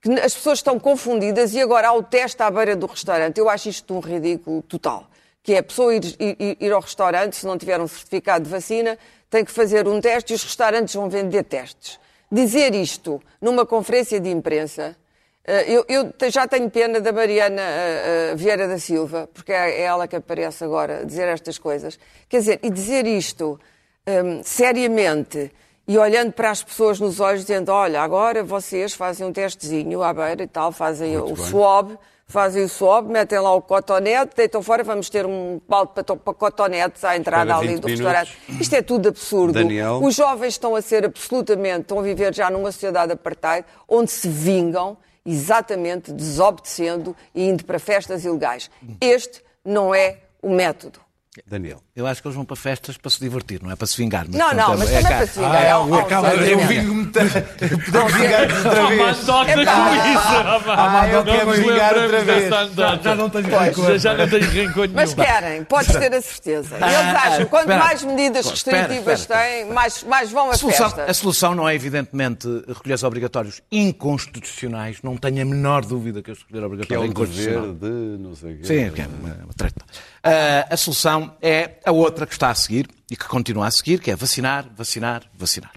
que 0.00 0.10
as 0.20 0.34
pessoas 0.34 0.58
estão 0.58 0.78
confundidas 0.78 1.54
e 1.54 1.60
agora 1.60 1.88
há 1.88 1.92
o 1.92 2.02
teste 2.02 2.42
à 2.42 2.50
beira 2.50 2.76
do 2.76 2.86
restaurante. 2.86 3.38
Eu 3.38 3.48
acho 3.48 3.68
isto 3.68 3.94
um 3.94 4.00
ridículo 4.00 4.62
total. 4.62 5.08
Que 5.42 5.54
é 5.54 5.58
a 5.58 5.62
pessoa 5.62 5.94
ir, 5.94 6.04
ir, 6.18 6.56
ir 6.60 6.72
ao 6.72 6.80
restaurante, 6.80 7.36
se 7.36 7.46
não 7.46 7.58
tiver 7.58 7.80
um 7.80 7.88
certificado 7.88 8.44
de 8.44 8.50
vacina, 8.50 8.98
tem 9.28 9.44
que 9.44 9.50
fazer 9.50 9.86
um 9.88 10.00
teste 10.00 10.32
e 10.32 10.36
os 10.36 10.44
restaurantes 10.44 10.94
vão 10.94 11.08
vender 11.08 11.44
testes 11.44 11.98
dizer 12.30 12.74
isto 12.74 13.22
numa 13.40 13.64
conferência 13.64 14.20
de 14.20 14.30
imprensa, 14.30 14.96
eh, 15.44 15.72
eu, 15.72 15.84
eu 15.88 16.30
já 16.30 16.46
tenho 16.46 16.68
pena 16.70 17.00
da 17.00 17.12
Mariana 17.12 17.62
eh, 17.62 18.30
eh, 18.32 18.34
Vieira 18.34 18.66
da 18.66 18.78
Silva, 18.78 19.28
porque 19.32 19.52
é 19.52 19.82
ela 19.82 20.08
que 20.08 20.16
aparece 20.16 20.64
agora 20.64 21.00
a 21.00 21.04
dizer 21.04 21.28
estas 21.28 21.58
coisas. 21.58 21.98
Quer 22.28 22.38
dizer, 22.38 22.60
e 22.62 22.70
dizer 22.70 23.06
isto 23.06 23.60
um, 24.06 24.42
seriamente 24.42 25.50
e 25.88 25.98
olhando 25.98 26.32
para 26.32 26.50
as 26.50 26.62
pessoas 26.62 26.98
nos 26.98 27.20
olhos, 27.20 27.42
dizendo: 27.42 27.70
olha, 27.70 28.00
agora 28.00 28.42
vocês 28.42 28.94
fazem 28.94 29.26
um 29.26 29.32
testezinho 29.32 30.02
à 30.02 30.12
beira 30.12 30.42
e 30.42 30.46
tal, 30.46 30.72
fazem 30.72 31.16
Muito 31.16 31.32
o 31.32 31.36
bem. 31.36 31.46
swab 31.46 31.98
fazem 32.26 32.64
o 32.64 32.68
swab, 32.68 33.08
metem 33.08 33.38
lá 33.38 33.54
o 33.54 33.62
cotonete, 33.62 34.34
deitam 34.36 34.62
fora, 34.62 34.82
vamos 34.82 35.08
ter 35.08 35.24
um 35.24 35.60
balde 35.68 35.92
para, 35.94 36.04
para 36.04 36.34
cotonetes 36.34 37.04
à 37.04 37.16
entrada 37.16 37.54
ali 37.54 37.78
do 37.78 37.86
minutos. 37.86 37.90
restaurante. 37.90 38.36
Isto 38.60 38.74
é 38.74 38.82
tudo 38.82 39.08
absurdo. 39.08 39.52
Daniel. 39.52 40.00
Os 40.02 40.14
jovens 40.14 40.54
estão 40.54 40.74
a 40.74 40.82
ser 40.82 41.04
absolutamente, 41.04 41.82
estão 41.82 42.00
a 42.00 42.02
viver 42.02 42.34
já 42.34 42.50
numa 42.50 42.72
sociedade 42.72 43.12
apartheid, 43.12 43.64
onde 43.88 44.10
se 44.10 44.28
vingam 44.28 44.96
exatamente 45.24 46.12
desobedecendo 46.12 47.16
e 47.34 47.48
indo 47.48 47.64
para 47.64 47.78
festas 47.78 48.24
ilegais. 48.24 48.70
Este 49.00 49.42
não 49.64 49.94
é 49.94 50.18
o 50.42 50.50
método. 50.50 51.05
Daniel. 51.46 51.82
Eu 51.94 52.06
acho 52.06 52.22
que 52.22 52.28
eles 52.28 52.36
vão 52.36 52.44
para 52.44 52.56
festas 52.56 52.96
para 52.96 53.10
se 53.10 53.20
divertir, 53.20 53.62
não 53.62 53.70
é 53.70 53.76
para 53.76 53.86
se 53.86 53.96
vingar. 53.96 54.26
Mas, 54.28 54.38
não, 54.38 54.54
não, 54.54 54.76
mas 54.76 54.90
é 54.90 55.02
também 55.02 55.16
para 55.16 55.26
se 55.26 55.38
vingar. 55.38 55.56
Ah, 55.56 55.62
é, 55.62 55.66
é, 55.66 56.00
acaba 56.00 56.36
de 56.36 56.50
eu 56.50 56.58
vingo-me 56.60 57.06
podemos 57.06 58.12
vingar 58.14 58.42
outra 58.42 58.86
vez. 58.88 59.28
Amandota 59.28 59.54
com 59.54 59.94
isso. 60.10 60.70
Amandota 60.70 61.32
quer 61.32 61.46
vingar 61.62 61.98
outra 61.98 62.24
vez. 62.24 62.54
Já 63.02 63.14
não 63.14 63.30
tenho 63.30 63.48
rancor. 63.50 63.98
Já 63.98 64.14
não 64.14 64.28
tenho 64.28 64.66
rancor 64.66 64.82
nenhum. 64.82 64.94
Mas 64.94 65.14
querem, 65.14 65.64
podes 65.64 65.96
ter 65.96 66.14
a 66.14 66.22
certeza. 66.22 66.76
Eles 66.76 66.96
acham, 66.96 67.46
quanto 67.46 67.68
mais 67.68 68.02
medidas 68.02 68.48
restritivas 68.48 69.26
têm, 69.26 69.66
mais, 69.66 70.02
mais 70.04 70.30
vão 70.30 70.50
a 70.50 70.56
festa. 70.56 71.04
A 71.04 71.14
solução 71.14 71.54
não 71.54 71.68
é, 71.68 71.74
evidentemente, 71.74 72.46
recolheres 72.68 73.02
obrigatórios 73.02 73.60
inconstitucionais. 73.70 74.98
Não 75.02 75.16
tenho 75.16 75.42
a 75.42 75.44
menor 75.44 75.84
dúvida 75.84 76.22
que 76.22 76.30
os 76.30 76.40
recolher 76.40 76.64
obrigatórios 76.64 77.04
é 77.04 77.08
inconstitucionais. 77.08 77.80
de 77.80 78.16
não 78.18 78.34
sei 78.34 78.54
o 78.54 78.58
quê. 78.58 78.64
Sim, 78.64 79.02
é 79.02 79.44
uma 79.44 79.54
treta. 79.56 79.84
A 80.28 80.76
solução 80.76 81.36
é 81.40 81.78
a 81.84 81.92
outra 81.92 82.26
que 82.26 82.32
está 82.32 82.50
a 82.50 82.54
seguir 82.54 82.88
e 83.08 83.16
que 83.16 83.28
continua 83.28 83.68
a 83.68 83.70
seguir, 83.70 84.00
que 84.00 84.10
é 84.10 84.16
vacinar, 84.16 84.68
vacinar, 84.74 85.22
vacinar. 85.32 85.70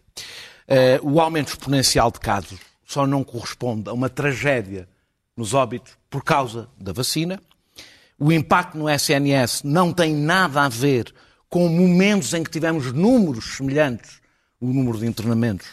Uh, 0.68 1.08
o 1.08 1.22
aumento 1.22 1.50
exponencial 1.50 2.10
de 2.10 2.20
casos 2.20 2.60
só 2.84 3.06
não 3.06 3.24
corresponde 3.24 3.88
a 3.88 3.94
uma 3.94 4.10
tragédia 4.10 4.90
nos 5.38 5.54
óbitos 5.54 5.94
por 6.10 6.24
causa 6.24 6.68
da 6.80 6.92
vacina. 6.92 7.40
O 8.18 8.32
impacto 8.32 8.76
no 8.76 8.90
SNS 8.90 9.62
não 9.64 9.94
tem 9.94 10.16
nada 10.16 10.64
a 10.64 10.70
ver 10.70 11.14
com 11.48 11.70
momentos 11.70 12.34
em 12.34 12.44
que 12.44 12.50
tivemos 12.50 12.92
números 12.92 13.56
semelhantes, 13.56 14.20
o 14.60 14.74
número 14.74 14.98
de 14.98 15.06
internamentos, 15.06 15.68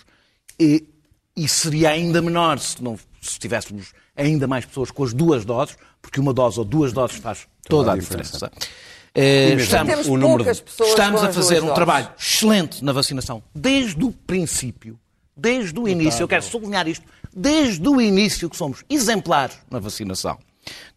e, 0.61 0.87
e 1.35 1.49
seria 1.49 1.91
ainda 1.91 2.21
menor 2.21 2.59
se, 2.59 2.83
não, 2.83 2.99
se 3.23 3.39
tivéssemos 3.39 3.95
ainda 4.15 4.47
mais 4.47 4.67
pessoas 4.67 4.91
com 4.91 5.03
as 5.03 5.15
duas 5.15 5.47
doses, 5.47 5.79
porque 6.03 6.21
uma 6.21 6.35
dose 6.35 6.59
ou 6.59 6.65
duas 6.65 6.93
doses 6.93 7.17
faz 7.17 7.49
toda, 7.69 7.85
toda 7.85 7.93
a 7.93 7.97
diferença. 7.97 8.51
diferença. 8.51 8.87
Eh, 9.15 9.55
estamos, 9.55 10.07
o 10.09 10.17
número 10.17 10.45
de... 10.45 10.51
estamos 10.51 11.25
a 11.25 11.33
fazer 11.33 11.63
um 11.63 11.73
trabalho 11.73 12.11
excelente 12.19 12.85
na 12.85 12.93
vacinação 12.93 13.43
desde 13.55 14.05
o 14.05 14.13
princípio, 14.13 14.99
desde 15.35 15.79
o 15.79 15.89
início. 15.89 16.23
Eu 16.23 16.29
quero 16.29 16.43
sublinhar 16.43 16.87
isto, 16.87 17.05
desde 17.35 17.89
o 17.89 17.99
início 17.99 18.51
que 18.51 18.57
somos 18.57 18.85
exemplares 18.91 19.57
na 19.71 19.79
vacinação. 19.79 20.39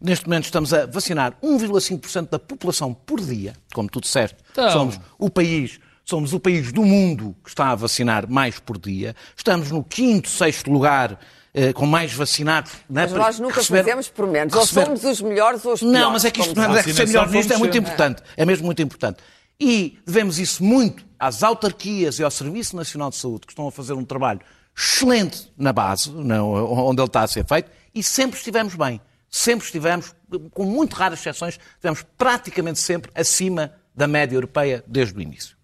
Neste 0.00 0.26
momento 0.26 0.44
estamos 0.44 0.74
a 0.74 0.84
vacinar 0.84 1.34
1,5% 1.42 2.28
da 2.28 2.38
população 2.38 2.92
por 2.92 3.20
dia, 3.20 3.54
como 3.72 3.88
tu 3.88 4.00
disseste. 4.00 4.36
Então... 4.52 4.70
Somos 4.70 5.00
o 5.18 5.30
país 5.30 5.80
somos 6.04 6.32
o 6.32 6.40
país 6.40 6.72
do 6.72 6.82
mundo 6.84 7.36
que 7.42 7.50
está 7.50 7.70
a 7.70 7.74
vacinar 7.74 8.28
mais 8.28 8.58
por 8.58 8.78
dia. 8.78 9.14
Estamos 9.36 9.70
no 9.70 9.84
quinto, 9.84 10.28
sexto 10.28 10.70
lugar 10.70 11.18
eh, 11.52 11.72
com 11.72 11.86
mais 11.86 12.12
vacinados. 12.12 12.72
Né, 12.88 13.02
mas 13.02 13.12
nós 13.12 13.38
nunca 13.40 13.56
receber, 13.56 13.84
fazemos 13.84 14.08
por 14.08 14.26
menos. 14.26 14.54
Receber... 14.54 14.80
Ou 14.80 14.86
somos 14.86 15.04
os 15.04 15.20
melhores 15.20 15.64
ou 15.64 15.72
os 15.72 15.80
piores. 15.80 16.00
Não, 16.00 16.12
mas 16.12 16.24
é 16.24 16.30
que 16.30 16.40
isto 16.40 16.54
não 16.54 16.76
é 16.76 16.82
que 16.82 16.92
ser 16.92 17.06
melhor 17.06 17.28
nisto 17.28 17.52
é 17.52 17.56
muito 17.56 17.76
importante. 17.76 18.22
É 18.36 18.44
mesmo 18.44 18.66
muito 18.66 18.80
importante. 18.80 19.18
E 19.58 19.98
devemos 20.06 20.38
isso 20.38 20.64
muito 20.64 21.04
às 21.18 21.42
autarquias 21.42 22.18
e 22.18 22.24
ao 22.24 22.30
Serviço 22.30 22.76
Nacional 22.76 23.10
de 23.10 23.16
Saúde, 23.16 23.46
que 23.46 23.52
estão 23.52 23.68
a 23.68 23.72
fazer 23.72 23.92
um 23.92 24.04
trabalho 24.04 24.40
excelente 24.76 25.52
na 25.58 25.72
base, 25.72 26.10
onde 26.10 27.00
ele 27.00 27.06
está 27.06 27.22
a 27.22 27.26
ser 27.26 27.44
feito, 27.44 27.70
e 27.94 28.02
sempre 28.02 28.38
estivemos 28.38 28.74
bem. 28.74 29.00
Sempre 29.28 29.66
estivemos, 29.66 30.14
com 30.52 30.64
muito 30.64 30.94
raras 30.94 31.20
exceções, 31.20 31.58
estivemos 31.74 32.02
praticamente 32.16 32.78
sempre 32.78 33.10
acima 33.14 33.72
da 33.94 34.08
média 34.08 34.34
europeia 34.34 34.82
desde 34.86 35.18
o 35.18 35.20
início. 35.20 35.59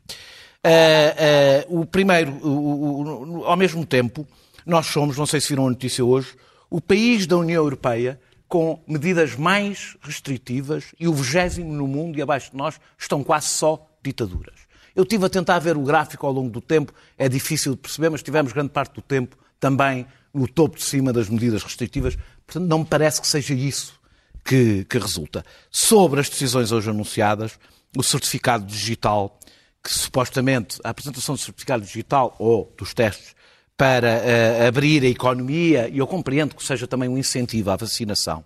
Uh, 0.67 1.71
uh, 1.71 1.81
o 1.81 1.87
primeiro, 1.87 2.33
uh, 2.43 3.45
ao 3.45 3.57
mesmo 3.57 3.87
tempo, 3.87 4.27
nós 4.67 4.87
somos, 4.87 5.17
não 5.17 5.25
sei 5.25 5.41
se 5.41 5.51
viram 5.51 5.69
a 5.69 5.71
notícia 5.71 6.05
hoje, 6.05 6.35
o 6.69 6.81
país 6.81 7.25
da 7.25 7.37
União 7.37 7.63
Europeia 7.63 8.19
com 8.49 8.83
medidas 8.87 9.37
mais 9.37 9.97
restritivas 10.01 10.87
e 10.99 11.07
o 11.07 11.15
vigésimo 11.15 11.73
no 11.73 11.87
mundo 11.87 12.19
e 12.19 12.23
abaixo 12.23 12.51
de 12.51 12.57
nós 12.57 12.81
estão 12.99 13.23
quase 13.23 13.47
só 13.47 13.89
ditaduras. 14.03 14.55
Eu 14.95 15.05
estive 15.05 15.27
a 15.27 15.29
tentar 15.29 15.61
ver 15.61 15.77
o 15.77 15.83
gráfico 15.83 16.27
ao 16.27 16.33
longo 16.33 16.51
do 16.51 16.61
tempo, 16.61 16.93
é 17.17 17.29
difícil 17.29 17.73
de 17.73 17.79
perceber, 17.79 18.09
mas 18.09 18.23
tivemos 18.23 18.53
grande 18.53 18.71
parte 18.71 18.95
do 18.95 19.03
tempo 19.03 19.37
também 19.61 20.05
no 20.35 20.49
topo 20.49 20.77
de 20.77 20.83
cima 20.83 21.13
das 21.13 21.29
medidas 21.29 21.63
restritivas, 21.63 22.17
portanto 22.45 22.69
não 22.69 22.81
me 22.81 22.85
parece 22.85 23.21
que 23.21 23.29
seja 23.29 23.55
isso 23.55 24.01
que, 24.45 24.85
que 24.85 24.99
resulta. 24.99 25.45
Sobre 25.71 26.19
as 26.19 26.29
decisões 26.29 26.73
hoje 26.73 26.91
anunciadas, 26.91 27.59
o 27.97 28.03
certificado 28.03 28.67
digital, 28.67 29.39
que 29.87 29.95
supostamente 29.95 30.81
a 30.83 30.91
apresentação 30.91 31.37
do 31.37 31.41
certificado 31.41 31.85
digital 31.85 32.35
ou 32.41 32.75
dos 32.77 32.93
testes 32.93 33.37
para 33.77 34.19
uh, 34.19 34.67
abrir 34.67 35.05
a 35.05 35.07
economia, 35.07 35.89
e 35.89 35.99
eu 35.99 36.07
compreendo 36.09 36.57
que 36.57 36.65
seja 36.65 36.89
também 36.89 37.09
um 37.09 37.17
incentivo 37.17 37.71
à 37.71 37.77
vacinação. 37.77 38.45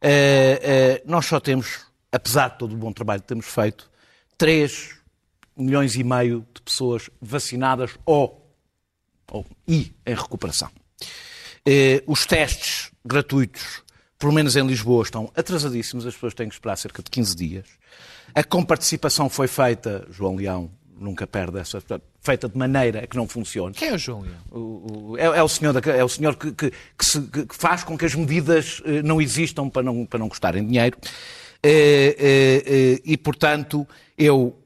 Uh, 0.00 0.06
uh, 0.06 1.10
nós 1.10 1.26
só 1.26 1.40
temos, 1.40 1.80
apesar 2.12 2.50
de 2.50 2.58
todo 2.58 2.72
o 2.72 2.76
bom 2.76 2.92
trabalho 2.92 3.20
que 3.20 3.26
temos 3.26 3.46
feito, 3.46 3.90
3 4.38 4.96
milhões 5.56 5.96
e 5.96 6.04
meio 6.04 6.46
de 6.54 6.62
pessoas 6.62 7.10
vacinadas 7.20 7.98
ou, 8.06 8.54
ou 9.32 9.44
e 9.66 9.92
em 10.06 10.14
recuperação. 10.14 10.70
os 12.06 12.24
testes 12.26 12.92
gratuitos, 13.04 13.82
pelo 14.20 14.32
menos 14.32 14.54
em 14.54 14.64
Lisboa, 14.64 15.02
estão 15.02 15.32
atrasadíssimos, 15.34 16.06
as 16.06 16.14
pessoas 16.14 16.32
têm 16.32 16.48
que 16.48 16.54
esperar 16.54 16.76
cerca 16.76 17.02
de 17.02 17.10
15 17.10 17.34
dias. 17.34 17.66
A 18.34 18.44
comparticipação 18.44 19.28
foi 19.28 19.48
feita, 19.48 20.06
João 20.10 20.36
Leão, 20.36 20.70
nunca 21.00 21.26
perde 21.26 21.58
essa. 21.58 21.82
feita 22.20 22.48
de 22.48 22.56
maneira 22.56 23.06
que 23.06 23.16
não 23.16 23.26
funcione. 23.26 23.74
Quem 23.74 23.88
é 23.88 23.94
o 23.94 23.98
João 23.98 24.22
Leão? 24.22 25.16
É, 25.16 25.38
é, 25.38 25.42
o 25.42 25.48
senhor, 25.48 25.72
da, 25.72 25.90
é 25.90 26.04
o 26.04 26.08
senhor 26.08 26.36
que, 26.36 26.52
que, 26.52 26.70
que, 26.70 27.04
se, 27.04 27.20
que, 27.22 27.46
faz 27.50 27.82
com 27.82 27.96
que 27.96 28.04
as 28.04 28.14
medidas 28.14 28.82
eh, 28.84 29.02
não 29.02 29.20
existam 29.20 29.68
para 29.68 29.82
não, 29.82 30.04
para 30.04 30.18
não 30.18 30.28
custarem 30.28 30.66
dinheiro. 30.66 30.96
Eh, 31.62 32.16
eh, 32.18 33.00
e, 33.04 33.16
portanto, 33.16 33.88
eu 34.16 34.56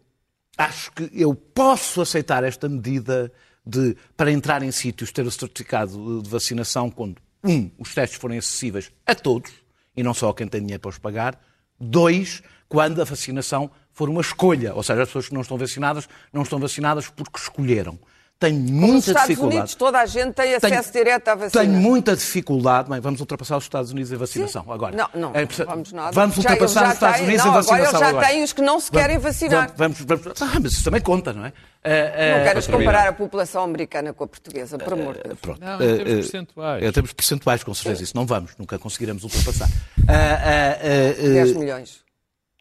acho 0.59 0.93
que 0.93 1.09
eu 1.13 1.35
posso 1.35 2.01
aceitar 2.01 2.45
esta 2.45 2.69
medida 2.69 3.33
de, 3.65 3.97
para 4.17 4.31
entrar 4.31 4.63
em 4.63 4.71
sítios, 4.71 5.13
ter 5.13 5.27
o 5.27 5.31
certificado 5.31 6.23
de 6.23 6.29
vacinação 6.29 6.91
quando, 6.91 7.17
um, 7.43 7.71
os 7.79 7.95
testes 7.95 8.19
forem 8.19 8.39
acessíveis 8.39 8.91
a 9.07 9.15
todos, 9.15 9.53
e 9.97 10.03
não 10.03 10.15
só 10.15 10.31
a 10.31 10.35
quem 10.35 10.47
tem 10.49 10.61
dinheiro 10.61 10.81
para 10.81 10.89
os 10.89 10.99
pagar. 10.99 11.41
Dois, 11.79 12.43
quando 12.69 13.01
a 13.01 13.05
vacinação 13.05 13.71
for 13.93 14.09
uma 14.09 14.21
escolha, 14.21 14.75
ou 14.75 14.83
seja, 14.83 15.03
as 15.03 15.09
pessoas 15.09 15.29
que 15.29 15.35
não 15.35 15.43
estão 15.43 15.57
vacinadas 15.57 16.09
não 16.33 16.43
estão 16.43 16.59
vacinadas 16.59 17.09
porque 17.09 17.39
escolheram. 17.39 17.99
Tenho 18.39 18.59
Nos 18.61 18.71
muita 18.71 18.99
Estados 18.99 19.23
dificuldade. 19.29 19.57
Unidos 19.59 19.75
toda 19.77 19.99
a 20.01 20.07
gente 20.07 20.33
tem 20.35 20.55
acesso 20.55 20.93
direto 20.93 21.29
à 21.29 21.35
vacina. 21.35 21.63
Tenho 21.65 21.73
muita 21.81 22.15
dificuldade. 22.17 22.91
Bem, 22.91 23.01
vamos 23.01 23.21
ultrapassar 23.21 23.57
os 23.57 23.65
Estados 23.65 23.91
Unidos 23.93 24.13
em 24.13 24.17
vacinação 24.17 24.65
agora. 24.71 24.95
Não, 24.95 25.09
não, 25.15 25.31
É, 25.35 25.43
não 25.43 25.67
vamos 25.67 25.93
nada. 25.93 26.13
Vamos 26.13 26.35
Já- 26.37 26.41
ultrapassar 26.51 26.89
os 26.89 26.93
Estados 26.95 27.17
têm- 27.19 27.27
Unidos 27.27 27.45
não, 27.45 27.53
em 27.53 27.55
vacinação 27.55 27.75
agora 27.87 27.91
eles 27.91 28.01
já 28.01 28.09
agora. 28.09 28.27
têm 28.27 28.43
os 28.45 28.53
que 28.53 28.61
não 28.63 28.81
se 28.81 28.91
querem 28.91 29.19
vacinar. 29.19 29.73
Vamos, 29.77 29.99
vamos, 30.01 30.25
vamos- 30.25 30.43
ah, 30.43 30.61
mas 30.63 30.73
isso 30.73 30.85
também 30.85 31.01
conta, 31.01 31.33
não 31.33 31.47
é? 31.47 31.53
Ah, 31.87 31.89
Não 31.89 32.41
ah, 32.41 32.45
queres 32.49 32.67
comparar 32.67 33.09
a 33.09 33.13
população 33.13 33.63
americana 33.65 34.13
com 34.13 34.25
a 34.25 34.27
portuguesa, 34.27 34.79
por 34.79 34.93
amor 34.93 35.15
de 35.15 35.23
Deus. 35.23 35.39
Pronto. 35.41 35.61
Não, 35.61 35.75
em 35.75 35.79
termos 35.79 36.05
percentuais. 36.05 36.83
Em 36.85 36.93
termos 36.93 37.13
percentuais, 37.13 37.65
com 37.65 37.73
certeza. 37.75 38.03
Isso 38.03 38.17
não 38.17 38.27
vamos, 38.27 38.53
nunca 38.59 38.79
conseguiremos 38.79 39.23
ultrapassar. 39.23 39.69
Ah, 40.09 40.13
ah, 40.13 40.79
ah, 40.81 41.23
10 41.23 41.55
ah, 41.57 41.59
milhões. 41.59 42.04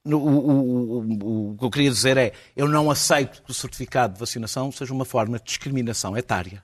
O, 0.06 0.18
o- 0.18 1.00
o- 1.00 1.52
o 1.54 1.58
que 1.58 1.66
eu 1.66 1.70
queria 1.72 1.90
dizer 1.92 2.18
é, 2.18 2.34
eu 2.56 2.68
não 2.68 2.90
aceito 2.92 3.42
que 3.44 3.52
o 3.52 3.54
certificado 3.54 4.14
de 4.14 4.20
vacinação 4.20 4.72
seja 4.72 4.94
uma 4.94 5.06
forma 5.06 5.38
de 5.40 5.46
discriminação 5.46 6.18
etária, 6.18 6.64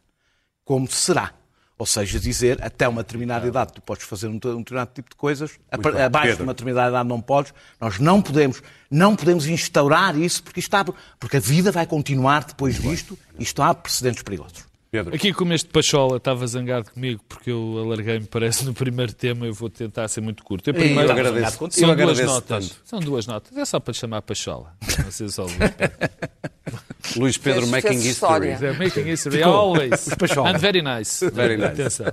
como 0.66 0.90
será. 0.90 1.34
Ou 1.78 1.86
seja, 1.86 2.20
dizer 2.20 2.62
até 2.62 2.86
uma 2.90 3.02
determinada 3.04 3.48
idade 3.48 3.72
tu 3.72 3.82
podes 3.82 4.06
fazer 4.06 4.28
um, 4.28 4.34
um 4.34 4.38
determinado 4.38 4.92
tipo 4.94 5.10
de 5.12 5.16
coisas, 5.16 5.52
bem. 5.94 6.02
abaixo 6.02 6.28
Pedro. 6.28 6.38
de 6.38 6.44
uma 6.44 6.54
determinada 6.54 6.90
idade 6.90 7.08
não 7.08 7.22
podes. 7.22 7.54
Nós 7.80 8.00
não 8.00 8.22
podemos, 8.22 8.62
não 8.92 9.16
podemos 9.16 9.48
instaurar 9.48 10.18
isso 10.18 10.44
porque, 10.44 10.60
está, 10.60 10.84
porque 11.18 11.38
a 11.38 11.40
vida 11.40 11.72
vai 11.72 11.86
continuar 11.88 12.44
depois 12.44 12.82
disto 12.82 13.18
e 13.38 13.44
isto 13.44 13.62
há 13.62 13.74
precedentes 13.74 14.22
perigosos. 14.24 14.68
Pedro. 14.92 15.14
Aqui 15.16 15.32
como 15.34 15.54
este 15.54 15.70
Pachola 15.70 16.18
estava 16.18 16.46
zangado 16.48 16.92
comigo 16.92 17.22
porque 17.30 17.52
eu 17.52 17.78
alarguei-me, 17.84 18.26
parece, 18.26 18.66
no 18.66 18.74
primeiro 18.74 19.14
tema, 19.14 19.46
eu 19.46 19.54
vou 19.54 19.70
tentar 19.70 20.08
ser 20.08 20.22
muito 20.22 20.44
curto. 20.44 20.68
Eu 20.70 20.74
Eu 20.74 20.80
primeiro, 20.80 21.12
agradeço. 21.12 21.58
contigo. 21.60 21.80
são 21.80 21.90
Eu 21.90 21.96
duas 21.96 22.10
agradeço 22.20 22.34
notas. 22.34 22.70
tanto. 22.70 22.82
São 22.86 23.00
duas 23.00 23.28
notas. 23.28 23.56
É 23.58 23.66
só 23.66 23.80
para 23.80 23.94
chamar 23.94 24.22
Pachola. 24.24 24.74
Não 25.04 25.12
sei 25.12 25.28
só 25.30 25.44
Luís 25.44 25.56
Luís 27.16 27.38
Pedro 27.38 27.62
Fez- 27.62 27.72
making 27.72 27.88
fez 28.02 28.06
history. 28.06 28.48
É 28.50 28.74
making 28.74 29.08
history 29.12 29.44
always. 29.44 30.10
Pachola. 30.18 30.50
And 30.50 30.58
very 30.58 30.82
nice. 30.82 31.28
Very 31.32 31.56
nice. 31.58 31.72
Atenção. 31.74 32.08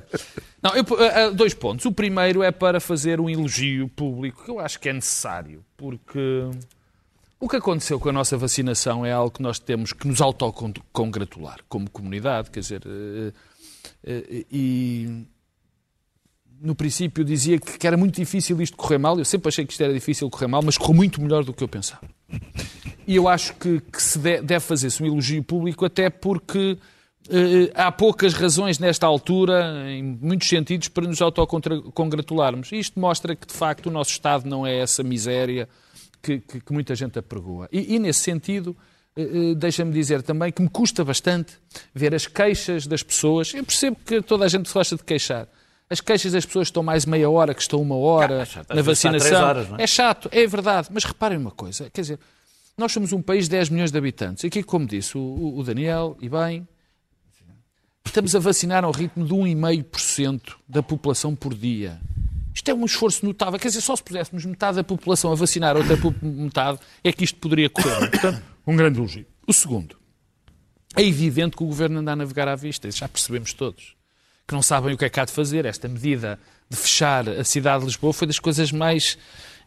Não, 0.62 0.74
eu, 0.76 0.84
ah, 0.98 1.24
ah, 1.26 1.30
dois 1.30 1.54
pontos. 1.54 1.84
O 1.86 1.92
primeiro 1.92 2.42
é 2.42 2.50
para 2.50 2.80
fazer 2.80 3.20
um 3.20 3.28
elogio 3.28 3.88
público 3.88 4.44
que 4.44 4.50
eu 4.50 4.58
acho 4.60 4.78
que 4.80 4.88
é 4.88 4.92
necessário, 4.92 5.62
porque 5.76 6.48
o 7.38 7.48
que 7.48 7.56
aconteceu 7.56 8.00
com 8.00 8.08
a 8.08 8.12
nossa 8.12 8.36
vacinação 8.36 9.04
é 9.04 9.12
algo 9.12 9.30
que 9.30 9.42
nós 9.42 9.58
temos 9.58 9.92
que 9.92 10.06
nos 10.08 10.20
autocongratular 10.20 11.58
como 11.68 11.90
comunidade, 11.90 12.50
quer 12.50 12.60
dizer, 12.60 12.82
eh, 12.86 13.32
eh, 14.04 14.44
e 14.50 15.26
no 16.60 16.74
princípio 16.74 17.22
dizia 17.24 17.58
que 17.58 17.86
era 17.86 17.96
muito 17.96 18.16
difícil 18.16 18.60
isto 18.62 18.76
correr 18.76 18.98
mal, 18.98 19.18
eu 19.18 19.24
sempre 19.24 19.48
achei 19.48 19.66
que 19.66 19.72
isto 19.72 19.82
era 19.82 19.92
difícil 19.92 20.30
correr 20.30 20.46
mal, 20.46 20.62
mas 20.62 20.78
correu 20.78 20.94
muito 20.94 21.20
melhor 21.20 21.44
do 21.44 21.52
que 21.52 21.62
eu 21.62 21.68
pensava. 21.68 22.00
E 23.06 23.14
eu 23.14 23.28
acho 23.28 23.54
que, 23.54 23.80
que 23.80 24.02
se 24.02 24.18
de- 24.18 24.40
deve 24.40 24.64
fazer-se 24.64 25.02
um 25.02 25.06
elogio 25.06 25.42
público, 25.44 25.84
até 25.84 26.08
porque 26.08 26.78
eh, 27.28 27.70
há 27.74 27.92
poucas 27.92 28.32
razões 28.32 28.78
nesta 28.78 29.06
altura, 29.06 29.84
em 29.90 30.02
muitos 30.02 30.48
sentidos, 30.48 30.88
para 30.88 31.06
nos 31.06 31.20
autocongratularmos. 31.20 32.72
Isto 32.72 32.98
mostra 32.98 33.36
que, 33.36 33.46
de 33.46 33.52
facto, 33.54 33.86
o 33.86 33.90
nosso 33.92 34.10
Estado 34.12 34.48
não 34.48 34.66
é 34.66 34.78
essa 34.78 35.02
miséria 35.02 35.68
que, 36.26 36.40
que- 36.40 36.60
que 36.60 36.72
muita 36.72 36.94
gente 36.94 37.18
apregoa. 37.18 37.68
E, 37.72 37.94
e 37.94 37.98
nesse 37.98 38.20
sentido, 38.20 38.76
eh, 39.16 39.22
eh, 39.22 39.54
deixa-me 39.54 39.92
dizer 39.92 40.22
também 40.22 40.50
que 40.52 40.60
me 40.60 40.68
custa 40.68 41.04
bastante 41.04 41.54
ver 41.94 42.14
as 42.14 42.26
queixas 42.26 42.86
das 42.86 43.02
pessoas. 43.02 43.54
Eu 43.54 43.64
percebo 43.64 43.96
que 44.04 44.20
toda 44.20 44.44
a 44.44 44.48
gente 44.48 44.72
gosta 44.72 44.96
de 44.96 45.04
queixar. 45.04 45.46
As 45.88 46.00
queixas 46.00 46.32
das 46.32 46.44
pessoas 46.44 46.66
estão 46.68 46.82
mais 46.82 47.06
meia 47.06 47.30
hora, 47.30 47.54
que 47.54 47.62
estão 47.62 47.80
uma 47.80 47.96
hora 47.96 48.42
Ah, 48.42 48.44
chato. 48.44 48.74
na 48.74 48.82
vacinação. 48.82 49.44
horas, 49.44 49.68
é? 49.78 49.82
é 49.84 49.86
chato, 49.86 50.28
é 50.32 50.46
verdade. 50.46 50.88
Mas 50.90 51.04
reparem 51.04 51.38
uma 51.38 51.52
coisa, 51.52 51.88
quer 51.90 52.00
dizer, 52.00 52.18
nós 52.76 52.90
somos 52.92 53.12
um 53.12 53.22
país 53.22 53.44
de 53.44 53.50
10 53.52 53.70
milhões 53.70 53.92
de 53.92 53.96
habitantes. 53.96 54.44
Aqui, 54.44 54.62
como 54.64 54.84
disse 54.86 55.16
o- 55.16 55.54
o 55.58 55.62
Daniel, 55.62 56.16
e 56.20 56.28
bem, 56.28 56.66
estamos 58.04 58.34
a 58.34 58.38
vacinar 58.40 58.84
ao 58.84 58.90
ritmo 58.90 59.24
de 59.24 59.32
1,5% 59.32 60.56
da 60.68 60.82
população 60.82 61.34
por 61.36 61.54
dia. 61.54 62.00
Isto 62.56 62.70
é 62.70 62.74
um 62.74 62.86
esforço 62.86 63.26
notável. 63.26 63.60
Quer 63.60 63.68
dizer, 63.68 63.82
só 63.82 63.94
se 63.94 64.02
puséssemos 64.02 64.46
metade 64.46 64.76
da 64.76 64.84
população 64.84 65.30
a 65.30 65.34
vacinar, 65.34 65.76
outra 65.76 65.94
metade, 66.22 66.78
é 67.04 67.12
que 67.12 67.22
isto 67.22 67.38
poderia 67.38 67.68
correr. 67.68 68.08
Portanto, 68.10 68.42
um 68.66 68.74
grande 68.74 68.98
elogio. 68.98 69.26
O 69.46 69.52
segundo, 69.52 69.94
é 70.96 71.02
evidente 71.02 71.54
que 71.54 71.62
o 71.62 71.66
governo 71.66 72.00
anda 72.00 72.12
a 72.12 72.16
navegar 72.16 72.48
à 72.48 72.56
vista, 72.56 72.88
isso 72.88 72.98
já 72.98 73.08
percebemos 73.08 73.52
todos. 73.52 73.94
Que 74.48 74.54
não 74.54 74.62
sabem 74.62 74.94
o 74.94 74.96
que 74.96 75.04
é 75.04 75.10
que 75.10 75.20
há 75.20 75.26
de 75.26 75.32
fazer. 75.32 75.66
Esta 75.66 75.86
medida 75.86 76.40
de 76.70 76.76
fechar 76.78 77.28
a 77.28 77.44
cidade 77.44 77.80
de 77.80 77.86
Lisboa 77.86 78.14
foi 78.14 78.26
das 78.26 78.38
coisas 78.38 78.72
mais, 78.72 79.18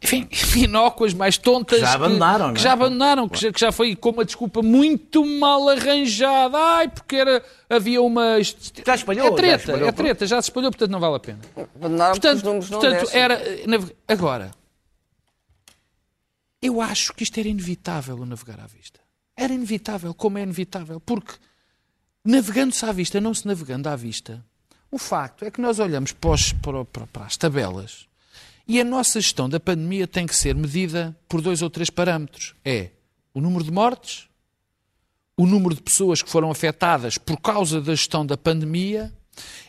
enfim, 0.01 0.27
inócuas, 0.63 1.13
mais 1.13 1.37
tontas. 1.37 1.79
Que 1.79 1.85
já 1.85 1.93
abandonaram, 1.93 2.45
não 2.47 2.51
é? 2.51 2.55
que 2.55 2.61
já 2.61 2.73
abandonaram, 2.73 3.27
que 3.29 3.39
já, 3.39 3.51
que 3.51 3.59
já 3.59 3.71
foi 3.71 3.95
com 3.95 4.09
uma 4.11 4.23
desculpa 4.25 4.61
muito 4.61 5.25
mal 5.25 5.67
arranjada. 5.69 6.57
Ai, 6.57 6.87
porque 6.87 7.15
era, 7.15 7.43
havia 7.69 8.01
uma. 8.01 8.37
Já 8.85 8.95
espalhou, 8.95 9.25
É 9.27 9.29
já 9.29 9.35
treta, 9.35 9.63
espalhou, 9.63 9.89
é 9.89 9.91
treta, 9.91 10.25
já 10.27 10.41
se 10.41 10.49
espalhou, 10.49 10.71
portanto 10.71 10.91
não 10.91 10.99
vale 10.99 11.15
a 11.15 11.19
pena. 11.19 11.39
Abandonaram 11.75 12.11
Portanto, 12.13 12.43
portanto 12.69 13.09
era. 13.13 13.41
nave- 13.67 13.95
Agora, 14.07 14.51
eu 16.61 16.81
acho 16.81 17.13
que 17.13 17.23
isto 17.23 17.39
era 17.39 17.47
inevitável 17.47 18.17
o 18.17 18.25
navegar 18.25 18.59
à 18.59 18.67
vista. 18.67 18.99
Era 19.35 19.53
inevitável, 19.53 20.13
como 20.13 20.37
é 20.37 20.43
inevitável, 20.43 20.99
porque 20.99 21.33
navegando-se 22.25 22.85
à 22.85 22.91
vista, 22.91 23.21
não 23.21 23.33
se 23.33 23.47
navegando 23.47 23.87
à 23.87 23.95
vista, 23.95 24.43
o 24.91 24.97
facto 24.97 25.45
é 25.45 25.51
que 25.51 25.61
nós 25.61 25.79
olhamos 25.79 26.11
para, 26.11 26.31
os- 26.31 26.51
para- 26.53 26.83
para- 26.85 27.07
para 27.07 27.25
as 27.25 27.37
tabelas 27.37 28.07
e 28.69 28.79
a 28.79 28.85
nossa 28.85 29.19
gestão 29.19 29.49
da 29.49 29.59
pandemia 29.59 30.07
tem 30.07 30.25
que 30.27 30.35
ser 30.35 30.55
medida 30.55 31.17
por 31.27 31.41
dois 31.41 31.61
ou 31.61 31.69
três 31.69 31.89
parâmetros. 31.89 32.53
É 32.63 32.91
o 33.33 33.41
número 33.41 33.63
de 33.63 33.71
mortes, 33.71 34.27
o 35.35 35.45
número 35.45 35.73
de 35.75 35.81
pessoas 35.81 36.21
que 36.21 36.29
foram 36.29 36.51
afetadas 36.51 37.17
por 37.17 37.37
causa 37.41 37.81
da 37.81 37.93
gestão 37.95 38.25
da 38.25 38.37
pandemia 38.37 39.11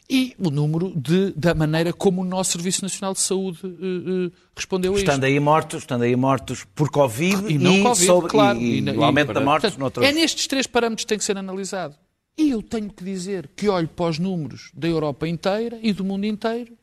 e 0.09 0.35
o 0.39 0.51
número 0.51 0.93
de, 0.97 1.31
da 1.37 1.55
maneira 1.55 1.93
como 1.93 2.23
o 2.23 2.25
nosso 2.25 2.53
Serviço 2.53 2.83
Nacional 2.83 3.13
de 3.15 3.21
Saúde 3.21 3.61
eh, 3.65 3.69
eh, 3.69 4.31
respondeu 4.57 4.93
a 4.93 4.97
isto. 4.97 5.07
Estando 5.09 5.25
aí 5.25 5.39
mortos, 5.39 5.83
estando 5.83 6.03
aí 6.03 6.17
mortos 6.17 6.65
por 6.75 6.91
Covid 6.91 7.53
E 7.53 7.57
não 7.57 7.83
Covid, 7.85 8.07
sobre- 8.07 8.31
claro. 8.31 8.61
e, 8.61 8.81
na- 8.81 8.93
e 8.93 8.97
o 8.97 9.05
aumento 9.05 9.33
da 9.33 9.41
portanto, 9.41 9.79
noutros. 9.79 10.05
É 10.05 10.11
nestes 10.13 10.47
três 10.49 10.67
parâmetros 10.67 11.05
que 11.05 11.09
tem 11.09 11.19
que 11.19 11.25
ser 11.25 11.39
analisado. 11.39 11.95
E 12.37 12.51
eu 12.51 12.63
tenho 12.63 12.91
que 12.91 13.05
dizer 13.05 13.49
que 13.55 13.69
olho 13.69 13.87
para 13.89 14.07
os 14.11 14.19
números 14.19 14.71
da 14.75 14.89
Europa 14.89 15.29
inteira 15.29 15.79
e 15.83 15.93
do 15.93 16.05
mundo 16.05 16.25
inteiro 16.27 16.77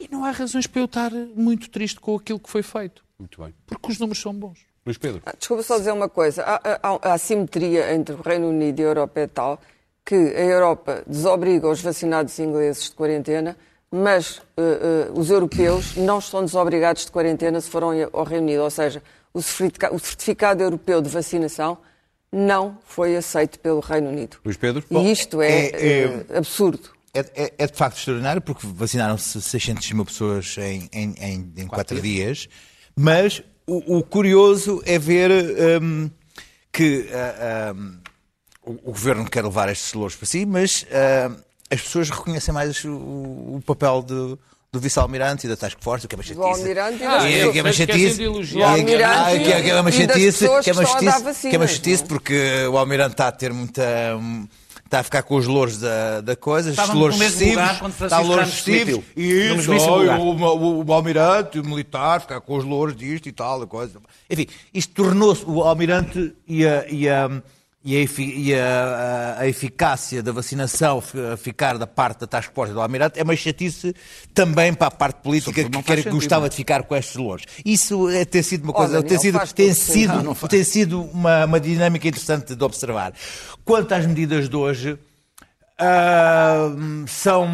e 0.00 0.08
não 0.10 0.24
há 0.24 0.30
razões 0.30 0.66
para 0.66 0.80
eu 0.80 0.84
estar 0.86 1.10
muito 1.34 1.70
triste 1.70 2.00
com 2.00 2.16
aquilo 2.16 2.38
que 2.38 2.50
foi 2.50 2.62
feito. 2.62 3.04
Muito 3.18 3.40
bem. 3.42 3.54
Porque 3.66 3.90
os 3.92 3.98
números 3.98 4.20
são 4.20 4.34
bons. 4.34 4.58
Luís 4.84 4.98
Pedro. 4.98 5.22
Ah, 5.24 5.32
Desculpa 5.38 5.62
só 5.62 5.78
dizer 5.78 5.92
uma 5.92 6.08
coisa. 6.08 6.42
Há, 6.42 6.54
há- 6.82 6.98
há 7.02 7.14
a 7.14 7.18
simetria 7.18 7.94
entre 7.94 8.14
o 8.14 8.20
Reino 8.20 8.48
Unido 8.48 8.80
e 8.80 8.82
a 8.82 8.86
Europa 8.88 9.20
é 9.20 9.26
tal 9.26 9.60
que 10.04 10.14
a 10.14 10.40
Europa 10.44 11.02
desobriga 11.06 11.68
os 11.68 11.80
vacinados 11.80 12.38
ingleses 12.38 12.84
de 12.90 12.90
quarentena, 12.90 13.56
mas 13.90 14.42
eh, 14.56 14.62
eh, 15.08 15.10
os 15.14 15.30
europeus 15.30 15.96
não 15.96 16.18
estão 16.18 16.44
desobrigados 16.44 17.06
de 17.06 17.10
quarentena 17.12 17.58
se 17.60 17.70
foram 17.70 17.90
ao 18.12 18.24
Reino 18.24 18.46
Unido. 18.46 18.62
Ou 18.62 18.70
seja, 18.70 19.02
o 19.32 19.40
certifica- 19.40 19.94
o 19.94 19.98
certificado 19.98 20.62
europeu 20.62 21.00
de 21.00 21.08
vacinação 21.08 21.78
não 22.30 22.76
foi 22.84 23.16
aceito 23.16 23.58
pelo 23.60 23.80
Reino 23.80 24.10
Unido. 24.10 24.36
Luís 24.44 24.56
Pedro. 24.58 24.84
E 24.90 25.10
isto 25.12 25.40
é, 25.40 25.48
é- 25.68 25.68
é- 25.70 26.24
eh, 26.28 26.36
absurdo. 26.38 26.90
É, 27.14 27.20
é- 27.34 27.52
é 27.58 27.66
de 27.66 27.76
facto 27.78 27.96
extraordinário 27.98 28.42
porque 28.42 28.66
vacinaram-se 28.66 29.40
600 29.40 29.92
mil 29.92 30.04
pessoas 30.04 30.56
em, 30.58 30.88
em, 30.92 31.14
em, 31.20 31.52
em 31.56 31.66
quatro 31.66 32.00
dias, 32.00 32.48
mas 32.96 33.40
o, 33.66 33.98
o 33.98 34.02
curioso 34.02 34.82
é 34.84 34.98
ver 34.98 35.30
hum, 35.80 36.10
que 36.72 37.08
ah, 37.12 37.72
hum, 37.74 37.98
o, 38.66 38.72
o 38.72 38.92
governo 38.92 39.24
quer 39.30 39.44
levar 39.44 39.68
estes 39.68 39.92
louros 39.94 40.16
para 40.16 40.26
si, 40.26 40.44
mas 40.44 40.84
ah, 40.90 41.30
as 41.70 41.80
pessoas 41.80 42.10
reconhecem 42.10 42.52
mais 42.52 42.84
o, 42.84 42.90
o 42.96 43.62
papel 43.64 44.02
do, 44.02 44.38
do 44.72 44.80
vice-almirante 44.80 45.46
e 45.46 45.48
da 45.48 45.56
Task 45.56 45.78
Force, 45.80 46.04
o 46.06 46.08
que 46.08 46.14
é 46.14 46.18
uma 46.18 46.22
chatice. 46.24 46.42
Almirante 46.42 47.02
e 47.02 47.06
Ah, 47.06 47.30
E 47.30 47.34
é 47.40 47.52
que 47.52 47.58
é 47.58 47.62
uma 47.62 47.72
chatice. 47.72 48.22
E 48.22 48.26
é 48.26 48.42
que- 48.42 48.56
O 48.58 48.64
Almirante 48.64 49.04
ah, 49.04 49.24
que 49.38 49.52
é- 49.52 49.62
que 49.62 49.70
é 49.70 49.80
uma 49.80 49.88
e 49.88 49.92
das 49.92 49.94
chatice. 50.16 50.38
pessoas 50.40 50.64
Que 50.64 50.70
é 50.70 50.72
uma 50.72 50.82
que 50.84 50.88
estão 50.90 51.08
a 51.08 51.10
dar 51.12 51.18
chatice, 51.24 51.48
que 51.48 51.54
é 51.54 51.58
uma 51.58 51.66
chatice 51.68 52.02
é? 52.02 52.06
porque 52.06 52.66
o 52.70 52.76
Almirante 52.76 53.12
está 53.12 53.28
a 53.28 53.32
ter 53.32 53.52
muita. 53.52 53.82
Está 54.84 55.00
a 55.00 55.02
ficar 55.02 55.22
com 55.22 55.36
os 55.36 55.46
louros 55.46 55.78
da, 55.78 56.20
da 56.20 56.36
coisa, 56.36 56.68
os 56.68 56.74
Estava 56.74 56.94
no 56.94 57.00
louros 57.00 57.20
excessivos. 57.20 57.64
Está 58.00 58.20
louros 58.20 58.48
excessivos. 58.48 59.04
E 59.16 59.22
isso, 59.22 59.72
o, 59.72 60.84
o 60.84 60.92
almirante, 60.92 61.58
o 61.58 61.64
militar, 61.64 62.20
ficar 62.20 62.40
com 62.40 62.56
os 62.56 62.64
louros 62.64 62.94
disto 62.94 63.28
e 63.28 63.32
tal, 63.32 63.62
a 63.62 63.66
coisa. 63.66 63.98
Enfim, 64.30 64.46
isto 64.72 64.94
tornou-se 64.94 65.42
o 65.46 65.62
almirante 65.62 66.34
e 66.46 66.66
a, 66.66 66.86
e 66.88 67.08
a, 67.08 67.42
e 67.84 67.96
a, 67.98 68.00
e 68.22 68.54
a- 68.54 69.36
a- 69.40 69.46
eficácia 69.48 70.22
da 70.22 70.32
vacinação 70.32 71.00
fi- 71.02 71.18
ficar 71.36 71.76
da 71.76 71.86
parte 71.86 72.20
da 72.20 72.26
task 72.26 72.50
force 72.54 72.72
do 72.72 72.80
almirante 72.80 73.20
é 73.20 73.22
uma 73.22 73.36
chatice 73.36 73.94
também 74.32 74.72
para 74.72 74.86
a 74.86 74.90
parte 74.90 75.20
política 75.22 75.50
Sobretudo 75.52 75.78
que 75.82 75.84
quer, 75.86 75.96
sentido, 75.98 76.14
gostava 76.14 76.40
não 76.40 76.46
é? 76.46 76.48
de 76.48 76.56
ficar 76.56 76.82
com 76.84 76.96
estes 76.96 77.16
louros. 77.16 77.44
Isso 77.62 78.08
é, 78.08 78.24
tem 78.24 78.42
sido 78.42 78.64
uma 78.64 78.70
Oh, 78.70 78.74
coisa, 78.74 78.92
Daniel, 79.02 79.08
tem 79.08 79.18
sido, 79.18 79.52
tem 79.54 79.74
sido, 79.74 80.14
Não, 80.14 80.22
não 80.22 80.34
tem 80.34 80.64
sido 80.64 81.02
uma, 81.02 81.44
uma 81.44 81.60
dinâmica 81.60 82.08
interessante 82.08 82.54
de 82.54 82.64
observar. 82.64 83.12
Quanto 83.66 83.92
às 83.92 84.06
medidas 84.06 84.48
de 84.48 84.56
hoje, 84.56 84.98
ah, 85.78 86.70
são, 87.06 87.46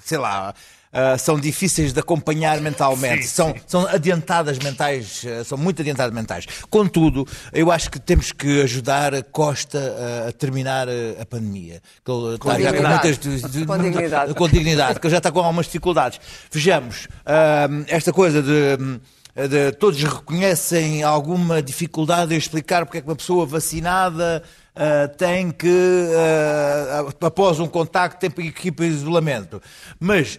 sei 0.00 0.16
lá, 0.18 0.54
ah, 0.92 1.16
são 1.18 1.38
difíceis 1.40 1.92
de 1.92 2.00
acompanhar 2.00 2.60
mentalmente, 2.60 3.26
são, 3.26 3.54
são 3.66 3.86
adiantadas 3.86 4.58
mentais, 4.58 5.24
ah, 5.26 5.42
são 5.44 5.56
muito 5.58 5.80
adiantadas 5.82 6.14
mentais. 6.14 6.46
Contudo, 6.68 7.26
eu 7.52 7.70
acho 7.72 7.90
que 7.90 7.98
temos 7.98 8.30
que 8.32 8.62
ajudar 8.62 9.14
a 9.14 9.22
Costa 9.22 9.78
ah, 9.78 10.28
a 10.28 10.32
terminar 10.32 10.86
a 11.20 11.24
pandemia. 11.26 11.80
Que 12.04 12.10
ele 12.10 12.34
está 12.34 12.50
já 12.60 12.70
dignidade. 12.70 13.06
muitas- 13.18 13.66
Com 13.66 13.78
dignidade. 13.78 14.34
com 14.34 14.48
dignidade, 14.48 15.00
que 15.00 15.06
ele 15.06 15.12
já 15.12 15.18
está 15.18 15.32
com 15.32 15.38
algumas 15.40 15.66
dificuldades. 15.66 16.20
Vejamos, 16.50 17.08
hum, 17.70 17.84
esta 17.88 18.12
coisa 18.12 18.42
de, 18.42 18.76
de 19.48 19.72
todos 19.72 20.02
reconhecem 20.02 21.02
alguma 21.02 21.62
dificuldade 21.62 22.34
em 22.34 22.36
explicar 22.38 22.84
porque 22.84 22.98
é 22.98 23.00
que 23.00 23.08
uma 23.08 23.16
pessoa 23.16 23.46
vacinada 23.46 24.42
ah, 24.76 25.08
tem 25.16 25.50
que, 25.50 25.68
ah, 26.16 27.26
após 27.26 27.60
um 27.60 27.66
contacto, 27.66 28.18
tem 28.20 28.30
que 28.52 28.68
ir 28.68 28.72
para 28.72 28.86
isolamento. 28.86 29.60
Mas 29.98 30.38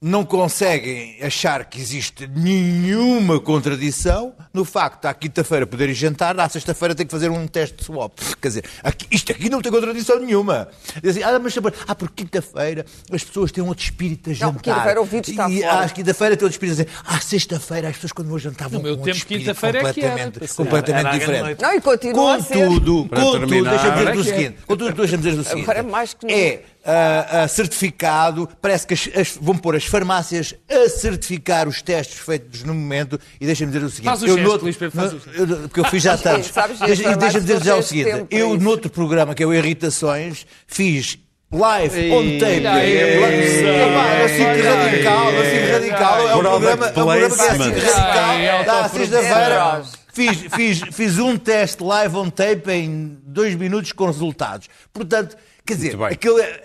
não 0.00 0.24
conseguem 0.24 1.16
achar 1.22 1.64
que 1.64 1.80
existe 1.80 2.26
nenhuma 2.28 3.40
contradição 3.40 4.32
no 4.54 4.64
facto 4.64 5.02
de 5.02 5.08
à 5.08 5.14
quinta-feira 5.14 5.66
poderem 5.66 5.94
jantar, 5.94 6.38
à 6.38 6.48
sexta-feira 6.48 6.94
tem 6.94 7.04
que 7.04 7.10
fazer 7.10 7.28
um 7.30 7.46
teste 7.48 7.76
de 7.78 7.84
swap. 7.84 8.12
Quer 8.40 8.48
dizer, 8.48 8.64
aqui- 8.82 9.06
isto 9.10 9.32
aqui 9.32 9.48
não 9.50 9.60
tem 9.60 9.72
contradição 9.72 10.20
nenhuma. 10.20 10.68
Dizem, 11.02 11.22
ah, 11.24 11.38
mas 11.38 11.54
ah, 11.88 11.94
porque 11.94 12.24
quinta-feira 12.24 12.86
as 13.10 13.24
pessoas 13.24 13.50
têm 13.50 13.62
outro 13.64 13.82
espírito 13.84 14.30
a 14.30 14.32
jantar. 14.32 14.62
quinta-feira 14.62 15.00
o 15.02 15.04
vírus 15.04 15.28
está 15.28 15.50
e 15.50 15.62
fora. 15.62 15.80
à 15.84 15.88
quinta-feira 15.88 16.36
tem 16.36 16.44
outro 16.46 16.54
espírito 16.54 16.80
a 16.80 16.84
dizer, 16.84 16.98
ah, 17.04 17.20
sexta-feira 17.20 17.88
as 17.88 17.94
pessoas 17.96 18.12
quando 18.12 18.28
vão 18.28 18.38
jantar 18.38 18.68
vão 18.68 18.78
No 18.78 18.84
meu 18.84 18.94
com 18.96 19.00
outro 19.00 19.12
tempo, 19.12 19.18
espírito 19.18 19.46
quinta-feira 19.46 19.78
é 19.78 19.92
que 19.92 20.00
era, 20.00 20.10
completamente, 20.24 20.54
completamente 20.54 21.06
Era 21.06 21.18
diferente. 21.18 21.62
Não, 21.62 21.74
e 21.74 21.80
continua 21.80 22.34
a 22.36 22.42
ser. 22.42 22.66
Contudo, 22.68 23.08
contudo, 23.08 23.46
deixa-me 23.48 23.66
dizer 23.66 23.88
Agora 23.90 24.16
o 24.16 24.18
é 24.18 24.20
é. 24.20 24.24
seguinte. 24.24 24.58
Contudo, 24.66 24.92
deixa-me 24.94 25.22
dizer 25.24 25.38
o 25.40 25.44
seguinte. 25.44 25.62
Agora 25.64 25.78
é 25.78 25.82
mais 25.82 26.14
que 26.14 26.32
É 26.32 26.62
ah, 26.84 27.42
ah, 27.42 27.48
certificado, 27.48 28.48
parece 28.62 28.86
que 28.86 28.94
as- 28.94 29.10
as- 29.14 29.38
vão 29.40 29.56
pôr 29.56 29.76
as 29.76 29.84
farmácias 29.84 30.54
a 30.70 30.88
certificar 30.88 31.68
os 31.68 31.82
testes 31.82 32.18
feitos 32.18 32.62
no 32.62 32.74
momento 32.74 33.18
e 33.40 33.46
deixa-me 33.46 33.70
dizer 33.72 33.84
o 33.84 33.90
seguinte. 33.90 34.04
Faz 34.06 34.22
o 34.22 34.26
eu 34.26 34.34
gesto, 34.34 34.46
noutro- 34.48 34.64
Luís 34.64 34.76
Pedro, 34.76 34.96
faz 34.96 35.12
o 35.12 35.16
no- 35.16 35.54
eu- 35.54 35.68
porque 35.68 35.80
eu 35.80 35.84
fiz 35.84 36.02
já 36.02 36.16
tantos. 36.16 36.50
E 36.82 37.16
deixa-me 37.16 37.44
dizer 37.44 37.62
já 37.64 37.76
o 37.76 37.82
seguinte. 37.82 38.26
Eu, 38.30 38.54
isso. 38.54 38.64
noutro 38.64 38.90
programa, 38.90 39.34
que 39.34 39.42
é 39.42 39.46
o 39.46 39.52
Irritações, 39.52 40.46
fiz 40.66 41.18
live 41.52 42.10
on 42.12 42.38
tape. 42.38 42.64
É 42.66 44.24
assim 44.24 44.44
que 44.44 44.62
radical, 44.68 45.28
assim 45.28 45.66
que 45.66 45.72
radical. 45.72 46.28
É 46.28 46.36
um 46.36 46.40
programa, 46.40 46.86
é 46.86 46.90
um 46.90 46.92
programa 46.92 47.36
que 47.36 47.42
é 47.42 47.48
assim 47.48 47.58
radical. 47.58 48.64
Dá, 48.64 48.72
autoprodução. 48.80 48.88
sexta-feira. 48.98 49.82
Fiz, 50.12 50.38
fiz, 50.54 50.80
fiz 50.96 51.18
um 51.18 51.36
teste 51.36 51.82
live 51.82 52.16
on 52.16 52.28
tape 52.28 52.70
em 52.72 53.18
dois 53.24 53.54
minutos 53.54 53.92
com 53.92 54.06
resultados. 54.06 54.68
Portanto, 54.92 55.36
quer 55.68 55.74
dizer, 55.74 56.02
aquilo 56.02 56.38
é- 56.40 56.62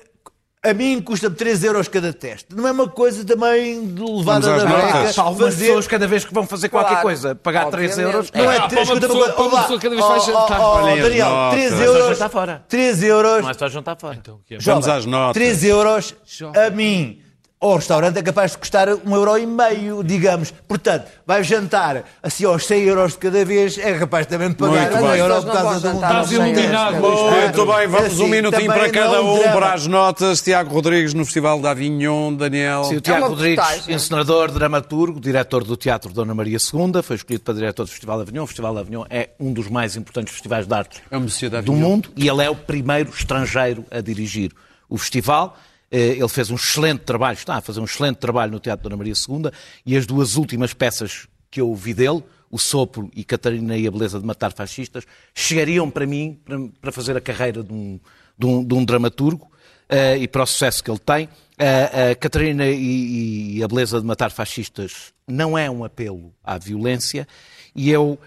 a 0.66 0.74
mim 0.74 1.02
custa-me 1.02 1.36
3 1.36 1.62
euros 1.66 1.90
cada 1.90 2.14
teste. 2.14 2.56
Não 2.56 2.66
é 2.66 2.72
uma 2.72 2.88
coisa 2.88 3.26
também 3.26 3.86
de 3.86 4.02
levada 4.02 4.48
da. 4.58 4.64
Há 4.64 5.22
algumas 5.22 5.54
fazer- 5.56 5.66
pessoas 5.66 5.88
cada 5.88 6.08
vez 6.08 6.24
que 6.24 6.34
vão 6.34 6.48
fazer 6.48 6.70
qualquer 6.70 6.90
Claro, 6.92 7.04
coisa, 7.04 7.36
pagar 7.36 7.66
3 7.70 7.92
obviamente. 7.92 8.14
euros. 8.16 8.32
Não 8.34 8.50
é 8.52 8.58
Ah, 8.58 8.68
3 8.70 8.70
para 8.70 8.78
uma 8.78 8.84
escuta 9.06 9.08
pessoa- 9.08 9.48
uma 9.50 9.62
pessoa 9.62 9.80
cada 9.82 9.96
vez 9.96 10.06
Oh, 10.08 10.20
jantar. 10.20 10.60
oh, 10.62 10.64
oh, 10.64 10.78
as 10.88 11.02
Daniel, 11.02 11.30
notas. 11.30 11.54
3 11.60 11.72
Mas 11.72 11.80
só 11.80 11.86
euros. 11.86 12.08
jantar 12.18 12.30
fora. 12.30 12.66
3 12.70 13.04
euros. 13.04 13.42
Não 13.42 13.50
é 13.50 13.54
só 13.54 13.68
jantar 13.68 13.98
fora. 14.00 14.16
Então, 14.16 14.40
é? 14.50 14.58
Vamos 14.60 14.88
às 14.88 15.06
notas. 15.06 15.34
3 15.34 15.64
euros 15.66 16.16
a 16.56 16.70
mim. 16.70 17.22
Ao 17.64 17.78
restaurante 17.78 18.18
é 18.20 18.22
capaz 18.22 18.52
de 18.52 18.58
custar 18.58 18.90
um 18.90 19.16
euro 19.16 19.38
e 19.38 19.46
meio, 19.46 20.04
digamos. 20.04 20.54
Portanto, 20.68 21.06
vai 21.26 21.42
jantar 21.46 22.04
assim 22.22 22.44
aos 22.44 22.66
100 22.66 22.84
euros 22.84 23.14
de 23.14 23.20
cada 23.20 23.46
vez, 23.46 23.78
é 23.78 23.98
capaz 23.98 24.28
também 24.28 24.50
de 24.50 24.56
pagar 24.56 24.92
Muito 24.92 24.98
um 25.06 25.08
bem. 25.10 25.20
euro 25.20 25.44
por 25.44 25.52
causa 25.54 25.94
Estás 25.94 26.32
iluminado, 26.34 26.96
Muito 27.00 27.66
bem, 27.66 27.88
vamos 27.88 28.08
assim, 28.08 28.24
um 28.24 28.28
minutinho 28.28 28.66
para 28.68 28.90
cada 28.90 29.22
um 29.22 29.40
drama. 29.40 29.54
para 29.54 29.74
as 29.76 29.88
notas. 29.88 30.42
Tiago 30.42 30.74
Rodrigues 30.74 31.14
no 31.14 31.24
Festival 31.24 31.62
de 31.62 31.68
Avignon, 31.68 32.34
Daniel. 32.34 32.84
Sim, 32.84 32.98
o 32.98 33.02
Tiago 33.02 33.22
uma 33.22 33.30
Rodrigues, 33.30 33.88
encenador, 33.88 34.52
dramaturgo, 34.52 35.18
diretor 35.22 35.64
do 35.64 35.78
Teatro 35.78 36.12
Dona 36.12 36.36
Maria 36.36 36.58
II, 36.58 37.02
foi 37.02 37.16
escolhido 37.16 37.46
para 37.46 37.54
diretor 37.54 37.86
do 37.86 37.92
Festival 37.92 38.18
de 38.18 38.24
Avignon. 38.24 38.44
O 38.44 38.48
Festival 38.48 38.74
de 38.74 38.80
Avignon 38.82 39.06
é 39.10 39.30
um 39.40 39.54
dos 39.54 39.70
mais 39.70 39.96
importantes 39.96 40.34
festivais 40.34 40.68
de 40.68 40.74
arte 40.74 41.02
É 41.10 41.62
do 41.62 41.72
mundo 41.72 42.10
e 42.18 42.28
ele 42.28 42.44
é 42.44 42.50
o 42.50 42.56
primeiro 42.58 43.10
estrangeiro 43.10 43.86
a 43.90 44.02
dirigir 44.02 44.52
o 44.90 44.98
festival. 44.98 45.58
Eh, 45.94 46.18
Ele 46.18 46.28
fez 46.28 46.50
um 46.50 46.56
excelente 46.56 47.02
trabalho, 47.02 47.36
está 47.36 47.58
a 47.58 47.62
fazer 47.62 47.80
um 47.80 47.86
excelente 47.86 48.18
trabalho 48.18 48.52
no 48.52 48.60
Teatro 48.60 48.84
Dona 48.84 48.98
Maria 48.98 49.14
II 49.14 49.52
e 49.86 49.96
as 49.96 50.08
duas 50.08 50.36
últimas 50.36 50.74
peças 50.74 51.28
que 51.52 51.62
eu 51.62 51.74
vi 51.76 51.94
dele, 51.94 52.24
O 52.50 52.58
Sopro 52.58 53.12
e 53.16 53.24
Catarina 53.24 53.78
e 53.78 53.86
a 53.86 53.92
Beleza 53.92 54.20
de 54.20 54.26
Matar 54.26 54.52
Fascistas, 54.54 55.06
chegariam 55.36 55.92
para 55.92 56.08
mim 56.08 56.40
para, 56.82 56.92
fazer 56.92 57.16
a 57.16 57.22
carreira 57.22 57.64
de 57.64 57.72
um, 57.72 58.00
de 58.36 58.46
um, 58.48 58.64
de 58.66 58.74
um 58.74 58.84
dramaturgo 58.84 59.52
eh, 59.88 60.18
e 60.18 60.28
para 60.28 60.42
o 60.42 60.48
sucesso 60.48 60.84
que 60.84 60.90
ele 60.90 61.00
tem. 61.00 61.30
Eh, 61.60 62.16
Catarina 62.16 62.66
e, 62.68 63.58
e 63.58 63.64
a 63.64 63.68
Beleza 63.68 64.02
de 64.02 64.06
Matar 64.08 64.32
Fascistas 64.32 65.14
não 65.28 65.56
é 65.56 65.70
um 65.70 65.86
apelo 65.86 66.34
à 66.44 66.58
violência 66.58 67.28
e 67.76 67.92
eu, 67.92 68.20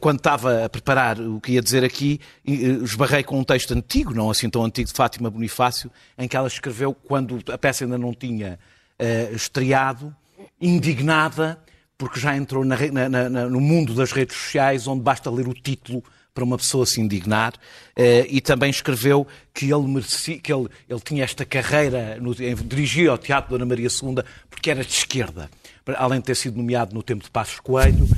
quando 0.00 0.18
estava 0.18 0.64
a 0.64 0.68
preparar 0.68 1.18
o 1.20 1.40
que 1.40 1.52
ia 1.52 1.62
dizer 1.62 1.82
aqui, 1.84 2.20
eh, 2.46 2.52
esbarrei 2.84 3.22
com 3.22 3.38
um 3.38 3.44
texto 3.44 3.72
antigo, 3.72 4.12
não 4.14 4.30
assim 4.30 4.48
tão 4.50 4.64
antigo, 4.64 4.88
de 4.88 4.94
Fátima 4.94 5.30
Bonifácio, 5.30 5.90
em 6.18 6.28
que 6.28 6.36
ela 6.36 6.46
escreveu, 6.48 6.92
quando 6.94 7.42
a 7.50 7.56
peça 7.58 7.84
ainda 7.84 7.96
não 7.96 8.12
tinha 8.12 8.58
eh, 8.98 9.30
estreado, 9.34 10.14
indignada, 10.60 11.58
porque 11.98 12.18
já 12.20 12.36
entrou 12.36 12.64
na 12.64 12.76
na- 13.08 13.28
na- 13.28 13.48
no 13.48 13.60
mundo 13.60 13.94
das 13.94 14.12
redes 14.12 14.36
sociais, 14.36 14.86
onde 14.86 15.02
basta 15.02 15.30
ler 15.30 15.46
o 15.48 15.54
título 15.54 16.02
para 16.34 16.44
uma 16.44 16.56
pessoa 16.56 16.86
se 16.86 17.00
indignar, 17.00 17.52
eh, 17.94 18.26
e 18.30 18.40
também 18.40 18.70
escreveu 18.70 19.26
que 19.52 19.70
ele 19.70 19.86
merecia, 19.86 20.38
que 20.38 20.50
ele, 20.52 20.66
ele 20.88 21.00
tinha 21.00 21.24
esta 21.24 21.44
carreira, 21.44 22.18
dirigia 22.64 23.10
ao 23.10 23.18
Teatro 23.18 23.50
Dona 23.50 23.66
Maria 23.66 23.88
II, 23.88 24.22
porque 24.48 24.70
era 24.70 24.82
de 24.82 24.90
esquerda. 24.92 25.50
Além 25.96 26.20
de 26.20 26.26
ter 26.26 26.34
sido 26.36 26.56
nomeado 26.56 26.94
no 26.94 27.02
tempo 27.02 27.22
de 27.24 27.30
Passos 27.30 27.60
Coelho, 27.60 28.08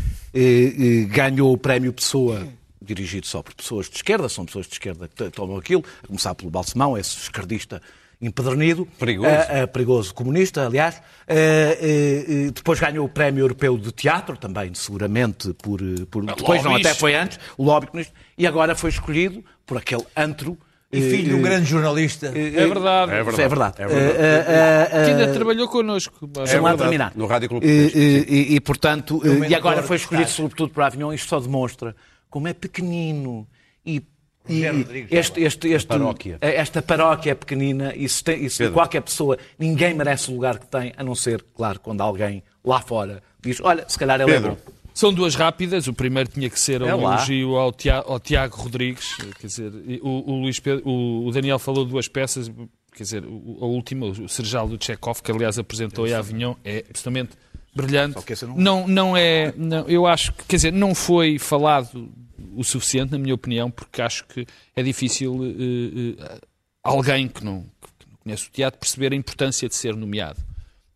ganhou 1.09 1.53
o 1.53 1.59
prémio 1.59 1.93
Pessoa, 1.93 2.47
dirigido 2.81 3.27
só 3.27 3.43
por 3.43 3.55
pessoas 3.55 3.89
de 3.89 3.97
esquerda, 3.97 4.29
são 4.29 4.45
pessoas 4.45 4.67
de 4.67 4.73
esquerda 4.73 5.09
que 5.09 5.31
tomam 5.31 5.57
aquilo, 5.57 5.85
a 6.03 6.07
começar 6.07 6.35
pelo 6.35 6.51
Balsemão, 6.51 6.99
esse 6.99 7.17
esquerdista 7.17 7.81
empedernido. 8.21 8.87
Perigoso. 8.99 9.29
Eh, 9.29 9.47
eh, 9.51 9.67
perigoso 9.67 10.15
comunista, 10.15 10.67
aliás. 10.67 11.01
Eh, 11.27 11.79
eh, 11.81 12.47
eh, 12.47 12.51
depois 12.51 12.81
ganhou 12.81 13.05
o 13.05 13.09
Prémio 13.09 13.43
Europeu 13.43 13.77
de 13.77 13.93
Teatro, 13.93 14.37
também 14.37 14.73
seguramente 14.75 15.53
por. 15.55 15.81
eh, 15.81 16.07
por 16.11 16.25
depois 16.25 16.63
não, 16.63 16.75
até 16.75 16.95
foi 16.95 17.15
antes, 17.15 17.39
o 17.57 17.65
lobby 17.65 17.87
comunista, 17.89 18.15
e 18.37 18.47
agora 18.47 18.75
foi 18.75 18.91
escolhido 18.91 19.45
por 19.67 19.77
aquele 19.79 20.05
antro. 20.17 20.59
E 20.99 21.11
filho 21.11 21.29
de 21.31 21.35
um 21.35 21.43
grande 21.43 21.67
jornalista. 21.67 22.27
É 22.29 22.67
verdade. 22.67 23.13
É 23.13 23.23
verdade. 23.23 23.43
É 23.43 23.49
verdade. 23.49 23.83
É 23.83 23.87
verdade. 23.87 24.19
Eh, 24.19 24.45
eh, 24.49 24.89
eh, 24.91 25.05
Que 25.05 25.11
ainda 25.11 25.33
trabalhou 25.33 25.69
connosco. 25.69 26.27
Deixa-me 26.27 26.61
lá 26.61 26.69
verdade. 26.71 26.79
terminar. 26.79 27.13
No 27.15 27.27
Rádio 27.27 27.49
Clube 27.49 27.67
E, 27.67 27.71
e, 27.71 28.27
e, 28.53 28.55
e, 28.57 28.61
portanto, 28.61 29.21
e 29.49 29.55
agora 29.55 29.83
foi 29.83 29.97
escolhido 29.97 30.29
estar. 30.29 30.43
sobretudo 30.43 30.73
para 30.73 30.87
Avignon. 30.87 31.13
Isto 31.13 31.29
só 31.29 31.41
demonstra 31.41 31.95
como 32.31 32.49
é 32.49 32.53
pequenino 32.53 33.47
e, 33.87 34.03
e 34.49 34.65
este, 35.11 35.41
este, 35.43 35.69
este, 35.69 35.87
paróquia. 35.87 36.39
esta 36.41 36.83
paróquia 36.83 37.31
é 37.33 37.35
pequenina 37.35 37.95
e 37.95 38.09
se, 38.09 38.23
tem, 38.25 38.45
e 38.45 38.71
qualquer 38.71 39.01
pessoa, 39.03 39.39
ninguém 39.59 39.95
merece 39.95 40.31
o 40.31 40.35
lugar 40.35 40.59
que 40.59 40.67
tem, 40.67 40.93
a 40.97 41.03
não 41.05 41.15
ser, 41.15 41.45
claro, 41.55 41.81
quando 41.81 42.01
alguém 42.01 42.43
lá 42.65 42.81
fora 42.81 43.23
diz, 43.41 43.61
olha, 43.63 43.85
se 43.89 43.99
calhar 43.99 44.21
ele 44.21 44.33
Pedro. 44.33 44.49
é 44.49 44.51
bom. 44.51 44.75
São 44.95 45.13
duas 45.13 45.35
rápidas. 45.35 45.89
O 45.89 45.93
primeiro 45.93 46.31
tinha 46.31 46.49
que 46.49 46.59
ser 46.59 46.81
um 46.83 46.87
É 46.87 46.95
lá. 46.95 47.17
elogio 47.17 47.57
ao, 47.57 47.73
Tia- 47.73 47.97
ao 48.07 48.21
Tiago 48.21 48.57
Rodrigues. 48.57 49.17
Quer 49.41 49.47
dizer, 49.49 49.73
o, 50.01 50.31
o 50.33 50.41
Luís 50.43 50.61
Pedro- 50.61 50.89
o, 50.89 51.27
o 51.27 51.31
Daniel 51.33 51.59
falou 51.59 51.85
de 51.85 51.91
duas 51.91 52.07
peças. 52.07 52.49
Quer 52.97 53.03
dizer, 53.03 53.25
a 53.25 53.67
última, 53.67 54.07
o 54.07 54.29
Serjal 54.29 54.69
do 54.69 54.83
Chekhov, 54.83 55.21
que 55.21 55.33
aliás 55.33 55.59
apresentou 55.59 56.07
em 56.07 56.13
Avignon, 56.15 56.55
é 56.65 56.85
absolutamente 56.89 57.33
brilhante. 57.75 58.17
Não, 58.57 58.87
não 58.87 59.17
é. 59.17 59.53
Não, 59.57 59.85
eu 59.89 60.07
acho 60.07 60.33
que, 60.33 60.45
quer 60.45 60.57
dizer, 60.57 60.73
não 60.73 60.95
foi 60.95 61.41
falado 61.41 62.09
o 62.55 62.63
suficiente, 62.63 63.11
na 63.11 63.19
minha 63.19 63.35
opinião, 63.35 63.69
porque 63.69 64.01
acho 64.01 64.25
que 64.27 64.47
é 64.77 64.83
difícil 64.85 65.41
eh, 65.45 66.23
eh, 66.25 66.41
alguém 66.85 67.27
que 67.27 67.45
não, 67.45 67.63
que 67.99 68.07
não 68.09 68.17
conhece 68.23 68.47
o 68.47 68.51
teatro 68.53 68.79
perceber 68.79 69.13
a 69.13 69.17
importância 69.17 69.69
de 69.69 69.75
ser 69.75 69.97
nomeado 69.97 70.41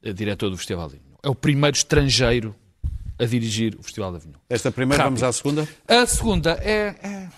eh, 0.01 0.13
diretor 0.13 0.51
do 0.51 0.57
Festival 0.57 0.89
de 0.89 0.95
Avignon. 0.99 1.17
É 1.21 1.29
o 1.29 1.35
primeiro 1.35 1.77
estrangeiro 1.77 2.55
a 3.19 3.25
dirigir 3.25 3.75
o 3.79 3.83
Festival 3.83 4.11
de 4.13 4.17
Avignon. 4.19 4.39
Esta 4.49 4.71
primeira, 4.71 5.03
Rápido. 5.05 5.21
vamos 5.21 5.23
à 5.23 5.33
segunda. 5.37 5.69
A 5.89 6.07
segunda 6.07 6.53
é, 6.63 6.95
é- 7.03 7.29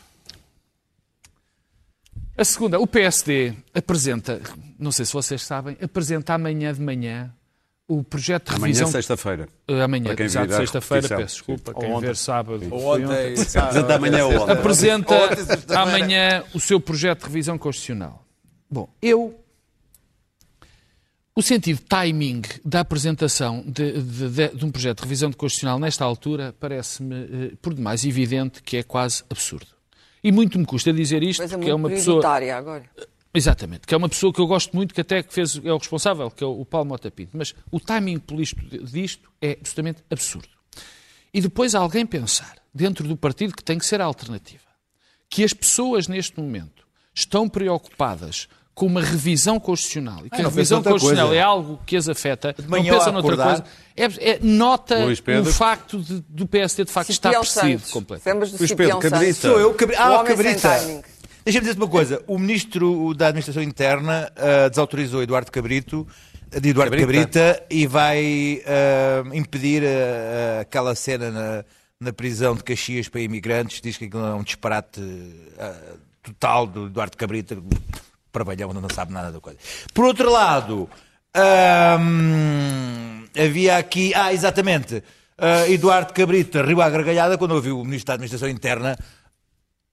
A 2.36 2.44
segunda, 2.44 2.78
o 2.78 2.86
PSD 2.86 3.52
apresenta, 3.74 4.40
não 4.78 4.90
sei 4.92 5.04
se 5.04 5.12
vocês 5.12 5.42
sabem, 5.42 5.76
apresenta 5.82 6.32
amanhã 6.34 6.72
de 6.72 6.80
manhã 6.80 7.30
o 7.86 8.02
projeto 8.04 8.50
de 8.50 8.54
Amanhã, 8.56 8.66
revisão. 8.68 8.86
sexta-feira. 8.88 9.48
Eh, 9.68 9.82
amanhã, 9.82 10.04
Para 10.04 10.14
quem 10.16 10.26
exato, 10.26 10.46
vir 10.46 10.54
a 10.54 10.56
sexta-feira, 10.58 11.08
peço 11.08 11.34
desculpa, 11.34 11.72
Sim. 11.72 11.80
quem 11.80 11.92
Ou 11.92 12.00
ver 12.00 12.16
sábado. 12.16 12.62
Ontem. 12.72 13.32
Apresenta 13.34 13.94
amanhã 13.96 14.24
ou 14.26 14.32
ontem. 14.42 14.52
Apresenta 14.52 15.14
Ontem, 15.14 15.36
sexta-feira. 15.36 15.80
amanhã 15.82 16.44
o 16.54 16.60
seu 16.60 16.80
projeto 16.80 17.20
de 17.20 17.26
revisão 17.26 17.58
constitucional. 17.58 18.24
Bom, 18.70 18.88
eu. 19.02 19.36
O 21.34 21.42
sentido 21.42 21.80
timing 21.88 22.42
da 22.64 22.80
apresentação 22.80 23.62
de, 23.66 24.02
de- 24.02 24.28
de- 24.30 24.48
de 24.56 24.64
um 24.64 24.70
projeto 24.70 24.98
de 24.98 25.02
revisão 25.04 25.32
constitucional 25.32 25.78
nesta 25.78 26.04
altura 26.04 26.54
parece-me, 26.58 27.14
eh, 27.14 27.52
por 27.62 27.72
demais, 27.72 28.04
evidente 28.04 28.62
que 28.62 28.76
é 28.78 28.82
quase 28.82 29.22
absurdo. 29.30 29.66
E 30.22 30.32
muito 30.32 30.58
me 30.58 30.66
custa 30.66 30.92
dizer 30.92 31.22
isto, 31.22 31.38
Coisa 31.40 31.56
porque 31.56 31.70
é 31.70 31.74
uma 31.74 31.88
pessoa. 31.88 32.26
agora. 32.56 32.84
Exatamente, 33.32 33.86
que 33.86 33.94
é 33.94 33.96
uma 33.96 34.08
pessoa 34.08 34.32
que 34.32 34.40
eu 34.40 34.46
gosto 34.46 34.74
muito, 34.76 34.92
que 34.92 35.00
até 35.00 35.22
que 35.22 35.32
fez, 35.32 35.56
é 35.64 35.72
o 35.72 35.78
responsável, 35.78 36.28
que 36.32 36.42
é 36.42 36.46
o 36.46 36.64
Paulo 36.64 36.88
Mota 36.88 37.10
Pinto. 37.12 37.30
Mas 37.38 37.54
o 37.70 37.78
timing 37.78 38.18
político 38.18 38.60
disto 38.84 39.30
é 39.40 39.52
absolutamente 39.52 40.02
absurdo. 40.10 40.48
E 41.32 41.40
depois 41.40 41.76
alguém 41.76 42.04
pensar, 42.04 42.56
dentro 42.74 43.06
do 43.06 43.16
partido 43.16 43.54
que 43.54 43.62
tem 43.62 43.78
que 43.78 43.86
ser 43.86 44.00
a 44.00 44.04
alternativa, 44.04 44.64
que 45.28 45.44
as 45.44 45.52
pessoas 45.54 46.08
neste 46.08 46.40
momento 46.40 46.84
estão 47.14 47.48
preocupadas 47.48 48.48
com 48.80 48.86
uma 48.86 49.02
revisão 49.02 49.60
constitucional 49.60 50.20
e 50.24 50.30
que 50.30 50.36
Ah, 50.36 50.38
a 50.38 50.42
não 50.44 50.50
revisão 50.50 50.78
outra 50.78 50.92
constitucional 50.92 51.26
coisa. 51.28 51.38
é 51.38 51.44
algo 51.44 51.80
que 51.84 51.96
as 51.98 52.08
afeta, 52.08 52.54
De 52.54 52.62
não 52.62 52.70
manhã 52.70 52.94
pensa 52.94 53.06
ao 53.08 53.12
noutra 53.12 53.34
acordar- 53.34 53.60
coisa, 53.60 53.64
é, 53.94 54.30
é- 54.30 54.38
nota 54.40 54.96
o 55.06 55.44
facto 55.52 55.98
de- 55.98 56.24
do 56.26 56.46
PSD 56.46 56.84
de 56.86 56.90
facto 56.90 57.10
estar 57.10 57.44
Santos. 57.44 57.90
completamente. 57.90 58.56
Luís 58.58 58.72
Pedro, 58.72 58.98
Cabrita. 58.98 59.34
Sou 59.34 59.60
eu, 59.60 59.74
Cabri... 59.74 59.96
O 59.96 59.98
Ah, 60.00 60.24
Cabrita. 60.24 60.68
Deixa-me 61.44 61.60
dizer-te 61.60 61.76
uma 61.76 61.88
coisa. 61.88 62.22
O 62.26 62.38
ministro 62.38 63.12
da 63.12 63.26
Administração 63.26 63.62
Interna 63.62 64.32
ah, 64.34 64.68
desautorizou 64.70 65.22
Eduardo 65.22 65.52
Cabrito, 65.52 66.06
de 66.50 66.70
Eduardo 66.70 66.96
Cabrita. 66.96 67.38
Cabrita, 67.38 67.66
e 67.68 67.86
vai 67.86 68.62
ah, 68.66 69.24
impedir 69.36 69.82
ah, 69.84 70.60
aquela 70.62 70.94
cena 70.94 71.30
na, 71.30 71.64
na 72.00 72.12
prisão 72.14 72.54
de 72.54 72.64
Caxias 72.64 73.08
para 73.10 73.20
imigrantes. 73.20 73.82
Diz 73.82 73.98
que 73.98 74.06
aquilo 74.06 74.24
é 74.24 74.34
um 74.34 74.42
disparate 74.42 75.02
total 76.22 76.66
do 76.66 76.86
Eduardo 76.86 77.16
Cabrita. 77.18 77.58
Trabalhão, 78.32 78.72
não 78.72 78.88
sabe 78.92 79.12
nada 79.12 79.32
da 79.32 79.40
coisa. 79.40 79.58
Por 79.92 80.04
outro 80.04 80.30
lado, 80.30 80.88
hum, 82.00 83.24
havia 83.36 83.76
aqui. 83.76 84.12
Ah, 84.14 84.32
exatamente. 84.32 85.02
ah, 85.38 85.68
Eduardo 85.68 86.12
Cabrita 86.12 86.62
riu 86.62 86.80
à 86.80 86.88
gargalhada 86.88 87.36
quando 87.38 87.52
ouviu 87.52 87.80
o 87.80 87.84
ministro 87.84 88.08
da 88.08 88.14
Administração 88.14 88.48
Interna 88.48 88.98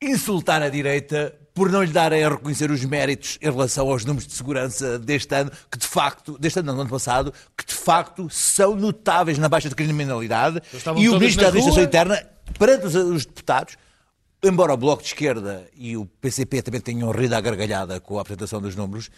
insultar 0.02 0.62
a 0.62 0.70
direita 0.70 1.34
por 1.54 1.72
não 1.72 1.82
lhe 1.82 1.92
darem 1.92 2.24
a 2.24 2.30
reconhecer 2.30 2.70
os 2.70 2.86
méritos 2.86 3.40
em 3.42 3.50
relação 3.50 3.90
aos 3.90 4.06
números 4.06 4.28
de 4.28 4.34
segurança 4.36 5.00
deste 5.00 5.34
ano, 5.34 5.52
que 5.72 5.78
de 5.80 5.88
facto, 5.88 6.38
deste 6.38 6.60
ano, 6.60 6.68
não, 6.68 6.76
do 6.76 6.82
ano 6.82 6.90
passado, 6.90 7.34
que 7.58 7.66
de 7.66 7.74
facto 7.74 8.30
são 8.30 8.76
notáveis 8.76 9.40
na 9.40 9.50
baixa 9.50 9.68
de 9.68 9.74
criminalidade. 9.74 10.62
E 10.96 11.10
o 11.10 11.14
Ministro 11.14 11.42
da 11.42 11.48
Administração 11.48 11.74
rua. 11.74 11.84
Interna, 11.84 12.24
perante 12.60 12.86
os, 12.86 12.94
os 12.94 13.26
deputados, 13.26 13.76
embora 14.48 14.74
o 14.74 14.78
Bloco 14.78 15.02
de 15.04 15.10
Esquerda 15.10 15.68
e 15.76 15.96
o 15.98 16.06
PCP 16.06 16.62
também 16.62 16.82
tenham 16.82 17.12
rido 17.12 17.34
à 17.34 17.42
gargalhada 17.42 18.00
com 18.00 18.18
a 18.18 18.22
apresentação 18.22 18.62
dos 18.62 18.76
números, 18.76 19.10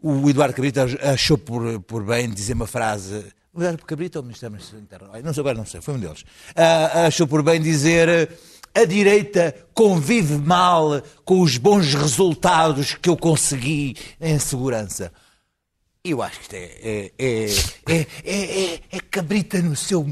o 0.00 0.28
Eduardo 0.28 0.54
Cabrita 0.54 0.86
achou 1.02 1.36
por, 1.38 1.80
por 1.82 2.04
bem 2.04 2.28
dizer 2.30 2.54
uma 2.54 2.66
frase. 2.66 3.24
O 3.52 3.60
Eduardo 3.60 3.84
Cabrita 3.84 4.18
ou 4.18 4.22
o 4.22 4.26
Ministro 4.26 4.48
da 4.50 4.56
Administração 4.56 5.22
Não 5.24 5.32
sei, 5.34 5.40
agora 5.40 5.58
não 5.58 5.66
sei, 5.66 5.80
foi 5.80 5.94
um 5.94 5.98
deles. 5.98 6.24
Ah, 6.54 7.06
achou 7.06 7.26
por 7.26 7.42
bem 7.42 7.60
dizer. 7.60 8.30
A 8.74 8.84
direita 8.84 9.54
convive 9.74 10.36
mal 10.38 11.02
com 11.24 11.40
os 11.40 11.56
bons 11.56 11.94
resultados 11.94 12.94
que 12.94 13.08
eu 13.08 13.16
consegui 13.16 13.96
em 14.20 14.38
segurança. 14.38 15.10
Eu 16.04 16.22
acho 16.22 16.36
que 16.38 16.42
isto 16.42 16.54
é, 16.54 16.64
é, 16.82 17.12
é, 17.18 17.46
é, 17.86 18.06
é, 18.24 18.74
é- 18.74 18.80
é 18.92 19.00
cabrita 19.00 19.60
no 19.60 19.74
seu. 19.74 20.06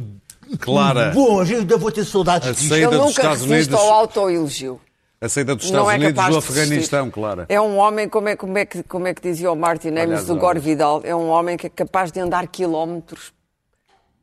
Clara. 0.60 1.10
Bom, 1.14 1.42
eu 1.44 1.58
ainda 1.58 1.76
vou 1.76 1.90
ter 1.90 2.04
saudades 2.04 2.48
A 2.48 2.52
disto. 2.52 2.68
saída 2.68 2.86
Ele 2.86 2.96
dos 2.96 2.98
nunca 3.06 3.10
Estados 3.22 3.40
resiste 3.44 3.72
Unidos. 3.74 3.80
ao 3.88 3.92
autoelogio. 3.94 4.80
A 5.20 5.28
saída 5.28 5.54
dos 5.56 5.64
Estados 5.64 5.88
é 5.90 5.94
Unidos 5.96 6.24
do. 6.28 6.36
Afeganistão, 6.36 7.10
Clara. 7.10 7.46
É 7.48 7.60
um 7.60 7.78
homem, 7.78 8.08
como 8.08 8.28
é, 8.28 8.36
como 8.36 8.56
é, 8.58 8.66
que, 8.66 8.82
como 8.82 9.06
é 9.06 9.14
que 9.14 9.22
dizia 9.22 9.50
o 9.50 9.56
Martin 9.56 9.88
Amis 9.96 10.26
do. 10.26 10.36
Gore 10.36 10.58
Vidal, 10.60 11.00
é 11.04 11.14
um 11.16 11.28
homem 11.28 11.56
que 11.56 11.66
é 11.66 11.70
capaz 11.70 12.12
de 12.12 12.20
andar 12.20 12.46
quilómetros 12.48 13.32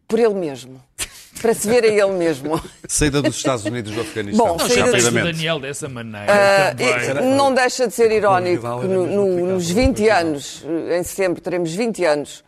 por 0.07 0.19
ele 0.19 0.35
mesmo. 0.35 0.79
Para 1.41 1.53
se 1.55 1.67
ver 1.67 1.83
a 1.83 1.87
ele 1.87 2.11
mesmo. 2.11 2.61
Saída 2.87 3.21
dos 3.21 3.35
Estados 3.35 3.65
Unidos 3.65 3.91
do 3.91 4.01
Afeganistão. 4.01 4.45
Bom, 4.49 4.57
Não, 4.57 4.59
saída 4.69 4.75
já 4.75 4.85
o 4.85 4.91
rapidamente. 4.91 5.31
Daniel 5.33 5.59
dessa 5.59 5.89
maneira 5.89 6.75
e 6.79 7.35
não 7.35 7.53
deixa 7.53 7.87
de 7.87 7.93
ser 7.93 8.11
irónico 8.11 8.61
que 8.81 8.87
no- 8.87 9.07
no- 9.07 9.45
nos 9.53 9.69
20 9.69 10.07
anos, 10.09 10.63
eh, 10.89 10.99
em 10.99 11.03
setembro, 11.03 11.41
teremos 11.41 11.73
20 11.73 12.05
anos 12.05 12.43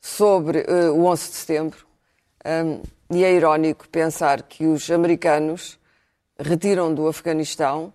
sobre 0.00 0.64
eh, 0.66 0.88
o 0.90 1.04
11 1.04 1.28
de 1.30 1.36
setembro. 1.36 1.78
Ahm, 2.44 2.80
e 3.12 3.24
é 3.24 3.32
irónico 3.32 3.88
pensar 3.88 4.42
que 4.42 4.66
os 4.66 4.90
americanos 4.90 5.78
retiram 6.38 6.92
do 6.94 7.06
Afeganistão, 7.06 7.92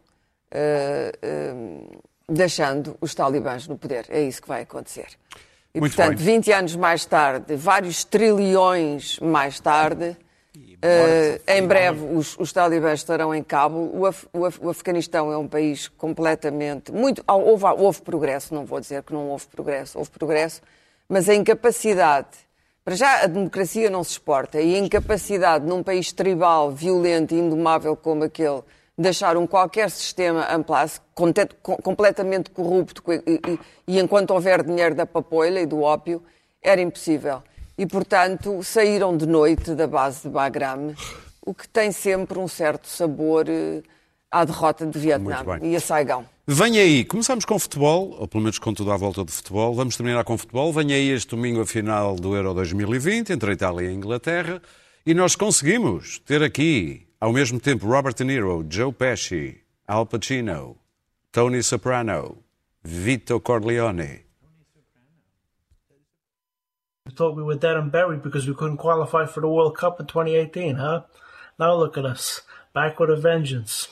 eh, 0.51 1.11
ahm, 1.23 1.99
deixando 2.29 2.95
os 3.01 3.13
talibãs 3.15 3.67
no 3.67 3.77
poder. 3.77 4.05
É 4.09 4.21
isso 4.21 4.41
que 4.41 4.47
vai 4.47 4.61
acontecer. 4.61 5.07
E, 5.73 5.79
Muito 5.79 5.95
portanto, 5.95 6.17
bem. 6.17 6.25
20 6.39 6.51
anos 6.51 6.75
mais 6.75 7.05
tarde, 7.05 7.55
vários 7.55 8.03
trilhões 8.03 9.19
mais 9.19 9.59
tarde, 9.59 10.15
eh, 10.81 11.41
em 11.47 11.65
breve 11.67 12.03
os, 12.15 12.37
os 12.37 12.51
talibãs 12.53 12.99
estarão 12.99 13.33
em 13.33 13.43
Cabo. 13.43 13.89
O, 13.93 14.05
Af- 14.05 14.27
o 14.33 14.45
Af- 14.45 14.59
o 14.61 14.69
Afeganistão 14.69 15.31
é 15.31 15.37
um 15.37 15.47
país 15.47 15.87
completamente. 15.87 16.91
Muito, 16.91 17.23
houve, 17.27 17.65
houve 17.65 18.01
progresso, 18.01 18.53
não 18.53 18.65
vou 18.65 18.79
dizer 18.79 19.03
que 19.03 19.13
não 19.13 19.29
houve 19.29 19.47
progresso, 19.47 19.97
houve 19.97 20.09
progresso, 20.11 20.61
mas 21.09 21.27
a 21.29 21.35
incapacidade. 21.35 22.46
Para 22.87 22.95
já, 22.95 23.23
a 23.23 23.27
democracia 23.27 23.89
não 23.89 24.01
se 24.01 24.11
exporta 24.11 24.61
e 24.61 24.73
a 24.73 24.77
incapacidade 24.77 25.65
num 25.65 25.83
país 25.83 26.13
tribal, 26.13 26.71
violento 26.71 27.35
e 27.35 27.37
indomável 27.37 27.97
como 27.97 28.23
aquele, 28.23 28.61
deixar 28.97 29.35
um 29.35 29.45
qualquer 29.45 29.91
sistema 29.91 30.47
en 30.55 30.63
place, 30.63 31.01
conte- 31.13 31.49
com- 31.61 31.75
completamente 31.75 32.49
corrupto, 32.49 33.03
e, 33.11 33.41
e- 33.45 33.59
e 33.89 33.99
enquanto 33.99 34.31
houver 34.31 34.63
dinheiro 34.63 34.95
da 34.95 35.05
papoila 35.05 35.59
e 35.59 35.65
do 35.65 35.81
ópio, 35.81 36.23
era 36.63 36.79
impossível. 36.79 37.43
E, 37.77 37.85
portanto, 37.85 38.63
saíram 38.63 39.17
de 39.17 39.25
noite 39.25 39.75
da 39.75 39.85
base 39.85 40.21
de 40.21 40.29
Bagram, 40.29 40.93
o 41.45 41.53
que 41.53 41.67
tem 41.67 41.91
sempre 41.91 42.39
um 42.39 42.47
certo 42.47 42.87
sabor 42.87 43.49
eh, 43.49 43.83
à 44.31 44.45
derrota 44.45 44.85
de 44.85 44.97
Vietnã 44.97 45.43
e 45.61 45.75
a 45.75 45.79
Saigão. 45.81 46.25
Vem 46.49 46.79
aí, 46.79 47.03
começamos 47.03 47.43
com 47.43 47.59
futebol, 47.59 48.15
ou 48.17 48.25
pelo 48.25 48.41
menos 48.41 48.57
com 48.57 48.73
tudo 48.73 48.89
à 48.93 48.95
volta 48.95 49.21
de 49.25 49.33
futebol. 49.33 49.75
Vamos 49.75 49.97
terminar 49.97 50.23
com 50.23 50.37
futebol. 50.37 50.71
Vem 50.71 50.93
aí 50.93 51.09
este 51.09 51.35
domingo 51.35 51.59
a 51.59 51.65
final 51.65 52.15
do 52.15 52.37
Euro 52.37 52.53
2020 52.53 53.33
entre 53.33 53.49
a 53.49 53.53
Itália 53.53 53.85
e 53.85 53.89
a 53.89 53.91
Inglaterra. 53.91 54.61
E 55.05 55.13
nós 55.13 55.35
conseguimos 55.35 56.19
ter 56.19 56.41
aqui, 56.41 57.05
ao 57.19 57.33
mesmo 57.33 57.59
tempo, 57.59 57.85
Robert 57.85 58.13
De 58.13 58.23
Niro, 58.23 58.65
Joe 58.69 58.93
Pesci, 58.93 59.61
Al 59.85 60.05
Pacino, 60.05 60.77
Tony 61.33 61.61
Soprano, 61.61 62.37
Vito 62.81 63.41
Corleone. 63.41 64.23
We 67.05 67.11
thought 67.13 67.35
we 67.35 67.43
were 67.43 67.59
dead 67.59 67.75
and 67.75 67.91
buried 67.91 68.21
because 68.21 68.47
we 68.47 68.55
couldn't 68.55 68.77
qualify 68.77 69.25
for 69.25 69.41
the 69.41 69.49
World 69.49 69.75
Cup 69.75 69.99
in 69.99 70.05
2018, 70.05 70.75
huh? 70.75 71.01
Now 71.59 71.75
look 71.75 71.97
at 71.97 72.05
us, 72.05 72.43
back 72.73 73.01
with 73.01 73.09
a 73.09 73.17
vengeance. 73.17 73.89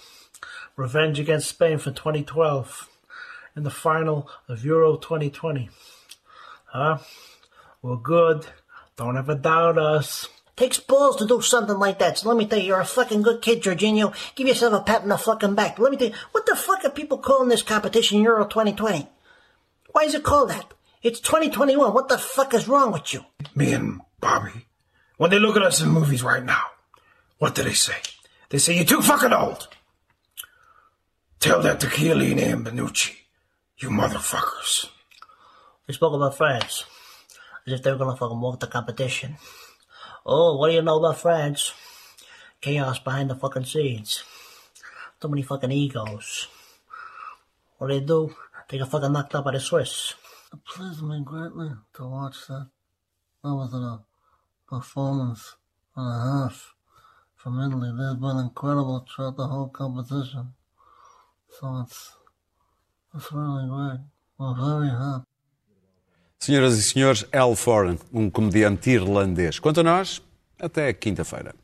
Revenge 0.75 1.19
against 1.19 1.49
Spain 1.49 1.77
for 1.77 1.91
2012 1.91 2.89
in 3.55 3.63
the 3.63 3.69
final 3.69 4.29
of 4.49 4.65
Euro 4.65 4.97
2020. 4.97 5.69
Huh? 6.65 6.97
We're 7.81 7.95
good. 7.95 8.45
Don't 8.97 9.17
ever 9.17 9.35
doubt 9.35 9.77
us. 9.77 10.27
Takes 10.55 10.79
balls 10.79 11.17
to 11.17 11.27
do 11.27 11.41
something 11.41 11.77
like 11.77 11.99
that. 11.99 12.17
So 12.17 12.29
let 12.29 12.37
me 12.37 12.45
tell 12.45 12.59
you, 12.59 12.65
you're 12.65 12.79
a 12.79 12.85
fucking 12.85 13.21
good 13.21 13.41
kid, 13.41 13.61
Jorginho. 13.61 14.13
Give 14.35 14.47
yourself 14.47 14.73
a 14.73 14.81
pat 14.81 15.03
on 15.03 15.09
the 15.09 15.17
fucking 15.17 15.55
back. 15.55 15.79
Let 15.79 15.91
me 15.91 15.97
tell 15.97 16.09
you, 16.09 16.15
what 16.31 16.45
the 16.45 16.55
fuck 16.55 16.83
are 16.85 16.89
people 16.89 17.17
calling 17.17 17.49
this 17.49 17.61
competition 17.61 18.21
Euro 18.21 18.45
2020? 18.45 19.07
Why 19.91 20.03
is 20.03 20.13
it 20.13 20.23
called 20.23 20.49
that? 20.49 20.73
It's 21.03 21.19
2021. 21.19 21.93
What 21.93 22.09
the 22.09 22.17
fuck 22.17 22.53
is 22.53 22.67
wrong 22.67 22.91
with 22.91 23.13
you? 23.13 23.25
Me 23.53 23.73
and 23.73 24.01
Bobby, 24.19 24.65
when 25.17 25.29
they 25.29 25.39
look 25.39 25.55
at 25.55 25.63
us 25.63 25.81
in 25.81 25.89
movies 25.89 26.23
right 26.23 26.43
now, 26.43 26.63
what 27.37 27.55
do 27.55 27.63
they 27.63 27.73
say? 27.73 27.95
They 28.49 28.57
say, 28.57 28.75
you're 28.75 28.85
too 28.85 29.01
fucking 29.01 29.33
old. 29.33 29.67
Tell 31.39 31.61
that 31.61 31.79
to 31.81 31.87
Chiellini 31.87 32.51
and 32.51 32.65
Benucci. 32.65 33.15
You 33.77 33.89
motherfuckers. 33.89 34.87
They 35.85 35.93
spoke 35.93 36.13
about 36.13 36.37
France. 36.37 36.85
As 37.67 37.73
if 37.73 37.83
they 37.83 37.91
were 37.91 37.97
gonna 37.97 38.15
fucking 38.15 38.39
walk 38.39 38.59
the 38.59 38.67
competition. 38.67 39.37
Oh, 40.25 40.57
what 40.57 40.69
do 40.69 40.75
you 40.75 40.81
know 40.81 40.97
about 40.97 41.19
France? 41.19 41.73
Chaos 42.61 42.99
behind 42.99 43.29
the 43.29 43.35
fucking 43.35 43.65
scenes. 43.65 44.23
Too 45.19 45.27
many 45.27 45.43
fucking 45.43 45.71
egos. 45.71 46.47
What 47.77 47.89
do 47.89 47.99
they 47.99 48.05
do? 48.05 48.35
They 48.69 48.77
get 48.77 48.87
fucking 48.87 49.11
knocked 49.11 49.35
out 49.35 49.45
by 49.45 49.51
the 49.51 49.59
Swiss. 49.59 50.15
It 50.53 50.63
pleased 50.65 51.03
me 51.03 51.21
greatly 51.23 51.69
to 51.95 52.07
watch 52.07 52.47
that. 52.47 52.69
That 53.43 53.53
was 53.53 53.73
a 53.73 54.03
performance 54.67 55.55
and 55.95 56.07
a 56.07 56.19
half 56.19 56.73
from 57.35 57.59
Italy. 57.59 57.91
They've 57.91 58.19
been 58.19 58.37
incredible 58.37 59.05
throughout 59.07 59.37
the 59.37 59.47
whole 59.47 59.67
competition. 59.67 60.53
Senhoras 66.39 66.77
e 66.77 66.83
senhores, 66.83 67.25
Al 67.33 67.55
Foran, 67.55 67.97
um 68.13 68.29
comediante 68.29 68.91
irlandês. 68.91 69.57
Quanto 69.57 69.79
a 69.79 69.83
nós, 69.83 70.21
até 70.59 70.93
quinta-feira. 70.93 71.55